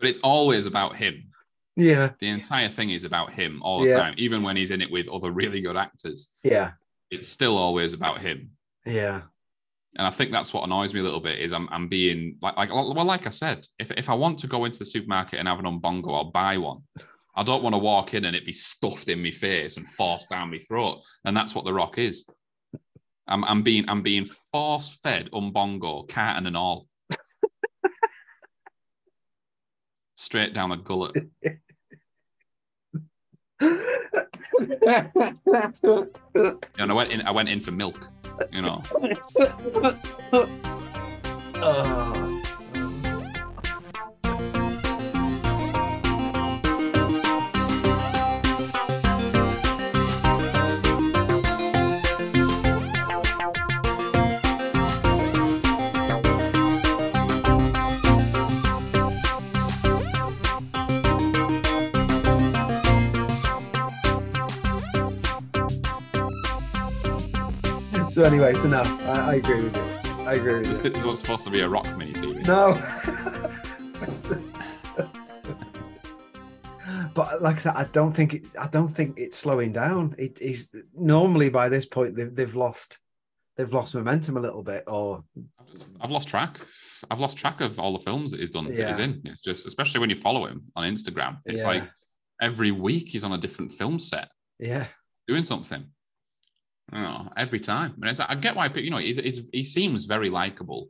But 0.00 0.06
it's 0.08 0.20
always 0.20 0.66
about 0.66 0.94
him. 0.96 1.24
yeah. 1.76 2.10
The 2.20 2.28
entire 2.28 2.68
thing 2.68 2.90
is 2.90 3.02
about 3.04 3.32
him 3.32 3.60
all 3.62 3.80
the 3.80 3.88
Yeah. 3.88 3.98
time, 3.98 4.14
even 4.16 4.42
when 4.44 4.56
he's 4.56 4.70
in 4.70 4.80
it 4.80 4.90
with 4.90 5.08
other 5.08 5.32
really 5.32 5.60
good 5.60 5.76
actors. 5.76 6.30
Yeah. 6.44 6.72
It's 7.10 7.26
still 7.28 7.56
always 7.56 7.94
about 7.94 8.20
him. 8.22 8.50
Yeah. 8.86 9.22
And 9.96 10.06
I 10.06 10.10
think 10.10 10.30
that's 10.30 10.54
what 10.54 10.62
annoys 10.64 10.94
me 10.94 11.00
a 11.00 11.02
little 11.02 11.18
bit 11.20 11.40
is 11.40 11.52
I'm, 11.52 11.68
I'm 11.72 11.88
being 11.88 12.36
like, 12.42 12.56
like 12.56 12.70
well, 12.70 13.04
like 13.04 13.26
I 13.26 13.30
said, 13.30 13.66
if, 13.80 13.90
if 13.92 14.08
I 14.08 14.14
want 14.14 14.38
to 14.40 14.46
go 14.46 14.64
into 14.66 14.78
the 14.78 14.84
supermarket 14.84 15.38
and 15.40 15.48
have 15.48 15.58
an 15.58 15.64
umbongo, 15.64 16.14
I'll 16.14 16.30
buy 16.30 16.58
one. 16.58 16.82
I 17.34 17.42
don't 17.42 17.62
want 17.64 17.74
to 17.74 17.78
walk 17.78 18.14
in 18.14 18.24
and 18.26 18.36
it 18.36 18.46
be 18.46 18.52
stuffed 18.52 19.08
in 19.08 19.20
my 19.22 19.30
face 19.32 19.76
and 19.78 19.88
forced 19.88 20.30
down 20.30 20.50
my 20.52 20.58
throat. 20.58 21.02
And 21.24 21.36
that's 21.36 21.54
what 21.56 21.64
the 21.64 21.72
rock 21.74 21.98
is. 21.98 22.24
I'm, 23.28 23.44
I'm 23.44 23.62
being 23.62 23.88
I'm 23.88 24.02
being 24.02 24.26
force 24.50 24.98
fed 25.02 25.30
umbongo, 25.32 26.08
carton 26.08 26.46
and 26.46 26.56
all. 26.56 26.86
Straight 30.16 30.54
down 30.54 30.70
the 30.70 30.76
gullet. 30.76 31.14
And 36.78 36.90
I 36.90 36.92
went 36.92 37.12
in 37.12 37.22
I 37.22 37.30
went 37.30 37.48
in 37.48 37.60
for 37.60 37.70
milk, 37.70 38.08
you 38.52 38.62
know. 38.62 38.82
Oh. 41.60 42.37
So 68.18 68.24
anyway, 68.24 68.52
so 68.54 68.66
no, 68.66 68.82
I, 68.82 69.30
I 69.30 69.34
agree 69.36 69.62
with 69.62 69.76
you. 69.76 69.82
I 70.26 70.34
agree 70.34 70.58
with 70.58 70.84
you. 70.84 70.90
It 70.90 71.04
was 71.06 71.20
supposed 71.20 71.44
to 71.44 71.50
be 71.50 71.60
a 71.60 71.68
rock 71.68 71.86
miniseries. 71.86 72.44
No. 72.48 72.74
but 77.14 77.40
like 77.40 77.54
I 77.54 77.58
said, 77.60 77.74
I 77.76 77.84
don't 77.92 78.12
think 78.12 78.34
it, 78.34 78.42
I 78.58 78.66
don't 78.66 78.92
think 78.92 79.20
it's 79.20 79.38
slowing 79.38 79.72
down. 79.72 80.16
It 80.18 80.40
is 80.40 80.74
normally 80.96 81.48
by 81.48 81.68
this 81.68 81.86
point 81.86 82.16
they've, 82.16 82.34
they've 82.34 82.56
lost 82.56 82.98
they've 83.56 83.72
lost 83.72 83.94
momentum 83.94 84.36
a 84.36 84.40
little 84.40 84.64
bit, 84.64 84.82
or 84.88 85.22
I've 86.00 86.10
lost 86.10 86.26
track. 86.26 86.58
I've 87.12 87.20
lost 87.20 87.38
track 87.38 87.60
of 87.60 87.78
all 87.78 87.92
the 87.92 88.02
films 88.02 88.32
that 88.32 88.40
he's 88.40 88.50
done. 88.50 88.64
That 88.64 88.88
he's 88.88 88.98
in. 88.98 89.22
It's 89.26 89.42
just, 89.42 89.64
especially 89.64 90.00
when 90.00 90.10
you 90.10 90.16
follow 90.16 90.44
him 90.44 90.64
on 90.74 90.92
Instagram, 90.92 91.38
it's 91.46 91.60
Yeah. 91.62 91.68
like 91.68 91.84
every 92.42 92.72
week 92.72 93.10
he's 93.10 93.22
on 93.22 93.34
a 93.34 93.38
different 93.38 93.70
film 93.70 94.00
set 94.00 94.28
yeah, 94.58 94.86
doing 95.28 95.44
something. 95.44 95.86
Oh, 96.94 97.28
every 97.36 97.60
time. 97.60 97.94
And 98.00 98.10
it's, 98.10 98.20
I 98.20 98.34
get 98.34 98.56
why 98.56 98.68
people, 98.68 98.82
you 98.82 98.90
know, 98.90 98.96
he's, 98.98 99.16
he's, 99.18 99.42
he 99.52 99.62
seems 99.62 100.06
very 100.06 100.30
likable. 100.30 100.88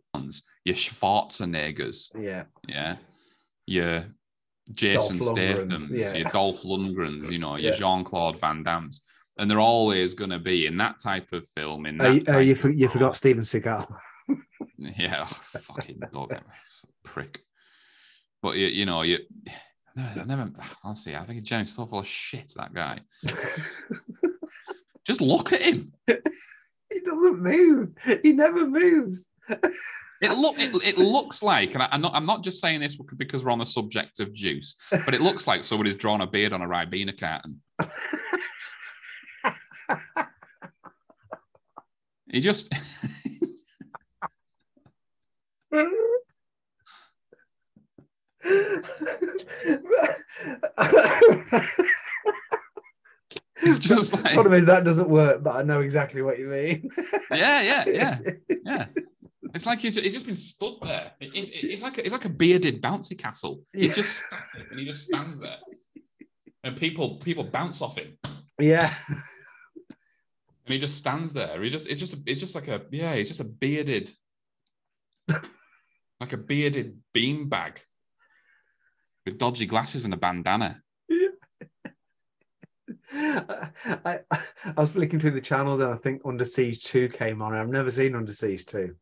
Your 0.65 0.77
Schwarzeneggers, 0.77 2.11
Yeah. 2.17 2.45
yeah. 2.69 2.97
Your 3.67 4.05
Jason 4.75 5.21
Statham's, 5.21 5.91
yeah. 5.91 6.15
your 6.15 6.31
Dolph 6.31 6.63
Lundgrens, 6.63 7.31
you 7.31 7.39
know, 7.39 7.57
your 7.57 7.73
Yeah. 7.73 7.79
Jean 7.79 8.05
Claude 8.05 8.39
Van 8.39 8.63
Damme's. 8.63 9.01
And 9.39 9.51
they're 9.51 9.61
always 9.61 10.15
going 10.15 10.31
to 10.31 10.39
be 10.39 10.67
in 10.67 10.77
that 10.79 10.99
type 11.01 11.33
of 11.33 11.49
film. 11.49 11.87
In 11.87 12.01
Oh, 12.01 12.05
that 12.05 12.11
oh, 12.11 12.13
you, 12.13 12.21
oh, 12.21 12.25
type 12.25 12.47
you, 12.47 12.55
for, 12.55 12.71
you 12.71 12.89
forgot 12.89 13.17
Steven 13.17 13.43
Seagal. 13.43 13.87
Yeah, 14.79 15.27
oh, 15.29 15.59
fucking 15.61 16.01
dog, 16.13 16.39
prick. 17.03 17.41
But 18.43 18.57
you, 18.57 18.67
you 18.67 18.87
know, 18.87 19.03
you 19.03 19.19
I 19.97 20.23
never. 20.25 20.51
Honestly, 20.85 21.17
I 21.17 21.25
think 21.25 21.43
James 21.43 21.75
so 21.75 21.87
full 21.87 21.99
of 21.99 22.07
shit. 22.07 22.53
That 22.57 22.73
guy. 22.73 23.01
Just 25.09 25.23
look 25.23 25.55
at 25.55 25.63
him. 25.63 25.91
he 26.07 27.01
doesn't 27.01 27.41
move. 27.41 27.95
He 28.23 28.33
never 28.33 28.67
moves. 28.67 29.31
It 30.21 30.33
look. 30.33 30.59
It, 30.59 30.75
it 30.85 30.99
looks 30.99 31.45
like, 31.45 31.75
and 31.75 31.83
I, 31.85 31.89
I'm 31.93 32.01
not. 32.01 32.13
I'm 32.13 32.27
not 32.27 32.43
just 32.43 32.61
saying 32.61 32.81
this 32.81 32.97
because 32.97 33.45
we're 33.45 33.53
on 33.53 33.61
the 33.61 33.65
subject 33.65 34.19
of 34.19 34.33
juice, 34.33 34.75
but 34.91 35.15
it 35.15 35.21
looks 35.21 35.47
like 35.47 35.63
somebody's 35.63 35.95
drawn 35.95 36.23
a 36.23 36.27
beard 36.27 36.53
on 36.53 36.61
a 36.61 36.67
Ribena 36.67 37.17
carton. 37.17 37.63
He 42.31 42.41
just. 42.41 42.75
It's 53.63 53.79
just 53.79 54.13
like. 54.13 54.35
Problem 54.35 54.55
is 54.55 54.65
that 54.67 54.85
doesn't 54.85 55.09
work, 55.09 55.43
but 55.43 55.57
I 55.57 55.63
know 55.63 55.81
exactly 55.81 56.23
what 56.23 56.39
you 56.39 56.47
mean. 56.49 56.91
Yeah, 57.33 57.61
yeah, 57.63 57.85
yeah, 57.87 58.19
yeah. 58.65 58.87
It's 59.55 59.67
like 59.67 59.81
he's, 59.81 59.97
he's 59.97 60.13
just 60.13 60.27
been 60.27 60.35
stood 60.35 60.75
there. 60.83 61.13
It's, 61.21 61.51
it's 61.53 61.83
like 61.83 61.99
a, 61.99 62.05
it's 62.05 62.13
like 62.13 62.25
a 62.25 62.29
bearded 62.31 62.81
bouncy 62.83 63.19
castle. 63.19 63.63
He's 63.73 63.91
Yeah. 63.91 63.97
just 63.97 64.25
static 64.27 64.71
and 64.71 64.79
he 64.81 64.87
just 64.87 65.05
stands 65.07 65.39
there, 65.41 65.59
and 66.65 66.77
people 66.77 67.17
people 67.17 67.45
bounce 67.45 67.83
off 67.83 67.99
him, 67.99 68.17
yeah. 68.61 68.95
and 69.09 70.73
he 70.75 70.79
just 70.79 70.97
stands 70.97 71.33
there. 71.33 71.61
He 71.63 71.69
just 71.69 71.87
it's 71.89 72.01
just 72.01 72.17
it's 72.27 72.41
just 72.41 72.55
like 72.55 72.69
a 72.69 72.83
yeah. 72.91 73.15
He's 73.15 73.29
just 73.29 73.41
a 73.41 73.45
bearded, 73.45 74.11
like 75.29 76.33
a 76.33 76.37
bearded 76.39 76.99
beanbag 77.15 77.79
with 79.27 79.39
dodgy 79.39 79.67
glasses 79.67 80.05
and 80.05 80.15
a 80.15 80.17
bandana. 80.17 80.81
I, 83.19 84.21
I, 84.31 84.41
was 84.77 84.93
flicking 84.93 85.19
through 85.19 85.33
the 85.33 85.41
channels 85.41 85.81
and 85.81 85.93
I 85.93 85.97
think 85.97 86.23
Under 86.25 86.45
Siege 86.45 86.85
2 86.85 87.09
came 87.09 87.43
on. 87.43 87.55
I've 87.55 87.69
never 87.69 87.91
seen 87.91 88.15
Under 88.15 88.33
Siege 88.33 88.65
2. 88.67 88.95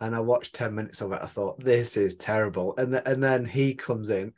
And 0.00 0.14
I 0.14 0.20
watched 0.20 0.54
10 0.54 0.74
minutes 0.74 1.00
of 1.00 1.12
it. 1.12 1.20
I 1.22 1.26
thought, 1.26 1.62
this 1.62 1.96
is 1.96 2.16
terrible. 2.16 2.74
And, 2.78 2.92
th- 2.92 3.04
and 3.06 3.22
then 3.22 3.44
he 3.44 3.74
comes 3.74 4.10
in. 4.10 4.32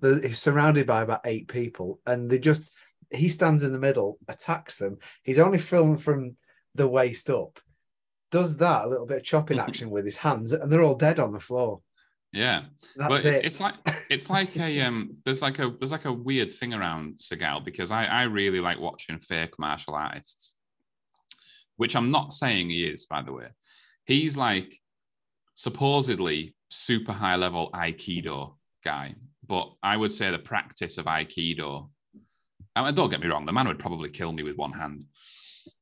He's 0.00 0.38
surrounded 0.38 0.86
by 0.86 1.02
about 1.02 1.20
eight 1.24 1.48
people. 1.48 2.00
And 2.06 2.30
they 2.30 2.38
just, 2.38 2.70
he 3.10 3.28
stands 3.28 3.62
in 3.62 3.72
the 3.72 3.78
middle, 3.78 4.18
attacks 4.28 4.78
them. 4.78 4.98
He's 5.22 5.38
only 5.38 5.58
filmed 5.58 6.02
from 6.02 6.36
the 6.74 6.88
waist 6.88 7.30
up. 7.30 7.60
Does 8.30 8.56
that, 8.56 8.84
a 8.84 8.88
little 8.88 9.06
bit 9.06 9.18
of 9.18 9.24
chopping 9.24 9.58
action 9.60 9.90
with 9.90 10.04
his 10.04 10.16
hands. 10.16 10.52
And 10.52 10.70
they're 10.70 10.82
all 10.82 10.96
dead 10.96 11.20
on 11.20 11.32
the 11.32 11.40
floor. 11.40 11.80
Yeah, 12.36 12.64
That's 12.96 13.08
but 13.08 13.24
it. 13.24 13.34
it's, 13.34 13.40
it's 13.46 13.60
like 13.60 13.74
it's 14.10 14.28
like 14.28 14.56
a 14.58 14.80
um 14.86 15.16
there's 15.24 15.40
like 15.40 15.58
a 15.58 15.74
there's 15.78 15.92
like 15.92 16.04
a 16.04 16.12
weird 16.12 16.52
thing 16.52 16.74
around 16.74 17.16
Seagal 17.16 17.64
because 17.64 17.90
I 17.90 18.04
I 18.04 18.22
really 18.24 18.60
like 18.60 18.78
watching 18.78 19.18
fake 19.18 19.58
martial 19.58 19.94
artists, 19.94 20.54
which 21.76 21.96
I'm 21.96 22.10
not 22.10 22.34
saying 22.34 22.68
he 22.68 22.84
is 22.84 23.06
by 23.06 23.22
the 23.22 23.32
way. 23.32 23.48
He's 24.04 24.36
like 24.36 24.76
supposedly 25.54 26.54
super 26.68 27.12
high 27.12 27.36
level 27.36 27.70
Aikido 27.72 28.56
guy, 28.84 29.14
but 29.48 29.72
I 29.82 29.96
would 29.96 30.12
say 30.12 30.30
the 30.30 30.38
practice 30.38 30.98
of 30.98 31.06
Aikido. 31.06 31.88
I 32.74 32.84
mean, 32.84 32.94
don't 32.94 33.08
get 33.08 33.20
me 33.20 33.28
wrong, 33.28 33.46
the 33.46 33.52
man 33.52 33.66
would 33.66 33.78
probably 33.78 34.10
kill 34.10 34.32
me 34.32 34.42
with 34.42 34.58
one 34.58 34.72
hand. 34.72 35.06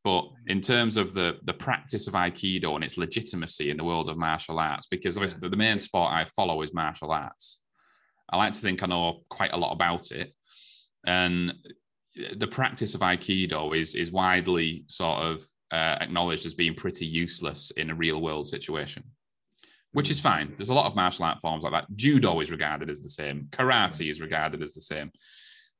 But 0.04 0.28
in 0.46 0.60
terms 0.60 0.98
of 0.98 1.14
the 1.14 1.38
the 1.44 1.54
practice 1.54 2.06
of 2.06 2.14
Aikido 2.14 2.74
and 2.74 2.84
its 2.84 2.98
legitimacy 2.98 3.70
in 3.70 3.78
the 3.78 3.84
world 3.84 4.10
of 4.10 4.18
martial 4.18 4.58
arts, 4.58 4.86
because 4.86 5.16
obviously 5.16 5.48
the- 5.48 5.56
main 5.56 5.78
sport 5.78 6.12
I 6.12 6.26
follow 6.26 6.60
is 6.62 6.74
martial 6.74 7.10
arts, 7.10 7.62
I 8.30 8.36
like 8.36 8.52
to 8.52 8.60
think 8.60 8.82
I 8.82 8.86
know 8.86 9.24
quite 9.30 9.54
a 9.54 9.56
lot 9.56 9.72
about 9.72 10.12
it. 10.12 10.34
And 11.06 11.54
the 12.36 12.46
practice 12.46 12.94
of 12.94 13.00
Aikido 13.00 13.76
is 13.76 13.94
is 13.94 14.12
widely 14.12 14.84
sort 14.88 15.20
of 15.20 15.42
uh, 15.72 15.96
acknowledged 16.00 16.46
as 16.46 16.54
being 16.54 16.74
pretty 16.74 17.06
useless 17.06 17.72
in 17.72 17.90
a 17.90 17.94
real 17.94 18.20
world 18.20 18.46
situation, 18.46 19.02
which 19.92 20.10
is 20.10 20.20
fine. 20.20 20.52
There's 20.56 20.68
a 20.68 20.74
lot 20.74 20.86
of 20.86 20.94
martial 20.94 21.24
art 21.24 21.40
forms 21.40 21.64
like 21.64 21.72
that. 21.72 21.86
Judo 21.96 22.40
is 22.40 22.50
regarded 22.50 22.90
as 22.90 23.02
the 23.02 23.08
same. 23.08 23.48
Karate 23.50 24.10
is 24.10 24.20
regarded 24.20 24.62
as 24.62 24.74
the 24.74 24.82
same 24.82 25.10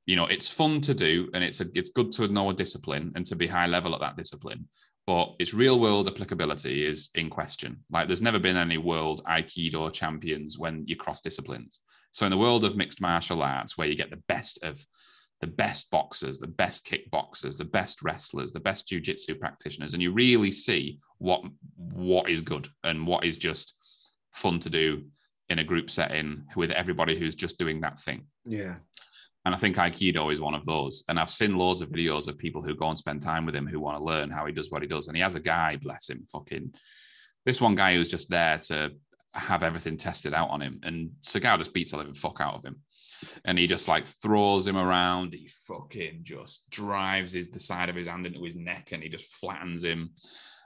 you 0.06 0.16
know 0.16 0.26
it's 0.26 0.48
fun 0.48 0.80
to 0.80 0.94
do 0.94 1.28
and 1.34 1.42
it's 1.42 1.60
a, 1.60 1.66
it's 1.74 1.90
good 1.90 2.12
to 2.12 2.28
know 2.28 2.50
a 2.50 2.54
discipline 2.54 3.12
and 3.16 3.24
to 3.26 3.36
be 3.36 3.46
high 3.46 3.66
level 3.66 3.94
at 3.94 4.00
that 4.00 4.16
discipline 4.16 4.66
but 5.06 5.34
its 5.38 5.52
real 5.52 5.78
world 5.78 6.08
applicability 6.08 6.86
is 6.86 7.10
in 7.14 7.28
question. 7.28 7.78
Like 7.90 8.06
there's 8.06 8.22
never 8.22 8.38
been 8.38 8.56
any 8.56 8.78
world 8.78 9.22
aikido 9.24 9.92
champions 9.92 10.58
when 10.58 10.84
you 10.86 10.96
cross 10.96 11.20
disciplines. 11.20 11.80
So 12.12 12.24
in 12.24 12.30
the 12.30 12.38
world 12.38 12.64
of 12.64 12.76
mixed 12.76 13.00
martial 13.00 13.42
arts 13.42 13.76
where 13.76 13.86
you 13.86 13.96
get 13.96 14.10
the 14.10 14.22
best 14.28 14.62
of 14.62 14.84
the 15.40 15.46
best 15.48 15.90
boxers 15.90 16.38
the 16.38 16.46
best 16.46 16.86
kickboxers 16.86 17.58
the 17.58 17.64
best 17.64 18.02
wrestlers 18.02 18.52
the 18.52 18.60
best 18.60 18.88
jiu-jitsu 18.88 19.34
practitioners 19.34 19.92
and 19.92 20.02
you 20.02 20.12
really 20.12 20.50
see 20.50 20.98
what 21.18 21.42
what 21.76 22.30
is 22.30 22.40
good 22.40 22.68
and 22.84 23.04
what 23.06 23.24
is 23.24 23.36
just 23.36 23.74
fun 24.32 24.60
to 24.60 24.70
do 24.70 25.02
in 25.50 25.58
a 25.58 25.64
group 25.64 25.90
setting 25.90 26.44
with 26.56 26.70
everybody 26.70 27.18
who's 27.18 27.34
just 27.34 27.58
doing 27.58 27.80
that 27.80 28.00
thing. 28.00 28.24
Yeah. 28.46 28.76
And 29.44 29.54
I 29.54 29.58
think 29.58 29.76
Aikido 29.76 30.32
is 30.32 30.40
one 30.40 30.54
of 30.54 30.64
those. 30.64 31.04
And 31.08 31.20
I've 31.20 31.30
seen 31.30 31.56
loads 31.56 31.82
of 31.82 31.90
videos 31.90 32.28
of 32.28 32.38
people 32.38 32.62
who 32.62 32.74
go 32.74 32.88
and 32.88 32.96
spend 32.96 33.20
time 33.20 33.44
with 33.44 33.54
him 33.54 33.66
who 33.66 33.78
want 33.78 33.98
to 33.98 34.04
learn 34.04 34.30
how 34.30 34.46
he 34.46 34.52
does 34.52 34.70
what 34.70 34.80
he 34.82 34.88
does. 34.88 35.08
And 35.08 35.16
he 35.16 35.22
has 35.22 35.34
a 35.34 35.40
guy, 35.40 35.76
bless 35.76 36.08
him, 36.08 36.24
fucking 36.32 36.72
this 37.44 37.60
one 37.60 37.74
guy 37.74 37.94
who's 37.94 38.08
just 38.08 38.30
there 38.30 38.58
to 38.58 38.92
have 39.34 39.62
everything 39.62 39.98
tested 39.98 40.32
out 40.32 40.48
on 40.48 40.62
him. 40.62 40.80
And 40.82 41.10
Seagal 41.22 41.58
just 41.58 41.74
beats 41.74 41.90
the 41.90 41.98
living 41.98 42.14
fuck 42.14 42.40
out 42.40 42.54
of 42.54 42.64
him. 42.64 42.76
And 43.44 43.58
he 43.58 43.66
just 43.66 43.86
like 43.86 44.06
throws 44.06 44.66
him 44.66 44.78
around. 44.78 45.34
He 45.34 45.48
fucking 45.68 46.20
just 46.22 46.70
drives 46.70 47.34
his 47.34 47.50
the 47.50 47.60
side 47.60 47.90
of 47.90 47.96
his 47.96 48.06
hand 48.06 48.26
into 48.26 48.42
his 48.42 48.56
neck 48.56 48.90
and 48.92 49.02
he 49.02 49.10
just 49.10 49.34
flattens 49.34 49.84
him. 49.84 50.10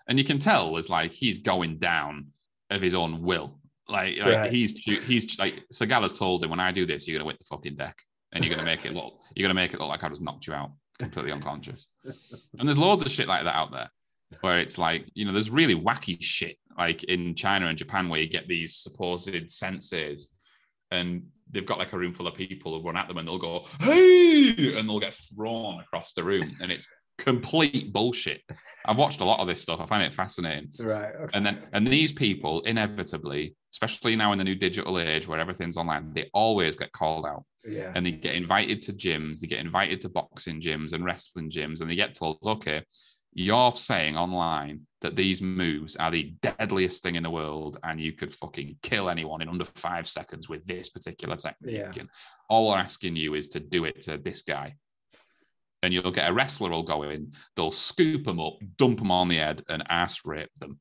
And 0.06 0.18
you 0.18 0.24
can 0.24 0.38
tell 0.38 0.76
it's 0.76 0.88
like 0.88 1.12
he's 1.12 1.38
going 1.40 1.78
down 1.78 2.28
of 2.70 2.80
his 2.80 2.94
own 2.94 3.22
will. 3.22 3.58
Like, 3.88 4.18
like 4.18 4.26
Right. 4.26 4.52
he's 4.52 4.72
he's 4.72 5.36
like 5.38 5.64
Seagal 5.72 6.02
has 6.02 6.12
told 6.12 6.44
him 6.44 6.50
when 6.50 6.60
I 6.60 6.70
do 6.70 6.86
this, 6.86 7.08
you're 7.08 7.18
gonna 7.18 7.26
win 7.26 7.36
the 7.40 7.44
fucking 7.46 7.74
deck 7.74 7.96
and 8.32 8.44
you're 8.44 8.54
gonna 8.54 8.66
make 8.66 8.84
it 8.84 8.94
look 8.94 9.14
you're 9.34 9.44
gonna 9.44 9.54
make 9.54 9.72
it 9.72 9.80
look 9.80 9.88
like 9.88 10.04
I 10.04 10.08
just 10.08 10.22
knocked 10.22 10.46
you 10.46 10.54
out 10.54 10.70
completely 10.98 11.32
unconscious. 11.32 11.86
And 12.58 12.68
there's 12.68 12.78
loads 12.78 13.02
of 13.02 13.10
shit 13.10 13.28
like 13.28 13.44
that 13.44 13.54
out 13.54 13.72
there 13.72 13.90
where 14.40 14.58
it's 14.58 14.78
like, 14.78 15.06
you 15.14 15.24
know, 15.24 15.32
there's 15.32 15.50
really 15.50 15.74
wacky 15.74 16.20
shit 16.20 16.56
like 16.76 17.04
in 17.04 17.34
China 17.34 17.66
and 17.66 17.78
Japan 17.78 18.08
where 18.08 18.20
you 18.20 18.28
get 18.28 18.46
these 18.48 18.76
supposed 18.76 19.28
senseis 19.28 20.26
and 20.90 21.22
they've 21.50 21.66
got 21.66 21.78
like 21.78 21.92
a 21.92 21.98
room 21.98 22.12
full 22.12 22.26
of 22.26 22.34
people 22.34 22.78
who 22.78 22.86
run 22.86 22.96
at 22.96 23.08
them 23.08 23.18
and 23.18 23.26
they'll 23.26 23.38
go, 23.38 23.64
hey, 23.80 24.76
and 24.76 24.88
they'll 24.88 25.00
get 25.00 25.14
thrown 25.14 25.80
across 25.80 26.12
the 26.12 26.22
room. 26.22 26.56
And 26.60 26.70
it's 26.70 26.86
complete 27.18 27.92
bullshit. 27.92 28.42
I've 28.86 28.96
watched 28.96 29.20
a 29.20 29.24
lot 29.24 29.40
of 29.40 29.46
this 29.46 29.60
stuff. 29.60 29.80
I 29.80 29.86
find 29.86 30.02
it 30.02 30.12
fascinating. 30.12 30.70
Right. 30.80 31.12
Okay. 31.14 31.36
And 31.36 31.44
then, 31.44 31.62
and 31.72 31.86
these 31.86 32.12
people 32.12 32.62
inevitably, 32.62 33.54
especially 33.72 34.16
now 34.16 34.32
in 34.32 34.38
the 34.38 34.44
new 34.44 34.54
digital 34.54 34.98
age 34.98 35.28
where 35.28 35.38
everything's 35.38 35.76
online, 35.76 36.12
they 36.14 36.30
always 36.32 36.76
get 36.76 36.92
called 36.92 37.26
out 37.26 37.44
yeah. 37.66 37.92
and 37.94 38.06
they 38.06 38.12
get 38.12 38.34
invited 38.34 38.80
to 38.82 38.92
gyms, 38.92 39.40
they 39.40 39.46
get 39.46 39.60
invited 39.60 40.00
to 40.00 40.08
boxing 40.08 40.60
gyms 40.60 40.94
and 40.94 41.04
wrestling 41.04 41.50
gyms, 41.50 41.80
and 41.80 41.90
they 41.90 41.96
get 41.96 42.14
told, 42.14 42.38
okay, 42.46 42.82
you're 43.34 43.74
saying 43.74 44.16
online 44.16 44.80
that 45.00 45.16
these 45.16 45.42
moves 45.42 45.96
are 45.96 46.10
the 46.10 46.34
deadliest 46.40 47.02
thing 47.02 47.16
in 47.16 47.22
the 47.22 47.30
world, 47.30 47.76
and 47.84 48.00
you 48.00 48.12
could 48.12 48.34
fucking 48.34 48.76
kill 48.82 49.10
anyone 49.10 49.42
in 49.42 49.48
under 49.48 49.66
five 49.74 50.08
seconds 50.08 50.48
with 50.48 50.64
this 50.64 50.88
particular 50.88 51.36
technique. 51.36 51.76
Yeah. 51.76 51.92
And 52.00 52.08
all 52.48 52.68
we're 52.68 52.78
asking 52.78 53.16
you 53.16 53.34
is 53.34 53.48
to 53.48 53.60
do 53.60 53.84
it 53.84 54.00
to 54.02 54.16
this 54.16 54.42
guy. 54.42 54.76
And 55.82 55.94
you'll 55.94 56.10
get 56.10 56.28
a 56.28 56.32
wrestler 56.32 56.70
will 56.70 56.82
go 56.82 57.02
in, 57.02 57.32
they'll 57.54 57.70
scoop 57.70 58.24
them 58.24 58.40
up, 58.40 58.54
dump 58.76 58.98
them 58.98 59.12
on 59.12 59.28
the 59.28 59.36
head, 59.36 59.62
and 59.68 59.84
ass 59.88 60.22
rape 60.24 60.50
them. 60.58 60.80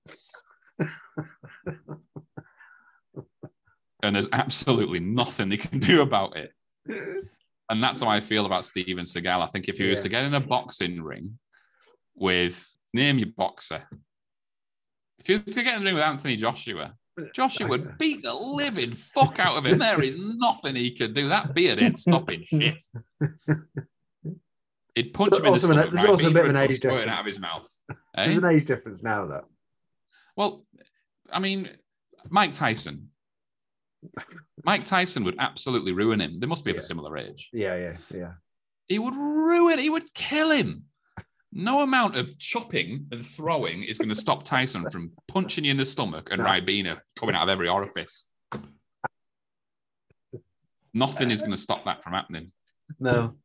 and 4.04 4.16
there's 4.16 4.30
absolutely 4.32 5.00
nothing 5.00 5.50
they 5.50 5.58
can 5.58 5.80
do 5.80 6.02
about 6.02 6.36
it. 6.36 6.52
And 7.70 7.84
that's 7.84 8.02
how 8.02 8.08
I 8.08 8.20
feel 8.22 8.46
about 8.46 8.66
Steven 8.66 9.04
Seagal. 9.04 9.44
I 9.44 9.48
think 9.48 9.68
if 9.68 9.78
he 9.78 9.90
was 9.90 10.00
to 10.02 10.10
get 10.10 10.24
in 10.24 10.34
a 10.34 10.40
boxing 10.40 11.02
ring 11.02 11.38
with 12.16 12.66
name 12.94 13.20
your 13.20 13.30
boxer, 13.36 13.84
if 15.20 15.28
he 15.28 15.34
was 15.34 15.44
to 15.44 15.64
get 15.64 15.76
in 15.76 15.82
the 15.82 15.86
ring 15.86 15.96
with 15.96 16.04
Anthony 16.04 16.38
Joshua, 16.38 16.96
Joshua 17.34 17.68
would 17.68 17.98
beat 17.98 18.24
the 18.24 18.34
living 18.34 18.94
fuck 18.94 19.40
out 19.40 19.58
of 19.58 19.66
him. 19.66 19.80
There 19.80 20.04
is 20.04 20.18
nothing 20.18 20.76
he 20.76 20.92
could 20.92 21.14
do. 21.14 21.28
That 21.28 21.54
beard 21.54 21.80
ain't 21.82 21.98
stopping 21.98 22.44
shit. 22.46 22.84
He'd 24.98 25.14
punch 25.14 25.30
There's 25.30 25.42
him 25.42 25.46
in 25.46 25.52
the 25.52 25.52
also 25.52 25.70
an- 25.72 25.76
there's 25.94 25.94
right? 26.06 26.10
also 26.10 26.30
a 26.30 26.34
bit 26.34 26.44
of 26.46 26.50
an 26.50 26.56
age 26.58 26.80
difference. 26.80 27.08
out 27.10 27.20
of 27.20 27.26
his 27.28 27.38
mouth. 27.40 27.72
There's 28.16 28.34
Eh? 28.34 28.38
an 28.38 28.46
age 28.46 28.66
difference 28.66 29.04
now, 29.04 29.28
though. 29.28 29.46
Well, 30.36 30.66
I 31.32 31.40
mean, 31.40 31.70
Mike 32.30 32.54
Tyson. 32.54 33.10
Mike 34.64 34.86
Tyson 34.86 35.24
would 35.24 35.36
absolutely 35.38 35.92
ruin 35.92 36.20
him. 36.20 36.40
They 36.40 36.48
must 36.48 36.66
be 36.66 36.72
of 36.72 36.76
Yeah. 36.78 36.80
a 36.80 36.82
similar 36.82 37.16
age. 37.18 37.50
Yeah, 37.54 37.76
yeah, 37.76 37.98
yeah. 38.12 38.34
He 38.88 38.98
would 38.98 39.14
ruin. 39.14 39.78
He 39.78 39.92
would 39.92 40.12
kill 40.16 40.50
him. 40.50 40.86
No 41.52 41.82
amount 41.82 42.16
of 42.18 42.36
chopping 42.40 43.08
and 43.12 43.24
throwing 43.26 43.84
is 43.84 43.98
going 44.00 44.10
to 44.10 44.16
stop 44.16 44.44
Tyson 44.44 44.90
from 44.90 45.12
punching 45.28 45.64
you 45.64 45.72
in 45.72 45.78
the 45.78 45.86
stomach 45.86 46.30
and 46.32 46.42
No. 46.42 46.46
Ribena 46.48 47.00
coming 47.16 47.36
out 47.36 47.44
of 47.44 47.50
every 47.50 47.70
orifice. 47.70 48.28
Nothing 50.94 51.30
is 51.32 51.42
going 51.42 51.52
to 51.52 51.58
stop 51.58 51.86
that 51.86 52.04
from 52.04 52.14
happening. 52.14 52.52
No, 53.00 53.36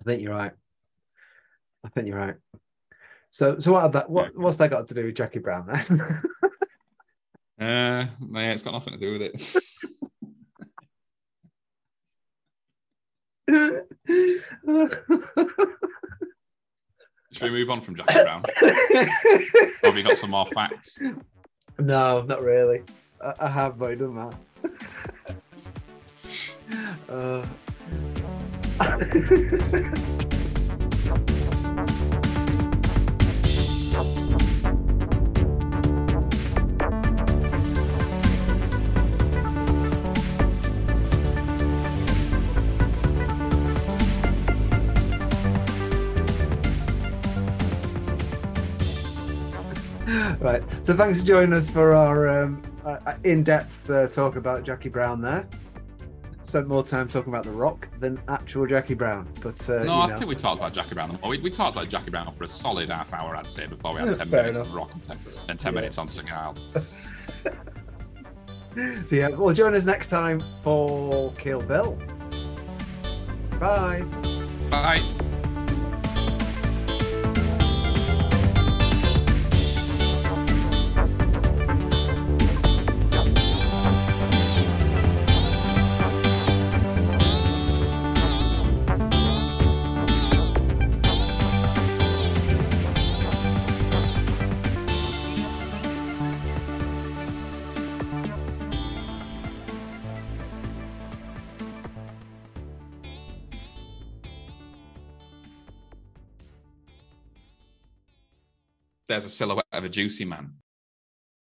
I 0.00 0.04
think 0.04 0.22
you're 0.22 0.34
right. 0.34 0.52
I 1.84 1.88
think 1.88 2.08
you're 2.08 2.18
right. 2.18 2.36
So, 3.30 3.58
so 3.58 3.72
what? 3.72 3.92
That, 3.92 4.10
what? 4.10 4.36
What's 4.36 4.56
that 4.58 4.70
got 4.70 4.88
to 4.88 4.94
do 4.94 5.06
with 5.06 5.14
Jackie 5.14 5.38
Brown? 5.38 5.66
Then? 5.66 6.22
Uh, 7.60 8.06
yeah, 8.30 8.52
it's 8.52 8.62
got 8.62 8.72
nothing 8.72 8.94
to 8.94 8.98
do 8.98 9.12
with 9.12 9.20
it. 9.20 9.38
Should 17.32 17.52
we 17.52 17.58
move 17.58 17.68
on 17.68 17.82
from 17.82 17.96
Jackie 17.96 18.22
Brown? 18.22 18.44
Have 19.84 19.94
you 19.94 20.02
got 20.02 20.16
some 20.16 20.30
more 20.30 20.46
facts? 20.54 20.98
no, 21.78 22.22
not 22.22 22.40
really. 22.40 22.82
I, 23.22 23.34
I 23.40 23.48
have, 23.50 23.78
but 23.78 23.90
it 23.90 23.96
doesn't 23.96 24.14
matter. 24.14 24.38
Uh, 27.08 27.44
right. 50.40 50.62
So 50.86 50.94
thanks 50.94 51.20
for 51.20 51.26
joining 51.26 51.52
us 51.52 51.68
for 51.68 51.92
our 51.92 52.28
um, 52.28 52.62
uh, 52.84 52.98
uh, 53.06 53.14
in-depth 53.24 53.88
uh, 53.90 54.08
talk 54.08 54.36
about 54.36 54.64
Jackie 54.64 54.88
Brown. 54.88 55.20
There, 55.20 55.46
spent 56.42 56.66
more 56.66 56.82
time 56.82 57.06
talking 57.08 57.32
about 57.32 57.44
The 57.44 57.50
Rock 57.52 57.88
than 58.00 58.20
actual 58.28 58.66
Jackie 58.66 58.94
Brown. 58.94 59.28
But 59.40 59.68
uh, 59.70 59.84
No, 59.84 60.06
you 60.06 60.12
I 60.12 60.16
think 60.16 60.28
we 60.28 60.34
talked 60.34 60.58
about 60.58 60.72
Jackie 60.72 60.94
Brown. 60.94 61.18
We, 61.26 61.38
we 61.38 61.50
talked 61.50 61.76
about 61.76 61.88
Jackie 61.88 62.10
Brown 62.10 62.32
for 62.32 62.44
a 62.44 62.48
solid 62.48 62.90
half 62.90 63.12
hour, 63.14 63.36
I'd 63.36 63.48
say, 63.48 63.66
before 63.66 63.92
we 63.94 64.00
had 64.00 64.08
Yeah, 64.08 64.14
10 64.24 64.30
minutes 64.30 64.58
enough. 64.58 64.68
on 64.70 64.74
Rock 64.74 64.90
and 64.94 65.04
10, 65.04 65.18
and 65.48 65.60
10 65.60 65.72
Yeah. 65.72 65.80
minutes 65.80 65.98
on 65.98 66.06
Seagal. 66.06 66.58
So 69.04 69.16
yeah, 69.16 69.28
well, 69.30 69.52
join 69.52 69.74
us 69.74 69.82
next 69.84 70.06
time 70.10 70.40
for 70.62 71.32
Kill 71.32 71.60
Bill. 71.60 71.98
Bye. 73.58 74.02
Bye. 74.70 75.02
There's 109.20 109.34
a 109.34 109.36
silhouette 109.36 109.66
of 109.70 109.84
a 109.84 109.88
juicy 109.90 110.24
man. 110.24 110.54